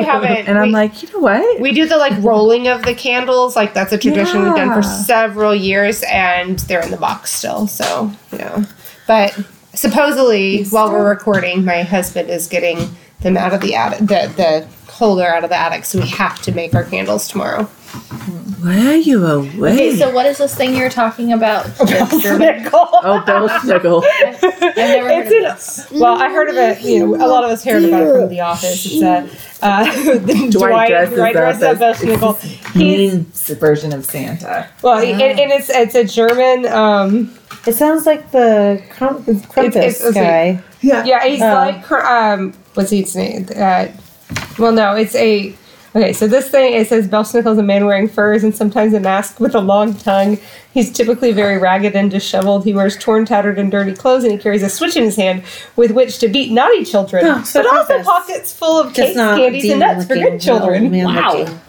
haven't. 0.03 0.47
And 0.47 0.57
I'm 0.57 0.67
we, 0.67 0.73
like, 0.73 1.01
you 1.01 1.11
know 1.13 1.19
what? 1.19 1.59
we 1.59 1.73
do 1.73 1.87
the 1.87 1.97
like 1.97 2.13
rolling 2.23 2.67
of 2.67 2.83
the 2.83 2.93
candles. 2.93 3.55
Like 3.55 3.73
that's 3.73 3.91
a 3.91 3.97
tradition 3.97 4.43
we've 4.43 4.55
done 4.55 4.73
for 4.73 4.83
several 4.83 5.55
years, 5.55 6.03
and 6.03 6.59
they're 6.59 6.83
in 6.83 6.91
the 6.91 6.97
box 6.97 7.31
still. 7.31 7.67
So 7.67 8.11
yeah, 8.31 8.65
but 9.07 9.37
supposedly 9.73 10.65
while 10.65 10.91
we're 10.91 11.09
recording, 11.09 11.65
my 11.65 11.83
husband 11.83 12.29
is 12.29 12.47
getting 12.47 12.95
them 13.21 13.37
out 13.37 13.53
of 13.53 13.61
the 13.61 13.75
attic, 13.75 13.99
the 13.99 14.31
the 14.35 14.67
holder 14.91 15.25
out 15.25 15.43
of 15.43 15.49
the 15.49 15.57
attic. 15.57 15.85
So 15.85 15.99
we 15.99 16.07
have 16.09 16.41
to 16.43 16.51
make 16.51 16.73
our 16.75 16.83
candles 16.83 17.27
tomorrow. 17.27 17.69
Why 18.61 18.87
are 18.87 18.95
you 18.95 19.25
away? 19.25 19.73
okay, 19.73 19.95
so 19.95 20.11
what 20.11 20.25
is 20.25 20.37
this 20.37 20.55
thing 20.55 20.75
you're 20.75 20.89
talking 20.89 21.33
about? 21.33 21.65
oh, 21.79 23.23
Bell 23.25 23.49
Snuggle. 23.61 24.03
I've 24.23 24.41
never 24.75 25.07
heard 25.09 25.25
of 25.27 25.31
It's 25.31 25.87
this. 25.87 25.91
well, 25.99 26.15
I 26.21 26.29
heard 26.29 26.49
of 26.49 26.55
it. 26.55 26.81
You 26.81 27.07
know, 27.07 27.15
a 27.15 27.27
lot 27.27 27.43
of 27.43 27.49
us 27.51 27.63
heard 27.63 27.83
about 27.83 28.01
it 28.03 28.11
from 28.21 28.29
The 28.29 28.39
Office. 28.41 28.85
It's 28.85 29.01
a 29.01 29.27
uh, 29.65 29.83
the 30.19 30.47
Dwight 30.51 30.89
dresses 30.89 31.15
Dwight 31.15 31.35
up 31.35 31.57
dresses 31.59 31.63
up 31.63 31.81
as- 31.81 31.81
as 31.81 31.97
Schnickel. 32.07 32.39
He's 32.73 33.49
Mean 33.49 33.57
version 33.59 33.93
of 33.93 34.05
Santa. 34.05 34.69
well, 34.81 34.99
he- 34.99 35.11
and, 35.11 35.21
and 35.39 35.51
it's 35.51 35.69
it's 35.69 35.95
a 35.95 36.03
German. 36.03 36.65
Um, 36.67 37.37
it 37.67 37.73
sounds 37.73 38.05
like 38.05 38.31
the 38.31 38.81
Krampus 38.91 39.67
it's- 39.75 40.01
it's 40.03 40.13
guy. 40.15 40.61
yeah, 40.81 41.03
yeah, 41.03 41.25
he's 41.27 41.41
like 41.41 41.91
um, 41.91 42.53
what's 42.75 42.91
his 42.91 43.15
name? 43.15 43.47
Uh, 43.55 43.87
well, 44.57 44.71
no, 44.71 44.95
it's 44.95 45.15
a. 45.15 45.55
Okay, 45.93 46.13
so 46.13 46.25
this 46.25 46.49
thing 46.49 46.73
it 46.73 46.87
says 46.87 47.05
Belsnickel 47.07 47.51
is 47.51 47.57
a 47.57 47.63
man 47.63 47.85
wearing 47.85 48.07
furs 48.07 48.45
and 48.45 48.55
sometimes 48.55 48.93
a 48.93 48.99
mask 49.01 49.41
with 49.41 49.53
a 49.55 49.59
long 49.59 49.93
tongue. 49.93 50.37
He's 50.73 50.89
typically 50.89 51.33
very 51.33 51.57
ragged 51.57 51.95
and 51.97 52.09
disheveled. 52.09 52.63
He 52.63 52.73
wears 52.73 52.97
torn, 52.97 53.25
tattered, 53.25 53.59
and 53.59 53.69
dirty 53.69 53.93
clothes, 53.93 54.23
and 54.23 54.31
he 54.31 54.37
carries 54.37 54.63
a 54.63 54.69
switch 54.69 54.95
in 54.95 55.03
his 55.03 55.17
hand 55.17 55.43
with 55.75 55.91
which 55.91 56.19
to 56.19 56.29
beat 56.29 56.53
naughty 56.53 56.85
children, 56.85 57.25
Oh, 57.25 57.43
so 57.43 57.61
but 57.61 57.73
also 57.77 58.01
pockets 58.03 58.53
full 58.53 58.79
of 58.79 58.93
cakes, 58.93 59.17
candies, 59.17 59.69
and 59.69 59.81
nuts 59.81 60.05
for 60.05 60.15
good 60.15 60.39
children. 60.39 60.91
Wow. 60.91 61.59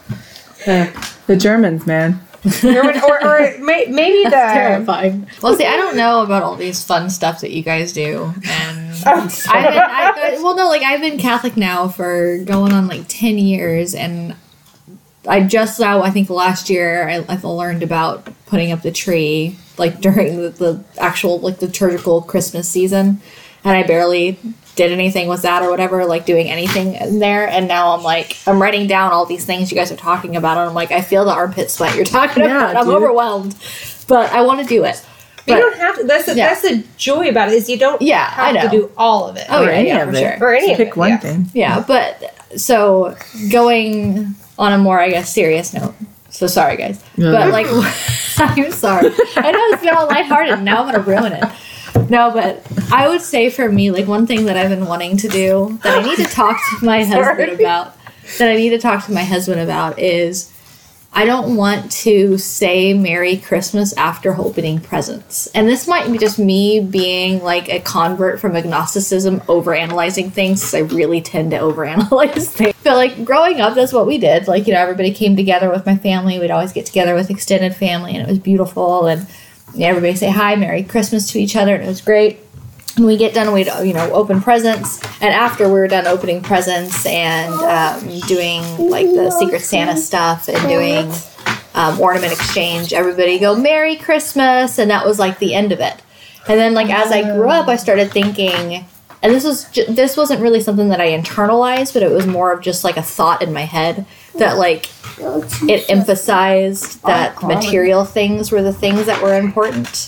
Uh, 0.65 0.87
The 1.27 1.35
Germans, 1.35 1.85
man. 1.85 2.21
Or, 2.45 3.25
or 3.25 3.57
may, 3.59 3.85
maybe 3.89 4.23
the 4.23 4.29
Terrifying. 4.29 5.27
Well, 5.41 5.55
see, 5.55 5.65
I 5.65 5.77
don't 5.77 5.95
know 5.95 6.23
about 6.23 6.43
all 6.43 6.55
these 6.55 6.83
fun 6.83 7.09
stuff 7.09 7.41
that 7.41 7.51
you 7.51 7.63
guys 7.63 7.93
do, 7.93 8.33
and 8.45 8.95
I've 9.05 9.29
been, 9.29 9.31
I, 9.47 10.39
well, 10.43 10.55
no, 10.55 10.67
like 10.67 10.81
I've 10.81 11.01
been 11.01 11.17
Catholic 11.17 11.55
now 11.55 11.87
for 11.87 12.39
going 12.39 12.73
on 12.73 12.87
like 12.87 13.05
ten 13.07 13.37
years, 13.37 13.95
and 13.95 14.35
I 15.27 15.41
just 15.41 15.79
now, 15.79 16.01
I 16.01 16.09
think 16.09 16.29
last 16.29 16.69
year, 16.69 17.07
I, 17.07 17.25
I 17.29 17.39
learned 17.41 17.83
about 17.83 18.27
putting 18.45 18.71
up 18.71 18.81
the 18.81 18.91
tree, 18.91 19.57
like 19.77 20.01
during 20.01 20.41
the, 20.41 20.49
the 20.49 20.83
actual 20.99 21.39
like 21.39 21.61
liturgical 21.61 22.21
Christmas 22.21 22.67
season, 22.67 23.21
and 23.63 23.77
I 23.77 23.83
barely 23.83 24.37
did 24.75 24.91
anything 24.91 25.27
with 25.27 25.43
that 25.43 25.61
or 25.63 25.69
whatever, 25.69 26.05
like 26.05 26.25
doing 26.25 26.49
anything 26.49 26.95
in 26.95 27.19
there. 27.19 27.47
And 27.47 27.67
now 27.67 27.95
I'm 27.95 28.03
like, 28.03 28.37
I'm 28.47 28.61
writing 28.61 28.87
down 28.87 29.11
all 29.11 29.25
these 29.25 29.45
things 29.45 29.71
you 29.71 29.77
guys 29.77 29.91
are 29.91 29.95
talking 29.97 30.35
about, 30.35 30.57
and 30.57 30.67
I'm 30.69 30.73
like, 30.75 30.91
I 30.91 31.01
feel 31.01 31.25
the 31.25 31.31
armpit 31.31 31.69
sweat 31.71 31.95
you're 31.95 32.05
talking 32.19 32.43
Yeah, 32.43 32.71
about. 32.71 32.75
I'm 32.77 32.85
dude. 32.85 32.95
overwhelmed, 32.95 33.55
but 34.07 34.31
I 34.31 34.41
want 34.41 34.61
to 34.61 34.65
do 34.65 34.83
it. 34.83 35.03
you 35.45 35.55
don't 35.55 35.75
have 35.77 35.97
to. 35.97 36.03
That's 36.05 36.25
the, 36.25 36.35
Yeah. 36.35 36.47
that's 36.49 36.61
the 36.61 36.83
joy 36.97 37.29
about 37.29 37.49
it 37.49 37.55
is 37.55 37.69
you 37.69 37.77
don't 37.77 38.01
Yeah, 38.01 38.33
I 38.35 38.53
have 38.53 38.71
to 38.71 38.77
do 38.77 38.89
all 38.97 39.27
of 39.27 39.37
it. 39.37 39.45
Oh, 39.49 39.63
Or 39.63 39.65
yeah, 39.65 39.71
any 39.71 39.87
yeah, 39.89 40.03
of 40.03 40.09
for 40.09 40.15
it. 40.15 40.19
sure. 40.39 40.47
Or 40.47 40.53
any 40.55 40.67
Just 40.67 40.71
of 40.81 40.85
pick 40.85 40.87
it, 40.89 40.97
one 40.97 41.09
yeah. 41.09 41.17
thing. 41.17 41.45
Yeah, 41.53 41.83
but 41.87 42.33
so 42.57 43.15
going 43.51 44.35
on 44.57 44.71
a 44.73 44.77
more, 44.77 44.99
I 44.99 45.09
guess, 45.09 45.33
serious 45.33 45.73
note. 45.73 45.93
So 46.29 46.47
sorry, 46.47 46.77
guys. 46.77 46.99
But 47.15 47.51
like, 47.51 47.67
I'm 48.37 48.71
sorry. 48.71 49.07
I 49.35 49.51
know 49.51 49.59
it's 49.73 49.83
been 49.83 49.93
all 49.93 50.07
lighthearted. 50.07 50.53
and 50.53 50.65
Now 50.65 50.81
I'm 50.83 50.91
gonna 50.91 51.03
ruin 51.03 51.33
it. 51.33 51.43
No, 52.09 52.31
but 52.31 52.65
I 52.91 53.07
would 53.07 53.21
say 53.21 53.49
for 53.49 53.71
me, 53.71 53.91
like 53.91 54.07
one 54.07 54.27
thing 54.27 54.45
that 54.45 54.57
I've 54.57 54.69
been 54.69 54.85
wanting 54.85 55.17
to 55.17 55.27
do 55.27 55.79
that 55.83 55.99
I 55.99 56.01
need 56.07 56.17
to 56.17 56.25
talk 56.25 56.57
to 56.79 56.85
my 56.85 57.03
husband 57.05 57.59
about, 57.59 57.95
that 58.37 58.49
I 58.49 58.55
need 58.55 58.69
to 58.69 58.79
talk 58.79 59.05
to 59.05 59.11
my 59.13 59.23
husband 59.23 59.61
about 59.61 59.99
is 59.99 60.51
I 61.15 61.25
don't 61.25 61.55
want 61.55 61.91
to 61.91 62.39
say 62.39 62.95
Merry 62.95 63.37
Christmas 63.37 63.93
after 63.93 64.35
opening 64.35 64.79
presents. 64.79 65.45
And 65.53 65.67
this 65.69 65.87
might 65.87 66.11
be 66.11 66.17
just 66.17 66.39
me 66.39 66.79
being 66.79 67.43
like 67.43 67.69
a 67.69 67.79
convert 67.81 68.39
from 68.39 68.55
agnosticism, 68.55 69.41
overanalyzing 69.41 70.31
things, 70.33 70.61
'cause 70.63 70.73
I 70.73 70.79
really 70.79 71.21
tend 71.21 71.51
to 71.51 71.59
overanalyze 71.59 72.47
things. 72.47 72.73
But 72.83 72.95
like 72.95 73.23
growing 73.23 73.61
up, 73.61 73.75
that's 73.75 73.93
what 73.93 74.07
we 74.07 74.17
did. 74.17 74.47
Like, 74.47 74.65
you 74.65 74.73
know, 74.73 74.79
everybody 74.79 75.11
came 75.11 75.35
together 75.35 75.69
with 75.69 75.85
my 75.85 75.95
family. 75.97 76.39
We'd 76.39 76.49
always 76.49 76.73
get 76.73 76.87
together 76.87 77.13
with 77.13 77.29
extended 77.29 77.75
family, 77.75 78.13
and 78.15 78.23
it 78.23 78.27
was 78.27 78.39
beautiful. 78.39 79.05
And 79.05 79.27
everybody 79.79 80.15
say 80.15 80.29
hi, 80.29 80.55
Merry 80.55 80.83
Christmas 80.83 81.31
to 81.31 81.39
each 81.39 81.55
other, 81.55 81.75
and 81.75 81.83
it 81.83 81.87
was 81.87 82.01
great. 82.01 82.39
And 82.95 83.05
we 83.05 83.17
get 83.17 83.33
done, 83.33 83.51
we'd 83.51 83.67
you 83.83 83.93
know 83.93 84.11
open 84.13 84.41
presents, 84.41 85.01
and 85.19 85.33
after 85.33 85.65
we 85.65 85.73
were 85.73 85.87
done 85.87 86.05
opening 86.05 86.41
presents 86.43 87.05
and 87.05 87.51
um, 87.53 88.19
doing 88.27 88.61
like 88.89 89.07
the 89.07 89.31
Secret 89.31 89.61
Santa 89.61 89.97
stuff 89.97 90.47
and 90.47 90.61
doing 90.69 91.11
um, 91.73 91.99
ornament 91.99 92.33
exchange, 92.33 92.93
everybody 92.93 93.39
go 93.39 93.55
Merry 93.55 93.95
Christmas, 93.95 94.77
and 94.77 94.91
that 94.91 95.05
was 95.05 95.17
like 95.17 95.39
the 95.39 95.55
end 95.55 95.71
of 95.71 95.79
it. 95.79 96.01
And 96.47 96.59
then 96.59 96.73
like 96.75 96.89
as 96.91 97.11
I 97.11 97.23
grew 97.23 97.49
up, 97.49 97.67
I 97.67 97.77
started 97.77 98.11
thinking, 98.11 98.85
and 99.23 99.33
this 99.33 99.43
was 99.43 99.63
ju- 99.71 99.85
this 99.89 100.15
wasn't 100.15 100.41
really 100.41 100.61
something 100.61 100.89
that 100.89 101.01
I 101.01 101.17
internalized, 101.17 101.93
but 101.93 102.03
it 102.03 102.11
was 102.11 102.27
more 102.27 102.51
of 102.51 102.61
just 102.61 102.83
like 102.83 102.97
a 102.97 103.01
thought 103.01 103.41
in 103.41 103.53
my 103.53 103.61
head 103.61 104.05
that 104.37 104.57
like 104.57 104.89
it 105.69 105.89
emphasized 105.89 107.01
that 107.05 107.41
material 107.43 108.03
things 108.05 108.51
were 108.51 108.61
the 108.61 108.73
things 108.73 109.05
that 109.05 109.21
were 109.21 109.37
important. 109.37 110.07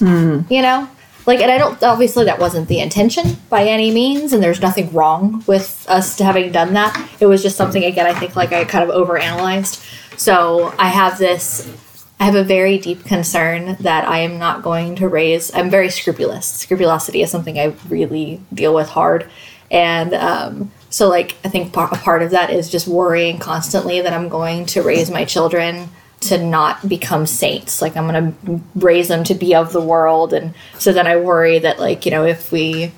You 0.49 0.61
know, 0.61 0.89
like, 1.25 1.39
and 1.39 1.51
I 1.51 1.57
don't 1.57 1.81
obviously 1.83 2.25
that 2.25 2.39
wasn't 2.39 2.67
the 2.67 2.79
intention 2.79 3.37
by 3.49 3.63
any 3.65 3.91
means, 3.91 4.33
and 4.33 4.43
there's 4.43 4.61
nothing 4.61 4.91
wrong 4.93 5.43
with 5.47 5.85
us 5.89 6.17
having 6.19 6.51
done 6.51 6.73
that. 6.73 7.09
It 7.19 7.25
was 7.25 7.41
just 7.41 7.55
something 7.55 7.83
again. 7.83 8.05
I 8.05 8.13
think 8.17 8.35
like 8.35 8.51
I 8.51 8.65
kind 8.65 8.89
of 8.89 8.95
overanalyzed. 8.95 10.19
So 10.19 10.73
I 10.77 10.87
have 10.89 11.17
this. 11.17 11.71
I 12.19 12.25
have 12.25 12.35
a 12.35 12.43
very 12.43 12.77
deep 12.77 13.03
concern 13.03 13.75
that 13.81 14.07
I 14.07 14.19
am 14.19 14.39
not 14.39 14.63
going 14.63 14.95
to 14.97 15.09
raise. 15.09 15.53
I'm 15.53 15.69
very 15.69 15.89
scrupulous. 15.89 16.45
Scrupulosity 16.45 17.21
is 17.21 17.29
something 17.29 17.59
I 17.59 17.75
really 17.89 18.39
deal 18.53 18.73
with 18.73 18.87
hard, 18.89 19.29
and 19.69 20.13
um, 20.13 20.71
so 20.95 21.09
like 21.09 21.35
I 21.43 21.49
think 21.49 21.75
a 21.75 21.87
part 21.87 22.23
of 22.23 22.31
that 22.31 22.51
is 22.51 22.69
just 22.69 22.87
worrying 22.87 23.37
constantly 23.37 23.99
that 23.99 24.13
I'm 24.13 24.29
going 24.29 24.65
to 24.67 24.81
raise 24.81 25.11
my 25.11 25.25
children 25.25 25.89
to 26.21 26.37
not 26.41 26.87
become 26.87 27.25
saints. 27.25 27.81
Like 27.81 27.97
I'm 27.97 28.07
going 28.07 28.31
to 28.31 28.61
raise 28.75 29.09
them 29.09 29.25
to 29.25 29.33
be 29.33 29.53
of 29.53 29.73
the 29.73 29.81
world, 29.81 30.31
and 30.31 30.53
so 30.79 30.93
then 30.93 31.05
I 31.05 31.17
worry 31.17 31.59
that 31.59 31.79
like 31.79 32.05
you 32.05 32.11
know 32.11 32.23
if 32.23 32.49
we, 32.49 32.93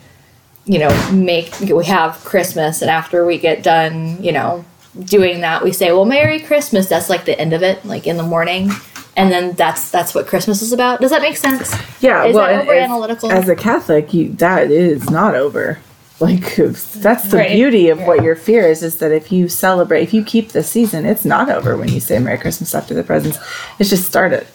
you 0.65 0.77
know, 0.77 1.11
make 1.11 1.51
we 1.59 1.85
have 1.85 2.23
Christmas, 2.23 2.83
and 2.83 2.91
after 2.91 3.25
we 3.25 3.39
get 3.39 3.63
done, 3.63 4.23
you 4.23 4.31
know, 4.31 4.63
doing 5.03 5.41
that, 5.41 5.63
we 5.63 5.71
say, 5.71 5.91
well, 5.91 6.05
Merry 6.05 6.39
Christmas. 6.39 6.87
That's 6.87 7.09
like 7.09 7.25
the 7.25 7.39
end 7.41 7.53
of 7.53 7.63
it, 7.63 7.83
like 7.83 8.05
in 8.05 8.17
the 8.17 8.29
morning. 8.35 8.69
And 9.15 9.31
then 9.31 9.53
that's 9.53 9.89
that's 9.89 10.13
what 10.13 10.27
Christmas 10.27 10.61
is 10.61 10.71
about. 10.71 11.01
Does 11.01 11.09
that 11.09 11.23
make 11.23 11.37
sense? 11.37 11.73
Yeah, 11.99 12.25
Is 12.25 12.35
well, 12.35 12.45
that 12.45 12.61
over 12.61 12.73
as- 12.73 12.83
analytical? 12.83 13.31
As 13.31 13.49
a 13.49 13.55
Catholic, 13.55 14.13
you 14.13 14.33
that 14.33 14.69
is 14.69 15.09
not 15.09 15.33
over. 15.33 15.79
Like 16.19 16.55
that's 16.55 17.29
the 17.29 17.37
Right. 17.37 17.51
beauty 17.51 17.89
of 17.89 18.01
what 18.01 18.23
your 18.23 18.35
fear 18.35 18.67
is, 18.67 18.81
is 18.81 18.95
that 18.97 19.11
if 19.11 19.31
you 19.31 19.47
celebrate, 19.47 20.01
if 20.01 20.13
you 20.15 20.23
keep 20.23 20.49
the 20.51 20.63
season, 20.63 21.05
it's 21.05 21.25
not 21.25 21.47
over 21.49 21.77
when 21.77 21.89
you 21.89 21.99
say 21.99 22.17
Merry 22.17 22.39
Christmas 22.39 22.73
after 22.73 22.95
the 22.95 23.03
presents. 23.03 23.37
It's 23.77 23.89
just 23.91 24.05
started. 24.05 24.47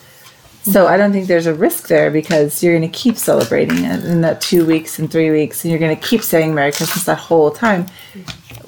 So 0.65 0.87
I 0.87 0.97
don't 0.97 1.13
think 1.13 1.27
there's 1.27 1.47
a 1.47 1.55
risk 1.55 1.89
there 1.89 2.11
because 2.11 2.63
you're 2.63 2.77
going 2.79 2.89
to 2.91 2.99
keep 2.99 3.17
celebrating 3.17 3.85
it 3.85 4.05
in 4.05 4.21
that 4.23 4.41
two 4.41 4.65
weeks 4.65 4.99
and 4.99 5.11
three 5.11 5.31
weeks, 5.31 5.65
and 5.65 5.71
you're 5.71 5.81
going 5.81 5.95
to 5.97 6.03
keep 6.03 6.23
saying 6.23 6.55
Merry 6.55 6.73
Christmas 6.73 7.05
that 7.05 7.19
whole 7.19 7.51
time. 7.51 7.87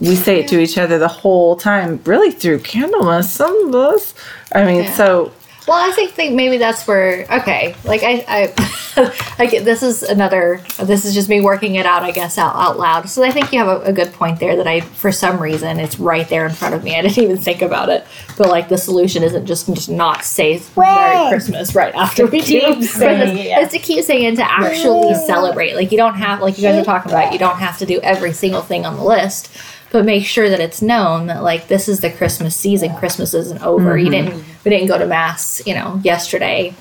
We 0.01 0.16
say 0.16 0.40
it 0.40 0.49
to 0.49 0.59
each 0.61 0.76
other 0.76 0.99
the 0.99 1.07
whole 1.09 1.55
time, 1.57 2.01
really 2.05 2.32
through 2.32 2.61
Candlemas. 2.61 3.24
Some 3.28 3.68
of 3.68 3.74
us, 3.76 4.12
I 4.53 4.64
mean, 4.64 4.84
Yeah. 4.84 4.95
so 4.97 5.32
Well, 5.67 5.79
I 5.79 5.93
think, 5.93 6.11
think 6.11 6.35
maybe 6.35 6.59
that's 6.59 6.87
where 6.87 7.25
okay, 7.31 7.75
like 7.85 8.03
I 8.03 8.25
I, 8.29 9.15
I 9.39 9.47
get 9.47 9.65
this 9.65 9.83
is 9.83 10.03
another 10.03 10.61
this 10.83 11.07
is 11.07 11.15
just 11.15 11.31
me 11.31 11.41
working 11.41 11.77
it 11.77 11.87
out 11.87 12.03
I 12.03 12.11
guess 12.11 12.37
out 12.37 12.55
out 12.55 12.79
loud. 12.79 13.09
So 13.09 13.23
I 13.23 13.31
think 13.31 13.51
you 13.51 13.59
have 13.61 13.69
a, 13.69 13.81
a 13.85 13.93
good 13.93 14.12
point 14.12 14.41
there 14.41 14.57
that 14.57 14.67
I 14.67 14.81
for 14.81 15.11
some 15.11 15.41
reason 15.41 15.81
it's 15.81 15.99
right 15.99 16.29
there 16.29 16.45
in 16.45 16.53
front 16.53 16.75
of 16.75 16.85
me. 16.85 16.95
I 16.99 17.03
didn't 17.03 17.19
even 17.19 17.39
think 17.39 17.62
about 17.62 17.89
it, 17.89 18.05
but 18.37 18.49
like 18.49 18.69
the 18.69 18.77
solution 18.77 19.23
isn't 19.23 19.47
just 19.47 19.73
just 19.73 19.89
not 19.89 20.23
say 20.23 20.61
Merry 20.77 21.31
Christmas 21.31 21.75
right 21.75 21.95
after 21.95 22.27
we 22.27 22.43
do 22.43 22.83
saying 22.83 23.39
yeah. 23.39 23.61
It's 23.61 23.73
to 23.73 23.79
keep 23.79 24.05
saying 24.05 24.35
it 24.35 24.37
to 24.37 24.51
actually 24.51 25.15
celebrate. 25.27 25.77
Like 25.77 25.93
you 25.93 25.97
don't 25.97 26.17
have 26.17 26.43
like 26.43 26.59
you 26.59 26.62
guys 26.62 26.79
are 26.79 26.85
talking 26.85 27.11
about. 27.11 27.33
You 27.33 27.39
don't 27.39 27.57
have 27.57 27.79
to 27.79 27.87
do 27.87 28.01
every 28.03 28.35
single 28.35 28.62
thing 28.62 28.85
on 28.85 28.97
the 28.97 29.05
list 29.05 29.51
but 29.93 30.05
make 30.05 30.27
sure 30.27 30.51
that 30.51 30.59
it's 30.59 30.83
known 30.83 31.29
that 31.29 31.45
like 31.45 31.69
this 31.69 31.89
is 31.89 32.01
the 32.01 32.11
Christmas 32.11 32.57
season. 32.57 32.97
Christmas 32.97 33.33
isn't 33.33 33.62
over. 33.62 33.97
You 33.97 34.11
didn't 34.11 34.45
we 34.65 34.71
didn't 34.71 34.89
go 34.89 34.99
to 34.99 35.07
mass, 35.07 35.62
you 35.67 35.75
know, 35.75 36.01
yesterday 36.03 36.75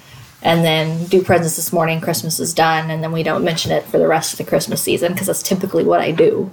and 0.44 0.64
then 0.64 1.06
do 1.06 1.24
presents 1.24 1.56
this 1.56 1.72
morning. 1.72 2.02
Christmas 2.02 2.40
is 2.40 2.54
done, 2.54 2.92
and 2.92 3.02
then 3.02 3.12
we 3.12 3.24
don't 3.24 3.44
mention 3.44 3.72
it 3.72 3.86
for 3.86 3.98
the 3.98 4.08
rest 4.08 4.34
of 4.34 4.38
the 4.38 4.44
Christmas 4.44 4.82
season 4.82 5.14
because 5.14 5.28
that's 5.28 5.42
typically 5.42 5.86
what 5.86 6.02
I 6.02 6.12
do. 6.12 6.52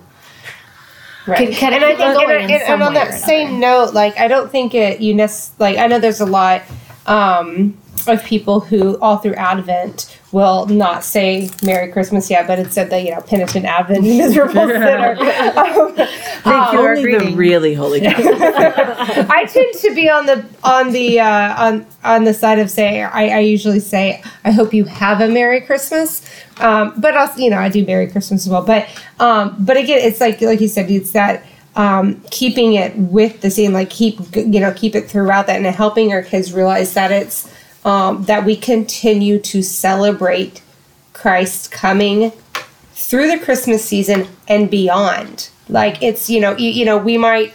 Right. 1.27 1.49
Can- 1.49 1.53
can 1.53 1.73
and 1.75 1.85
I 1.85 1.97
think, 1.97 2.01
and, 2.01 2.51
and, 2.51 2.63
and 2.63 2.83
on 2.83 2.95
that 2.95 3.15
same 3.15 3.61
note, 3.61 3.93
like 3.93 4.17
I 4.19 4.29
don't 4.29 4.51
think 4.51 4.75
it 4.75 5.01
you 5.01 5.15
nec- 5.15 5.59
like 5.59 5.77
I 5.77 5.87
know 5.87 5.99
there's 5.99 6.21
a 6.21 6.27
lot 6.27 6.63
um, 7.07 7.77
of 8.07 8.25
people 8.25 8.61
who 8.61 8.99
all 9.01 9.19
through 9.19 9.35
Advent 9.35 10.19
will 10.33 10.67
not 10.67 11.05
say 11.05 11.51
Merry 11.63 11.91
Christmas 11.93 12.31
yet, 12.31 12.47
but 12.47 12.59
instead 12.59 12.91
they 12.91 13.07
you 13.07 13.15
know 13.15 13.21
penitent 13.21 13.67
Advent 13.67 14.03
miserable 14.03 14.53
sinner. 14.67 15.17
Um, 15.57 15.95
Thank 15.95 16.73
you, 16.73 16.81
our 16.81 16.97
only 16.97 17.19
the 17.19 17.33
really 17.37 17.75
holy 17.75 18.01
I 18.07 19.47
tend 19.49 19.75
to 19.81 19.95
be 19.95 20.09
on 20.09 20.27
the 20.27 20.45
on 20.65 20.93
the 20.93 21.21
uh, 21.21 21.65
on 21.65 21.87
on 22.05 22.25
the 22.25 22.35
side 22.35 22.59
of 22.59 22.71
saying 22.71 23.05
I, 23.05 23.29
I 23.29 23.39
usually 23.41 23.81
say 23.81 24.23
I 24.45 24.53
hope 24.53 24.73
you 24.73 24.85
have 24.85 25.21
a 25.21 25.29
Merry 25.29 25.61
Christmas, 25.61 26.29
um, 26.59 26.95
but 26.97 27.17
also 27.17 27.39
you 27.41 27.51
know 27.51 27.59
I 27.59 27.69
do 27.69 27.85
Merry 27.85 28.09
Christmas 28.09 28.47
as 28.47 28.51
well. 28.51 28.65
But 28.65 28.89
um, 29.19 29.57
but 29.59 29.77
again, 29.77 29.99
it's 30.01 30.21
like 30.21 30.41
like 30.41 30.61
you 30.61 30.69
said, 30.69 30.91
it's 30.91 31.13
that 31.13 31.45
um, 31.77 32.21
keeping 32.31 32.75
it 32.75 32.97
with 32.97 33.41
the 33.41 33.51
same 33.51 33.73
like 33.73 33.91
keep 33.91 34.19
you 34.35 34.61
know 34.61 34.73
keep 34.73 34.95
it 34.95 35.09
throughout 35.09 35.47
that 35.47 35.57
and 35.57 35.67
helping 35.67 36.13
our 36.13 36.23
kids 36.23 36.53
realize 36.53 36.95
that 36.95 37.13
it's 37.13 37.49
um, 37.85 38.25
that 38.25 38.45
we 38.45 38.57
continue 38.57 39.39
to 39.39 39.63
celebrate 39.63 40.63
Christ 41.13 41.71
coming 41.71 42.33
through 42.93 43.29
the 43.29 43.39
Christmas 43.39 43.85
season 43.85 44.29
and 44.49 44.71
beyond. 44.71 45.51
Like 45.69 46.03
it's 46.03 46.29
you 46.29 46.41
know 46.41 46.57
you, 46.57 46.71
you 46.71 46.85
know 46.85 46.99
we 46.99 47.17
might 47.19 47.53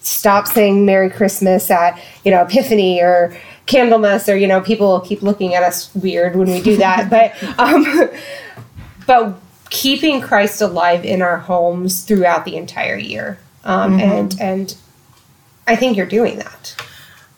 stop 0.00 0.46
saying 0.46 0.84
Merry 0.84 1.10
Christmas 1.10 1.70
at 1.70 2.00
you 2.24 2.30
know 2.30 2.42
Epiphany 2.42 3.00
or 3.00 3.36
Candlemas 3.66 4.32
or 4.32 4.36
you 4.36 4.46
know 4.46 4.60
people 4.60 4.88
will 4.88 5.00
keep 5.00 5.22
looking 5.22 5.54
at 5.54 5.62
us 5.62 5.94
weird 5.94 6.36
when 6.36 6.48
we 6.50 6.60
do 6.60 6.76
that, 6.76 7.10
but 7.10 7.34
um, 7.58 8.10
but 9.06 9.40
keeping 9.70 10.20
Christ 10.20 10.60
alive 10.60 11.04
in 11.04 11.22
our 11.22 11.38
homes 11.38 12.02
throughout 12.02 12.44
the 12.44 12.56
entire 12.56 12.96
year, 12.96 13.38
um, 13.64 14.00
and 14.00 14.40
and 14.40 14.76
I 15.66 15.76
think 15.76 15.96
you're 15.96 16.06
doing 16.06 16.38
that. 16.38 16.74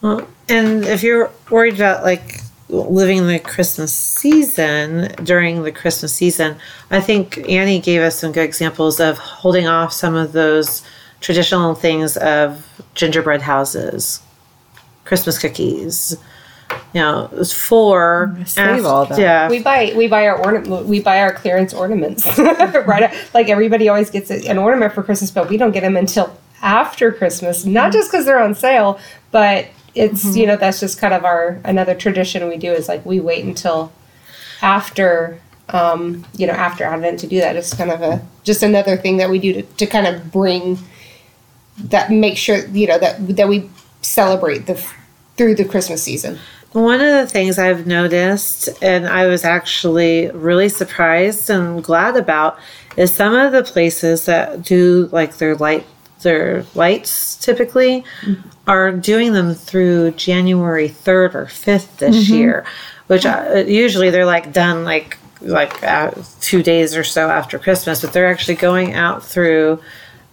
Well, 0.01 0.27
and 0.53 0.85
if 0.85 1.03
you're 1.03 1.31
worried 1.51 1.75
about 1.75 2.05
like 2.05 2.41
living 2.69 3.27
the 3.27 3.39
Christmas 3.39 3.93
season 3.93 5.15
during 5.25 5.63
the 5.63 5.73
Christmas 5.73 6.13
season, 6.13 6.57
I 6.91 7.01
think 7.01 7.39
Annie 7.49 7.81
gave 7.81 8.03
us 8.03 8.19
some 8.19 8.33
good 8.33 8.45
examples 8.45 9.01
of 9.01 9.17
holding 9.19 9.67
off 9.67 9.93
some 9.93 10.15
of 10.15 10.33
those 10.33 10.83
traditional 11.21 11.75
things 11.75 12.19
of 12.19 12.83
gingerbread 12.95 13.41
houses, 13.41 14.21
Christmas 15.05 15.39
cookies. 15.39 16.17
You 16.93 17.01
know, 17.01 17.25
it 17.33 17.39
was 17.39 17.53
for 17.53 18.37
Save 18.45 18.85
all 18.85 19.07
that. 19.07 19.19
Yeah, 19.19 19.49
We 19.49 19.63
buy 19.63 19.95
we 19.97 20.07
buy 20.07 20.27
our 20.27 20.37
ornament 20.37 20.87
we 20.87 21.01
buy 21.01 21.21
our 21.21 21.33
clearance 21.33 21.73
ornaments 21.73 22.27
right. 22.39 23.13
Like 23.33 23.49
everybody 23.49 23.89
always 23.89 24.11
gets 24.11 24.31
an 24.31 24.59
ornament 24.59 24.93
for 24.93 25.03
Christmas, 25.03 25.31
but 25.31 25.49
we 25.49 25.57
don't 25.57 25.73
get 25.73 25.81
them 25.81 25.97
until 25.97 26.37
after 26.61 27.11
Christmas. 27.11 27.65
Not 27.65 27.93
just 27.93 28.11
because 28.11 28.27
they're 28.27 28.41
on 28.41 28.55
sale, 28.55 29.01
but 29.31 29.67
it's 29.95 30.37
you 30.37 30.47
know 30.47 30.57
that's 30.57 30.81
just 30.81 30.99
kind 30.99 31.15
of 31.15 31.25
our 31.25 31.61
another 31.65 31.95
tradition 31.95 32.49
we 32.49 32.57
do 32.57 32.73
is 32.73 32.89
like 32.89 33.05
we 33.05 33.21
wait 33.21 33.45
until 33.45 33.93
after 34.63 35.41
um, 35.69 36.27
you 36.37 36.47
know 36.47 36.53
after 36.53 36.85
Advent 36.85 37.21
to 37.21 37.27
do 37.27 37.41
that. 37.41 37.57
It's 37.57 37.75
kind 37.75 37.91
of 37.91 38.03
a 38.03 38.25
just 38.45 38.63
another 38.63 38.97
thing 38.97 39.19
that 39.19 39.31
we 39.31 39.39
do 39.39 39.53
to, 39.55 39.63
to 39.63 39.87
kind 39.87 40.07
of 40.07 40.33
bring 40.33 40.79
that 41.79 42.11
make 42.11 42.37
sure 42.37 42.67
you 42.69 42.87
know 42.87 42.99
that 42.99 43.37
that 43.37 43.49
we 43.49 43.71
celebrate 44.01 44.67
the 44.67 44.75
through 45.37 45.55
the 45.55 45.65
Christmas 45.65 46.03
season. 46.03 46.39
One 46.73 47.03
of 47.03 47.13
the 47.13 47.27
things 47.27 47.59
I've 47.59 47.87
noticed, 47.87 48.71
and 48.81 49.07
I 49.07 49.27
was 49.27 49.45
actually 49.45 50.31
really 50.31 50.71
surprised 50.71 51.51
and 51.51 51.85
glad 51.85 52.17
about, 52.17 52.59
is 52.97 53.13
some 53.13 53.35
of 53.35 53.53
the 53.53 53.63
places 53.63 54.25
that 54.25 54.63
do 54.63 55.11
like 55.13 55.37
their 55.37 55.55
light, 55.55 55.87
their 56.23 56.65
lights 56.75 57.37
typically, 57.37 58.05
are 58.67 58.93
doing 58.93 59.33
them 59.33 59.55
through 59.55 60.13
January 60.13 60.89
third 60.89 61.35
or 61.35 61.47
fifth 61.47 61.99
this 61.99 62.29
year, 62.29 62.65
which 63.09 63.27
uh, 63.27 63.65
usually 63.67 64.11
they're 64.11 64.27
like 64.27 64.53
done 64.53 64.85
like 64.85 65.19
like 65.41 65.83
uh, 65.83 66.13
two 66.41 66.63
days 66.63 66.97
or 66.97 67.05
so 67.05 67.29
after 67.29 67.59
Christmas, 67.59 68.01
but 68.01 68.13
they're 68.13 68.31
actually 68.31 68.55
going 68.55 68.95
out 68.95 69.25
through 69.25 69.81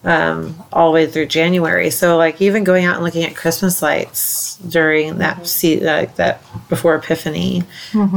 um, 0.04 0.54
all 0.72 0.90
the 0.90 0.94
way 0.94 1.06
through 1.06 1.26
January. 1.26 1.90
So 1.90 2.16
like 2.16 2.40
even 2.40 2.64
going 2.64 2.84
out 2.84 2.96
and 2.96 3.04
looking 3.04 3.24
at 3.24 3.36
Christmas 3.36 3.82
lights 3.82 4.56
during 4.56 5.18
that 5.18 5.46
see 5.46 5.80
like 5.80 6.16
that 6.16 6.42
before 6.68 6.94
Epiphany 6.94 7.64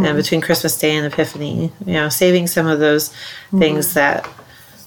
and 0.06 0.16
between 0.16 0.40
Christmas 0.40 0.78
Day 0.78 0.96
and 0.96 1.12
Epiphany, 1.12 1.72
you 1.86 1.94
know, 1.94 2.10
saving 2.10 2.48
some 2.48 2.68
of 2.68 2.80
those 2.80 3.14
things 3.60 3.94
that 3.96 4.30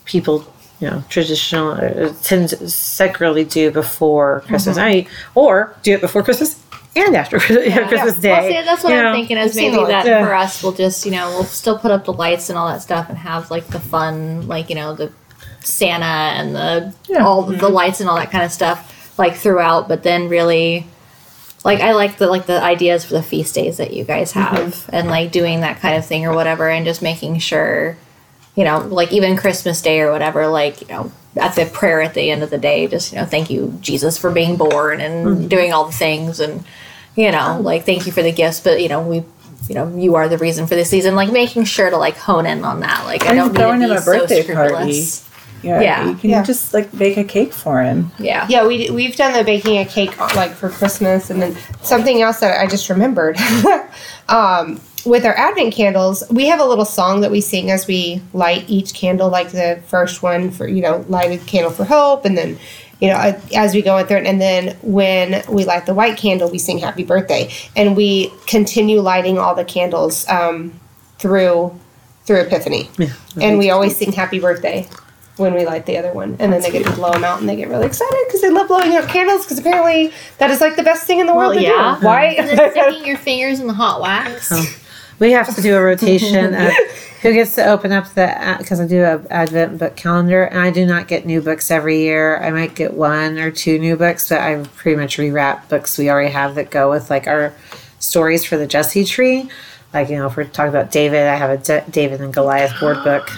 people 0.05 0.47
you 0.80 0.88
know 0.90 1.02
traditional 1.08 1.72
uh, 1.72 2.12
tend 2.22 2.50
to 2.50 2.68
secularly 2.68 3.44
do 3.44 3.70
before 3.70 4.40
Christmas 4.46 4.76
mm-hmm. 4.76 4.86
night 4.86 5.08
or 5.34 5.74
do 5.82 5.94
it 5.94 6.00
before 6.00 6.22
Christmas 6.22 6.62
and 6.96 7.14
after 7.14 7.38
Christmas 7.88 8.18
Day. 8.18 8.30
Well, 8.30 8.42
see, 8.48 8.62
that's 8.62 8.82
what 8.82 8.90
you 8.90 8.96
I'm 8.96 9.04
know. 9.04 9.12
thinking 9.12 9.36
is 9.36 9.54
maybe 9.54 9.76
that 9.76 10.06
Yeah. 10.06 10.24
for 10.24 10.34
us, 10.34 10.62
we'll 10.62 10.72
just, 10.72 11.04
you 11.04 11.12
know, 11.12 11.28
we'll 11.28 11.44
still 11.44 11.78
put 11.78 11.90
up 11.90 12.06
the 12.06 12.12
lights 12.12 12.48
and 12.48 12.58
all 12.58 12.68
that 12.68 12.80
stuff 12.80 13.08
and 13.10 13.18
have 13.18 13.50
like 13.50 13.66
the 13.66 13.78
fun, 13.78 14.48
like, 14.48 14.70
you 14.70 14.76
know, 14.76 14.94
the 14.94 15.12
Santa 15.60 16.04
and 16.04 16.54
the 16.54 16.94
Yeah. 17.06 17.24
all 17.24 17.42
the 17.42 17.54
mm-hmm. 17.54 17.72
lights 17.74 18.00
and 18.00 18.08
all 18.08 18.16
that 18.16 18.30
kind 18.30 18.44
of 18.44 18.50
stuff 18.50 19.18
like 19.18 19.36
throughout, 19.36 19.88
but 19.88 20.02
then 20.02 20.28
really 20.28 20.86
like 21.64 21.80
I 21.80 21.92
like 21.92 22.16
the 22.16 22.28
like 22.28 22.46
the 22.46 22.62
ideas 22.62 23.04
for 23.04 23.14
the 23.14 23.22
feast 23.22 23.54
days 23.54 23.76
that 23.76 23.92
you 23.92 24.04
guys 24.04 24.32
mm-hmm. 24.32 24.56
have 24.56 24.88
and 24.92 25.08
like 25.08 25.32
doing 25.32 25.60
that 25.60 25.80
kind 25.80 25.96
of 25.96 26.06
thing 26.06 26.24
or 26.24 26.34
whatever 26.34 26.68
and 26.70 26.86
just 26.86 27.02
making 27.02 27.38
sure 27.40 27.96
you 28.57 28.64
know 28.64 28.78
like 28.80 29.12
even 29.12 29.36
Christmas 29.36 29.80
day 29.80 30.00
or 30.00 30.11
whatever 30.11 30.46
like 30.48 30.80
you 30.80 30.88
know 30.88 31.12
at 31.36 31.54
the 31.54 31.66
prayer 31.66 32.00
at 32.00 32.14
the 32.14 32.30
end 32.30 32.42
of 32.42 32.50
the 32.50 32.59
day 32.59 32.86
just 32.86 33.12
you 33.12 33.18
know 33.18 33.24
thank 33.26 33.50
you 33.50 33.76
Jesus 33.80 34.16
for 34.18 34.30
being 34.30 34.57
born 34.57 35.00
and 35.00 35.48
doing 35.48 35.72
all 35.72 35.84
the 35.84 35.92
things 35.92 36.40
and 36.40 36.64
you 37.14 37.30
know 37.30 37.59
like 37.61 37.84
thank 37.84 38.07
you 38.07 38.12
for 38.12 38.22
the 38.22 38.32
gifts 38.32 38.61
but 38.61 38.80
you 38.82 38.88
know 38.88 39.00
we 39.07 39.22
you 39.68 39.74
know 39.74 39.94
you 39.96 40.14
are 40.14 40.28
the 40.28 40.38
reason 40.38 40.66
for 40.66 40.74
the 40.76 40.84
season 40.84 41.14
like 41.14 41.30
making 41.30 41.64
sure 41.64 41.90
to 41.90 41.96
like 41.96 42.16
hone 42.16 42.46
in 42.46 42.64
on 42.64 42.80
that 42.80 43.04
like 43.04 43.26
I 43.26 43.34
don't 43.34 43.52
need 43.52 43.59
throwing 43.59 43.80
to 43.80 43.86
him 43.86 43.90
be 43.92 43.96
a 43.96 44.00
so 44.00 44.12
birthday 44.18 44.42
scrupulous 44.42 45.28
Yeah, 45.62 45.80
Yeah. 45.80 46.09
you 46.09 46.14
can 46.14 46.30
Yeah. 46.30 46.42
just 46.42 46.72
like 46.72 46.96
bake 46.96 47.16
a 47.16 47.24
cake 47.24 47.52
for 47.52 47.82
him. 47.82 48.12
yeah 48.18 48.46
Yeah, 48.48 48.66
we 48.66 48.90
we've 48.90 49.16
done 49.16 49.32
the 49.32 49.42
baking 49.44 49.78
a 49.78 49.84
cake 49.84 50.16
like 50.36 50.52
for 50.52 50.68
Christmas, 50.70 51.28
and 51.30 51.42
then 51.42 51.57
something 51.82 52.22
else 52.22 52.38
that 52.40 52.61
I 52.61 52.66
just 52.66 52.88
remembered. 52.88 53.36
um, 54.28 54.80
with 55.07 55.24
our 55.24 55.34
Advent 55.36 55.72
candles, 55.74 56.24
we 56.30 56.46
have 56.46 56.61
a 56.61 56.64
little 56.64 56.84
song 56.84 57.20
that 57.20 57.30
we 57.30 57.40
sing 57.40 57.70
as 57.70 57.86
we 57.86 58.20
light 58.32 58.64
each 58.68 58.92
candle. 58.94 59.28
Like 59.30 59.50
the 59.50 59.80
first 59.86 60.22
one 60.22 60.50
for 60.50 60.66
you 60.66 60.82
know 60.82 61.04
lighted 61.09 61.46
candle 61.46 61.70
for 61.72 61.84
hope, 61.84 62.24
and 62.24 62.36
then 62.36 62.59
you 63.00 63.09
know 63.09 63.40
as 63.54 63.74
we 63.74 63.82
go 63.82 64.04
through 64.04 64.18
it, 64.18 64.26
and 64.26 64.40
then 64.40 64.76
when 64.82 65.42
we 65.48 65.64
light 65.64 65.86
the 65.86 65.94
white 65.94 66.16
candle, 66.18 66.50
we 66.50 66.59
sing 66.59 66.78
Happy 66.78 67.04
Birthday, 67.04 67.50
and 67.76 67.96
we 67.96 68.32
continue 68.46 69.00
lighting 69.00 69.38
all 69.38 69.54
the 69.54 69.64
candles 69.64 70.28
um, 70.28 70.78
through 71.18 71.78
through 72.24 72.40
Epiphany, 72.40 72.90
and 73.40 73.59
we 73.59 73.70
always 73.70 73.96
sing 73.96 74.12
Happy 74.12 74.40
Birthday 74.40 74.88
when 75.36 75.52
we 75.52 75.66
light 75.66 75.84
the 75.86 75.98
other 75.98 76.12
one, 76.14 76.34
and 76.40 76.50
then 76.52 76.62
they 76.62 76.70
get 76.70 76.84
to 76.86 76.92
blow 76.92 77.12
them 77.12 77.22
out, 77.22 77.38
and 77.40 77.48
they 77.48 77.54
get 77.54 77.68
really 77.68 77.86
excited 77.86 78.18
because 78.26 78.40
they 78.40 78.50
love 78.50 78.66
blowing 78.68 78.96
out 78.96 79.07
candles. 79.09 79.44
Because 79.44 79.59
apparently 79.59 80.11
that 80.38 80.50
is 80.50 80.61
like 80.61 80.76
the 80.76 80.82
best 80.82 81.07
thing 81.07 81.20
in 81.20 81.26
the 81.26 81.34
world 81.34 81.54
Well, 81.54 81.62
to 81.62 81.68
yeah. 81.68 81.96
do. 82.00 82.07
Why? 82.07 82.24
and 82.38 82.48
then 82.48 82.70
sticking 82.72 83.07
your 83.07 83.18
fingers 83.18 83.61
in 83.61 83.66
the 83.66 83.74
hot 83.74 84.00
wax 84.00 84.50
We 85.18 85.32
have 85.32 85.54
to 85.54 85.62
do 85.62 85.76
a 85.76 85.82
rotation 85.82 86.54
of 86.54 86.72
who 87.22 87.32
gets 87.32 87.54
to 87.54 87.66
open 87.66 87.90
up 87.92 88.12
the 88.14 88.56
because 88.58 88.80
I 88.80 88.86
do 88.86 89.02
a 89.02 89.22
Advent 89.30 89.78
book 89.78 89.96
calendar, 89.96 90.44
and 90.44 90.58
I 90.60 90.70
do 90.70 90.84
not 90.84 91.08
get 91.08 91.24
new 91.24 91.40
books 91.40 91.70
every 91.70 92.00
year. 92.00 92.38
I 92.38 92.50
might 92.50 92.74
get 92.74 92.92
one 92.94 93.38
or 93.38 93.50
two 93.50 93.78
new 93.78 93.96
books, 93.96 94.28
but 94.28 94.40
I 94.40 94.62
pretty 94.76 95.00
much 95.00 95.16
rewrap 95.16 95.68
books 95.68 95.96
we 95.96 96.10
already 96.10 96.30
have 96.32 96.54
that 96.56 96.70
go 96.70 96.90
with 96.90 97.08
like 97.10 97.26
our 97.26 97.54
stories 97.98 98.44
for 98.44 98.56
the 98.58 98.66
Jesse 98.66 99.04
tree. 99.04 99.48
Like 99.94 100.10
you 100.10 100.16
know, 100.16 100.26
if 100.26 100.36
we're 100.36 100.44
talking 100.44 100.68
about 100.68 100.90
David, 100.90 101.22
I 101.26 101.36
have 101.36 101.48
a 101.48 101.56
D- 101.56 101.90
David 101.90 102.20
and 102.20 102.34
Goliath 102.34 102.78
board 102.78 103.02
book. 103.02 103.30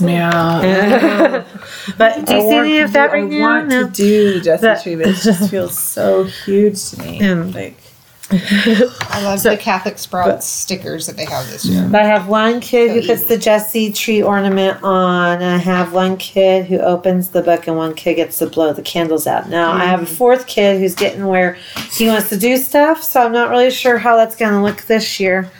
Yeah. 0.00 1.44
But 1.98 2.24
do 2.26 2.34
you 2.34 2.40
see 2.42 2.56
any 2.56 2.78
of 2.78 2.92
that 2.94 3.12
right 3.12 3.24
I 3.24 3.26
now? 3.26 3.40
want 3.40 3.68
No. 3.68 3.84
to 3.86 3.90
do 3.92 4.40
Jesse 4.40 4.82
Tree, 4.82 4.96
but 4.96 5.08
it 5.08 5.16
just 5.16 5.50
feels 5.50 5.76
so 5.78 6.24
huge 6.24 6.90
to 6.90 6.98
me. 7.02 7.20
Mm. 7.20 7.54
Like 7.54 7.76
I 8.32 9.22
love 9.24 9.42
the 9.42 9.56
Catholic 9.56 9.98
Sprouts 9.98 10.46
stickers 10.46 11.06
that 11.06 11.16
they 11.16 11.24
have 11.24 11.48
this 11.50 11.64
year. 11.64 11.88
But 11.90 12.02
I 12.02 12.06
have 12.06 12.28
one 12.28 12.60
kid 12.60 12.92
who 12.92 13.06
puts 13.06 13.24
the 13.24 13.36
Jesse 13.36 13.92
tree 13.92 14.22
ornament 14.22 14.82
on, 14.82 15.42
and 15.42 15.44
I 15.44 15.56
have 15.56 15.92
one 15.92 16.16
kid 16.16 16.66
who 16.66 16.78
opens 16.78 17.30
the 17.30 17.42
book, 17.42 17.66
and 17.66 17.76
one 17.76 17.94
kid 17.94 18.14
gets 18.14 18.38
to 18.38 18.46
blow 18.46 18.72
the 18.72 18.82
candles 18.82 19.26
out. 19.26 19.48
Now 19.48 19.72
I 19.72 19.84
have 19.84 20.02
a 20.02 20.06
mm. 20.06 20.16
fourth 20.16 20.46
kid 20.46 20.80
who's 20.80 20.94
getting 20.94 21.26
where 21.26 21.56
he 21.92 22.06
wants 22.06 22.28
to 22.28 22.36
do 22.36 22.56
stuff, 22.56 23.02
so 23.02 23.20
I'm 23.22 23.32
not 23.32 23.50
really 23.50 23.70
sure 23.70 23.98
how 23.98 24.16
that's 24.16 24.36
going 24.36 24.52
to 24.52 24.62
look 24.62 24.82
this 24.82 25.18
year. 25.18 25.50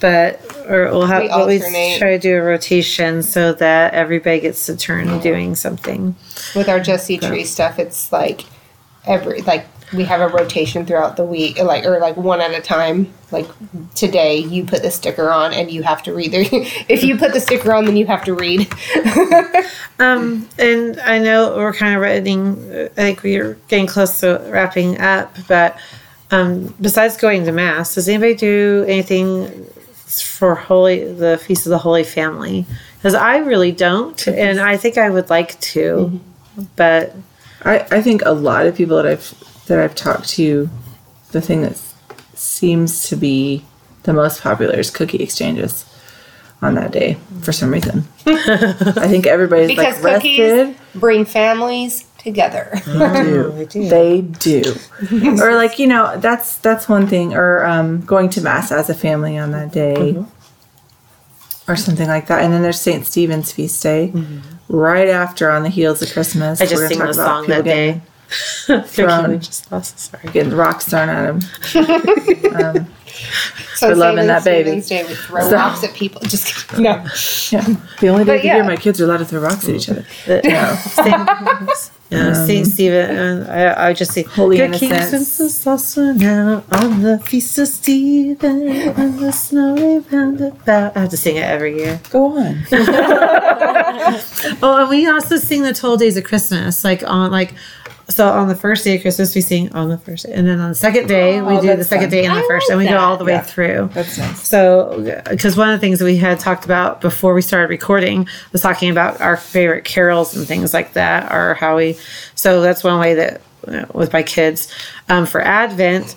But 0.00 0.40
or 0.68 0.84
we'll 0.92 1.06
have 1.06 1.22
We 1.22 1.28
but 1.28 1.46
we 1.46 1.60
alternate. 1.60 1.98
try 1.98 2.10
to 2.10 2.18
do 2.18 2.36
a 2.36 2.42
rotation 2.42 3.22
so 3.22 3.52
that 3.54 3.94
everybody 3.94 4.38
gets 4.38 4.66
to 4.66 4.76
turn 4.76 5.18
doing 5.20 5.54
something. 5.56 6.14
With 6.54 6.68
our 6.68 6.78
Jesse 6.78 7.18
Tree 7.18 7.44
stuff, 7.44 7.78
it's 7.78 8.12
like 8.12 8.44
every 9.06 9.42
like 9.42 9.66
we 9.92 10.04
have 10.04 10.20
a 10.20 10.28
rotation 10.28 10.84
throughout 10.84 11.16
the 11.16 11.24
week, 11.24 11.58
like 11.58 11.84
or 11.84 11.98
like 11.98 12.16
one 12.16 12.40
at 12.40 12.52
a 12.52 12.60
time. 12.60 13.12
Like 13.30 13.46
today, 13.94 14.38
you 14.38 14.64
put 14.64 14.82
the 14.82 14.90
sticker 14.90 15.30
on, 15.30 15.52
and 15.52 15.70
you 15.70 15.82
have 15.82 16.02
to 16.04 16.14
read. 16.14 16.32
The, 16.32 16.40
if 16.88 17.02
you 17.02 17.16
put 17.16 17.32
the 17.32 17.40
sticker 17.40 17.72
on, 17.74 17.84
then 17.84 17.96
you 17.96 18.06
have 18.06 18.24
to 18.24 18.34
read. 18.34 18.70
Um, 20.00 20.48
and 20.58 21.00
I 21.00 21.18
know 21.18 21.56
we're 21.56 21.72
kind 21.72 21.96
of 21.96 22.00
running. 22.00 22.72
I 22.82 22.88
think 22.88 23.22
we're 23.22 23.54
getting 23.66 23.86
close 23.86 24.20
to 24.20 24.40
wrapping 24.48 25.00
up. 25.00 25.34
But 25.48 25.78
um, 26.30 26.74
besides 26.80 27.16
going 27.16 27.44
to 27.44 27.52
mass, 27.52 27.94
does 27.94 28.08
anybody 28.08 28.34
do 28.34 28.84
anything 28.86 29.64
for 29.64 30.54
holy 30.54 31.12
the 31.12 31.38
feast 31.38 31.66
of 31.66 31.70
the 31.70 31.78
Holy 31.78 32.04
Family? 32.04 32.66
Because 32.96 33.14
I 33.14 33.38
really 33.38 33.72
don't, 33.72 34.26
and 34.28 34.60
I 34.60 34.76
think 34.76 34.98
I 34.98 35.10
would 35.10 35.30
like 35.30 35.58
to, 35.60 36.20
but 36.76 37.14
I, 37.62 37.80
I 37.90 38.02
think 38.02 38.22
a 38.24 38.32
lot 38.32 38.66
of 38.66 38.76
people 38.76 38.96
that 38.96 39.06
I've 39.06 39.34
that 39.68 39.78
I've 39.78 39.94
talked 39.94 40.28
to, 40.30 40.68
the 41.30 41.40
thing 41.40 41.62
that 41.62 41.80
seems 42.34 43.08
to 43.08 43.16
be 43.16 43.64
the 44.02 44.12
most 44.12 44.42
popular 44.42 44.78
is 44.78 44.90
cookie 44.90 45.18
exchanges 45.18 45.84
on 46.60 46.74
that 46.74 46.90
day 46.90 47.16
for 47.42 47.52
some 47.52 47.70
reason. 47.72 48.04
I 48.26 49.06
think 49.08 49.26
everybody's 49.26 49.68
because 49.68 50.02
like 50.02 50.16
cookies 50.16 50.40
rested. 50.40 50.76
bring 50.94 51.24
families 51.24 52.06
together. 52.18 52.70
do. 52.84 53.52
they 53.52 53.66
do. 53.66 53.88
They 53.88 54.20
do. 54.22 55.42
or 55.42 55.54
like, 55.54 55.78
you 55.78 55.86
know, 55.86 56.16
that's 56.18 56.56
that's 56.58 56.88
one 56.88 57.06
thing. 57.06 57.34
Or 57.34 57.64
um, 57.64 58.00
going 58.00 58.30
to 58.30 58.40
mass 58.40 58.72
as 58.72 58.90
a 58.90 58.94
family 58.94 59.38
on 59.38 59.52
that 59.52 59.72
day. 59.72 60.22
Or 61.68 61.76
something 61.76 62.08
like 62.08 62.28
that. 62.28 62.42
And 62.42 62.50
then 62.52 62.62
there's 62.62 62.80
St. 62.80 63.04
Stephen's 63.06 63.52
feast 63.52 63.82
day. 63.82 64.12
Right 64.68 65.08
after 65.08 65.50
on 65.50 65.62
the 65.62 65.68
heels 65.68 66.00
of 66.02 66.10
Christmas. 66.12 66.60
I 66.60 66.64
just 66.64 66.76
We're 66.76 66.88
sing 66.88 66.98
gonna 66.98 67.10
the 67.10 67.14
song 67.14 67.46
that 67.48 67.64
day. 67.64 68.00
thrown- 68.86 69.40
Just 69.40 69.70
lost- 69.72 69.98
sorry. 69.98 70.28
getting 70.32 70.52
rocks 70.54 70.86
thrown 70.88 71.08
at 71.08 71.22
them. 71.26 72.86
So 73.74 73.90
For 73.90 73.94
loving 73.96 74.26
that 74.26 74.44
baby. 74.44 74.80
Day, 74.80 75.04
we 75.04 75.14
throw 75.14 75.40
So- 75.48 75.54
rocks 75.56 75.82
at 75.84 75.94
people. 75.94 76.20
Just 76.22 76.68
kidding. 76.68 76.84
no. 76.84 76.90
Yeah. 77.50 77.64
The 78.00 78.08
only 78.08 78.24
day 78.24 78.26
But 78.26 78.36
of 78.36 78.42
the 78.42 78.48
year 78.48 78.64
my 78.64 78.76
kids 78.76 79.00
are 79.00 79.04
allowed 79.04 79.18
to 79.18 79.24
throw 79.24 79.40
rocks 79.40 79.68
at 79.68 79.74
each 79.74 79.88
other. 79.88 80.04
Yeah. 80.26 80.76
Saint, 80.76 81.28
yeah, 82.10 82.32
Saint 82.46 82.66
um, 82.66 82.72
Stephen. 82.72 83.16
And 83.16 83.46
uh, 83.48 83.50
I, 83.52 83.88
I 83.88 83.92
just 83.92 84.12
see 84.12 84.22
Holy 84.22 84.56
Good 84.56 84.74
King 84.74 84.90
Innocents. 84.90 85.28
Census 85.28 85.66
also 85.66 86.12
now 86.12 86.64
on 86.72 87.02
the 87.02 87.18
feast 87.20 87.56
of 87.58 87.68
Stephen 87.68 88.68
and 88.68 89.18
the 89.18 89.32
snowy 89.32 89.98
roundabout. 90.10 90.96
I 90.96 91.00
have 91.00 91.10
to 91.10 91.16
sing 91.16 91.36
it 91.36 91.44
every 91.44 91.76
year. 91.76 92.00
Go 92.10 92.38
on. 92.38 92.64
Oh, 94.62 94.76
and 94.80 94.88
we 94.88 95.06
also 95.08 95.36
sing 95.36 95.62
the 95.62 95.72
twelve 95.74 95.98
days 96.00 96.16
of 96.16 96.24
Christmas, 96.24 96.82
like 96.84 97.02
on 97.06 97.30
like. 97.30 97.52
So 98.10 98.26
on 98.30 98.48
the 98.48 98.54
first 98.54 98.84
day 98.84 98.96
of 98.96 99.02
Christmas, 99.02 99.34
we 99.34 99.42
sing 99.42 99.70
on 99.74 99.90
the 99.90 99.98
first, 99.98 100.24
day. 100.24 100.32
and 100.32 100.46
then 100.48 100.60
on 100.60 100.70
the 100.70 100.74
second 100.74 101.08
day, 101.08 101.42
we 101.42 101.58
Oh, 101.58 101.60
do 101.60 101.76
the 101.76 101.84
second 101.84 102.04
fun. 102.06 102.10
day 102.10 102.24
and 102.24 102.34
the 102.34 102.40
I 102.40 102.48
first, 102.48 102.68
like 102.70 102.76
and 102.78 102.78
we 102.78 102.88
go 102.88 102.98
all 102.98 103.18
the 103.18 103.24
way 103.24 103.32
Yeah. 103.32 103.42
through. 103.42 103.90
That's 103.92 104.16
nice. 104.16 104.48
So, 104.48 105.22
because 105.28 105.56
one 105.58 105.68
of 105.68 105.78
the 105.78 105.80
things 105.86 105.98
that 105.98 106.06
we 106.06 106.16
had 106.16 106.40
talked 106.40 106.64
about 106.64 107.02
before 107.02 107.34
we 107.34 107.42
started 107.42 107.68
recording 107.68 108.26
was 108.52 108.62
talking 108.62 108.90
about 108.90 109.20
our 109.20 109.36
favorite 109.36 109.84
carols 109.84 110.34
and 110.34 110.46
things 110.46 110.72
like 110.72 110.94
that, 110.94 111.30
or 111.30 111.54
how 111.54 111.76
we. 111.76 111.98
So 112.34 112.62
that's 112.62 112.82
one 112.82 112.98
way 112.98 113.12
that 113.14 113.42
with 113.94 114.12
my 114.14 114.22
kids 114.22 114.68
um, 115.10 115.26
for 115.26 115.42
Advent. 115.42 116.14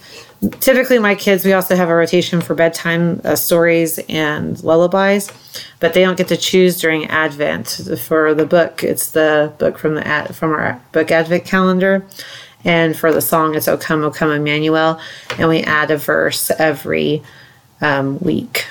Typically, 0.60 0.98
my 0.98 1.14
kids 1.14 1.46
we 1.46 1.54
also 1.54 1.76
have 1.76 1.88
a 1.90 1.94
rotation 1.94 2.42
for 2.42 2.56
bedtime 2.56 3.22
uh, 3.24 3.36
stories 3.36 4.00
and 4.10 4.62
lullabies, 4.64 5.30
but 5.80 5.94
they 5.94 6.02
don't 6.02 6.18
get 6.18 6.28
to 6.30 6.38
choose 6.38 6.80
during 6.82 7.06
Advent 7.06 7.80
for 8.00 8.34
the 8.34 8.46
book. 8.48 8.84
It's 8.84 9.12
the 9.12 9.54
book 9.60 9.78
from 9.78 9.94
the 9.94 10.08
ad, 10.08 10.36
from 10.36 10.52
our 10.52 10.82
book 10.94 11.12
Advent 11.12 11.46
calendar. 11.46 12.04
And 12.64 12.98
for 12.98 13.12
the 13.14 13.22
song, 13.22 13.54
it's 13.56 13.68
O 13.68 13.78
Come, 13.78 14.04
O 14.04 14.10
Come 14.10 14.32
Emmanuel. 14.32 15.00
And 15.38 15.48
we 15.48 15.62
add 15.62 15.92
a 15.92 15.98
verse 15.98 16.50
every 16.58 17.22
um, 17.80 18.18
week. 18.20 18.66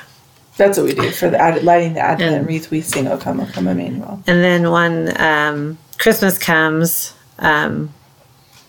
That's 0.57 0.77
what 0.77 0.87
we 0.87 0.95
do 0.95 1.11
for 1.11 1.31
the 1.31 1.41
ad- 1.41 1.62
lighting 1.62 1.95
the 1.95 2.01
Advent 2.01 2.35
And- 2.35 2.47
wreath. 2.49 2.71
We 2.71 2.81
sing 2.81 3.07
"O 3.07 3.16
Come, 3.16 3.41
O 3.41 3.47
Come, 3.47 3.68
Emmanuel." 3.68 4.23
And 4.27 4.43
then 4.43 4.71
when 4.73 5.21
um, 5.21 5.79
Christmas 5.99 6.37
comes, 6.37 7.14
um, 7.39 7.93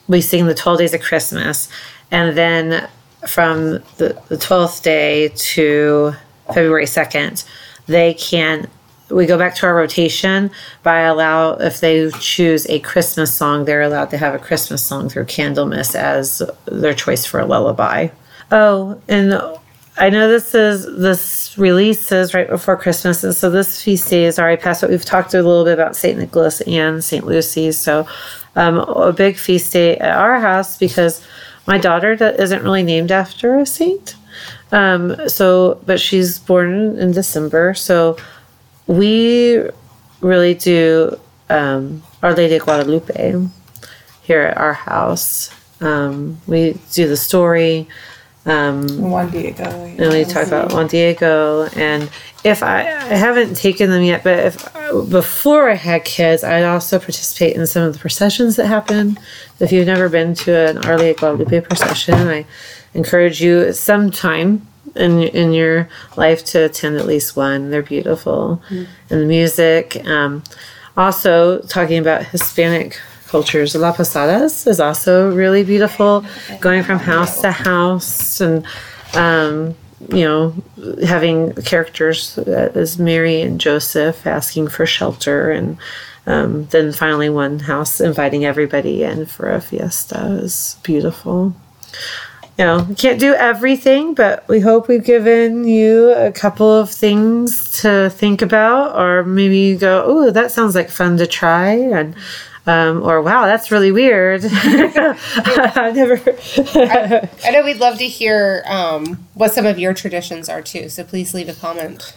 we 0.08 0.22
sing 0.22 0.46
the 0.46 0.54
12 0.56 0.78
days 0.78 0.94
of 0.94 1.02
Christmas. 1.02 1.68
And 2.12 2.38
then 2.38 2.90
from 3.28 3.74
the, 3.98 4.22
the 4.28 4.38
12th 4.38 4.84
day 4.84 5.30
to 5.30 6.14
February 6.54 6.86
2nd, 6.86 7.46
they 7.88 8.14
can, 8.14 8.68
we 9.10 9.26
go 9.26 9.38
back 9.38 9.56
to 9.56 9.66
our 9.66 9.76
rotation, 9.76 10.52
by 10.84 11.02
allow, 11.02 11.54
if 11.54 11.80
they 11.80 12.10
choose 12.20 12.68
a 12.68 12.80
Christmas 12.80 13.34
song, 13.34 13.66
they're 13.66 13.82
allowed 13.82 14.10
to 14.12 14.18
have 14.18 14.34
a 14.34 14.40
Christmas 14.40 14.86
song 14.86 15.10
through 15.10 15.26
Candlemas 15.26 15.96
as 15.96 16.42
their 16.66 16.94
choice 16.94 17.26
for 17.26 17.40
a 17.40 17.46
lullaby. 17.46 18.10
Oh, 18.52 19.02
and 19.08 19.34
I 19.98 20.10
know 20.10 20.30
this 20.30 20.56
is 20.56 20.86
this 20.98 21.58
release 21.58 22.12
is 22.12 22.34
right 22.34 22.50
before 22.50 22.78
Christmas, 22.78 23.24
and 23.24 23.36
so 23.36 23.50
this 23.50 23.82
feast 23.84 24.10
day 24.10 24.26
is 24.26 24.40
already 24.40 24.62
past. 24.62 24.82
But 24.82 24.90
we've 24.90 25.06
talked 25.06 25.34
a 25.34 25.38
little 25.38 25.64
bit 25.64 25.74
about 25.74 25.96
Saint 25.96 26.18
Nicholas 26.18 26.62
and 26.62 27.04
Saint 27.04 27.26
Lucy, 27.26 27.72
so 27.72 28.08
um, 28.56 28.80
a 28.80 29.14
big 29.14 29.38
feast 29.38 29.74
day 29.74 29.98
at 29.98 30.18
our 30.18 30.40
house 30.40 30.78
because 30.78 31.26
my 31.72 31.78
daughter 31.78 32.18
that 32.18 32.38
isn't 32.38 32.64
really 32.64 32.84
named 32.84 33.14
after 33.14 33.58
a 33.58 33.66
saint. 33.66 34.16
Um, 34.74 35.30
so, 35.30 35.80
but 35.86 36.02
she's 36.02 36.38
born 36.38 37.00
in 37.00 37.14
December, 37.14 37.74
so 37.74 38.18
we 38.88 39.70
really 40.20 40.54
do 40.54 41.18
um, 41.50 42.04
Our 42.22 42.34
Lady 42.34 42.56
of 42.56 42.64
Guadalupe 42.64 43.48
here 44.22 44.42
at 44.42 44.58
our 44.58 44.74
house. 44.74 45.50
Um, 45.80 46.42
we 46.46 46.78
do 46.92 47.08
the 47.08 47.16
story. 47.16 47.88
Um, 48.46 48.88
Juan 49.00 49.30
Diego. 49.30 49.64
and 49.64 50.12
we 50.12 50.26
talk 50.26 50.48
about 50.48 50.74
Juan 50.74 50.88
Diego. 50.88 51.68
And 51.76 52.10
if 52.44 52.64
I, 52.64 52.82
I 52.82 53.16
haven't 53.16 53.56
taken 53.56 53.92
them 53.92 54.04
yet, 54.04 54.24
but 54.24 54.40
if 54.40 54.74
before 55.10 55.70
I 55.70 55.76
had 55.76 56.04
kids, 56.06 56.44
I'd 56.44 56.64
also 56.64 56.98
participate 56.98 57.56
in 57.56 57.68
some 57.68 57.84
of 57.84 57.94
the 57.94 58.00
processions 58.00 58.56
that 58.56 58.66
happen. 58.66 59.20
If 59.60 59.72
you've 59.72 59.86
never 59.86 60.10
been 60.10 60.34
to 60.36 60.70
an 60.70 60.78
Our 60.80 60.98
Lady 60.98 61.18
Guadalupe 61.20 61.62
procession, 61.62 62.16
I 62.16 62.46
encourage 62.94 63.42
you 63.42 63.74
sometime 63.74 64.68
in 64.96 65.22
in 65.22 65.54
your 65.54 65.88
life 66.18 66.44
to 66.46 66.66
attend 66.66 66.98
at 66.98 67.06
least 67.06 67.36
one. 67.36 67.70
They're 67.70 67.84
beautiful, 67.84 68.62
and 68.70 68.88
the 69.10 69.26
music. 69.26 70.04
Um, 70.06 70.44
also, 70.98 71.60
talking 71.62 72.00
about 72.00 72.26
Hispanic 72.26 73.00
cultures, 73.32 73.74
La 73.76 73.94
Posadas 73.94 74.68
is 74.68 74.80
also 74.80 75.34
really 75.34 75.64
beautiful. 75.64 76.26
Going 76.60 76.84
from 76.84 77.00
house 77.00 77.42
to 77.42 77.52
house 77.52 78.42
and 78.42 78.66
um, 79.14 79.76
you 80.10 80.26
know, 80.26 80.54
having 81.06 81.54
characters 81.64 82.38
as 82.38 83.00
Mary 83.00 83.42
and 83.42 83.60
Joseph 83.60 84.28
asking 84.28 84.68
for 84.68 84.86
shelter, 84.86 85.52
and 85.52 85.78
um, 86.28 86.66
then 86.68 86.92
finally 86.92 87.30
one 87.30 87.60
house 87.60 88.02
inviting 88.02 88.46
everybody 88.46 89.04
in 89.04 89.26
for 89.26 89.50
a 89.50 89.62
fiesta 89.62 90.40
is 90.44 90.78
beautiful. 90.84 91.54
You 92.58 92.66
know, 92.66 92.86
we 92.90 92.96
can't 92.96 93.20
do 93.20 93.34
everything, 93.34 94.14
but 94.14 94.48
we 94.48 94.60
hope 94.60 94.88
we've 94.88 95.04
given 95.04 95.64
you 95.64 96.12
a 96.14 96.32
couple 96.32 96.72
of 96.72 96.90
things 96.90 97.82
to 97.82 98.10
think 98.10 98.42
about, 98.42 99.00
or 99.00 99.24
maybe 99.24 99.58
you 99.58 99.78
go, 99.78 100.04
"Oh, 100.06 100.32
that 100.32 100.52
sounds 100.52 100.76
like 100.76 100.90
fun 100.90 101.18
to 101.18 101.28
try," 101.28 101.72
and 101.72 102.14
um, 102.68 103.02
or 103.04 103.22
"Wow, 103.22 103.46
that's 103.46 103.72
really 103.72 103.92
weird." 103.92 104.44
I've 104.46 105.96
never. 105.96 106.20
I 106.76 107.52
know 107.52 107.64
we'd 107.64 107.78
love 107.80 107.98
to 107.98 108.08
hear 108.08 108.64
um, 108.68 109.28
what 109.34 109.54
some 109.54 109.66
of 109.66 109.80
your 109.80 109.94
traditions 109.94 110.50
are 110.50 110.62
too. 110.62 110.90
So 110.90 111.04
please 111.04 111.34
leave 111.34 111.50
a 111.50 111.54
comment. 111.54 112.16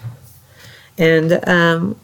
and 0.99 1.47
um, 1.49 1.97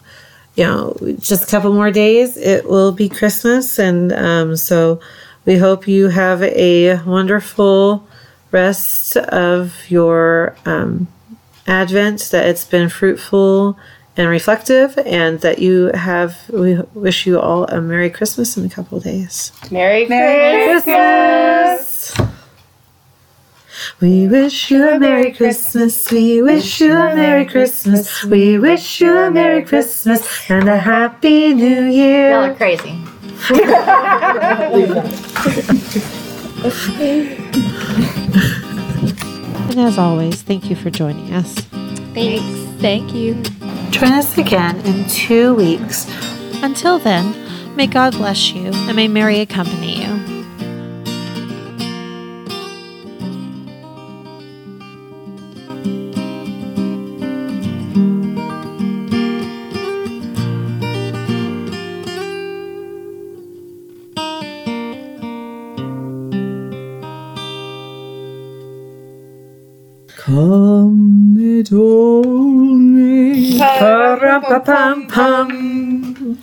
you 0.55 0.63
know 0.65 0.95
just 1.19 1.43
a 1.43 1.47
couple 1.47 1.73
more 1.73 1.91
days 1.91 2.35
it 2.37 2.67
will 2.69 2.91
be 2.91 3.07
christmas 3.07 3.79
and 3.79 4.11
um, 4.11 4.55
so 4.57 4.99
we 5.45 5.57
hope 5.57 5.87
you 5.87 6.09
have 6.09 6.43
a 6.43 6.97
wonderful 7.03 8.05
rest 8.51 9.15
of 9.17 9.73
your 9.89 10.55
um, 10.65 11.07
advent 11.67 12.19
that 12.31 12.45
it's 12.45 12.65
been 12.65 12.89
fruitful 12.89 13.77
and 14.17 14.29
reflective 14.29 14.97
and 15.05 15.39
that 15.41 15.59
you 15.59 15.91
have 15.93 16.37
we 16.49 16.75
wish 16.93 17.25
you 17.25 17.39
all 17.39 17.65
a 17.65 17.81
merry 17.81 18.09
christmas 18.09 18.57
in 18.57 18.65
a 18.65 18.69
couple 18.69 18.97
of 18.97 19.03
days 19.03 19.51
Merry, 19.71 20.05
Christmas. 20.05 22.17
We 23.99 24.27
wish 24.27 24.71
you 24.71 24.87
a 24.87 24.99
Merry 24.99 25.31
Christmas. 25.31 26.11
We 26.11 26.41
wish 26.41 26.81
you 26.81 26.93
a 26.93 27.15
Merry 27.15 27.45
Christmas. 27.45 28.23
We 28.23 28.59
wish 28.59 28.99
you 28.99 29.17
a 29.17 29.31
Merry 29.31 29.63
Christmas 29.63 30.49
and 30.49 30.67
a 30.67 30.77
Happy 30.77 31.53
New 31.53 31.85
Year. 31.85 32.31
Y'all 32.31 32.45
Year. 32.45 32.51
are 32.51 32.55
crazy. 32.55 32.97
And 39.71 39.79
as 39.79 39.97
always, 39.97 40.41
thank 40.41 40.69
you 40.69 40.75
for 40.75 40.89
joining 40.89 41.33
us. 41.33 41.53
Thanks. 42.13 42.81
Thank 42.81 43.13
you. 43.13 43.41
Join 43.91 44.13
us 44.13 44.37
again 44.37 44.79
in 44.85 45.07
two 45.07 45.53
weeks. 45.53 46.07
Until 46.63 46.97
then, 46.97 47.35
may 47.75 47.87
God 47.87 48.13
bless 48.13 48.51
you 48.51 48.71
and 48.71 48.95
may 48.95 49.07
Mary 49.07 49.41
accompany 49.41 50.01
you. 50.01 50.31
Come, 70.17 71.63
told 71.63 72.25
me. 72.25 72.40
Pa-rum-pa-pum-pum. 74.41 76.37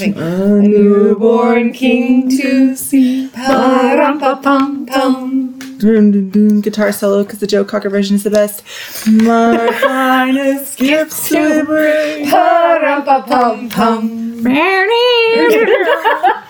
A 0.00 0.60
newborn 0.62 1.72
king 1.72 2.30
to 2.30 2.76
see. 2.76 3.28
Pa-rum-pa-pum-pum. 3.28 5.58
Dun, 5.78 6.10
dun, 6.10 6.30
dun. 6.30 6.60
Guitar 6.60 6.92
solo 6.92 7.24
because 7.24 7.38
the 7.40 7.46
Joe 7.46 7.64
Cocker 7.64 7.90
version 7.90 8.16
is 8.16 8.22
the 8.22 8.30
best. 8.30 8.62
My 9.06 9.72
finest 9.82 10.78
gifts 10.78 11.28
to 11.30 11.64
bring. 11.64 12.28
Pa-rum-pa-pum-pum. 12.30 14.46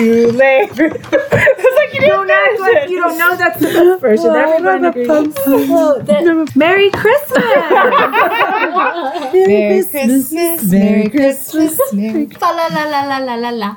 Too 0.00 0.32
late. 0.32 0.70
it's 0.78 1.76
like 1.76 1.92
you 1.92 2.00
don't 2.00 2.30
act 2.30 2.58
like 2.58 2.88
you 2.88 2.96
don't 2.96 3.18
know 3.18 3.36
that's 3.36 3.60
the 3.60 3.66
best 3.66 4.00
version. 4.00 4.34
Everyone 4.34 4.84
agrees. 4.86 6.56
Merry 6.56 6.90
Christmas! 6.90 7.44
Merry 9.34 9.84
Christmas, 9.84 10.72
Merry 10.72 11.10
Christmas, 11.10 11.92
Merry 11.92 12.26
Fa 12.28 12.46
la 12.46 12.68
la 12.72 12.84
la 12.88 13.00
la 13.10 13.18
la 13.18 13.34
la 13.34 13.50
la. 13.50 13.68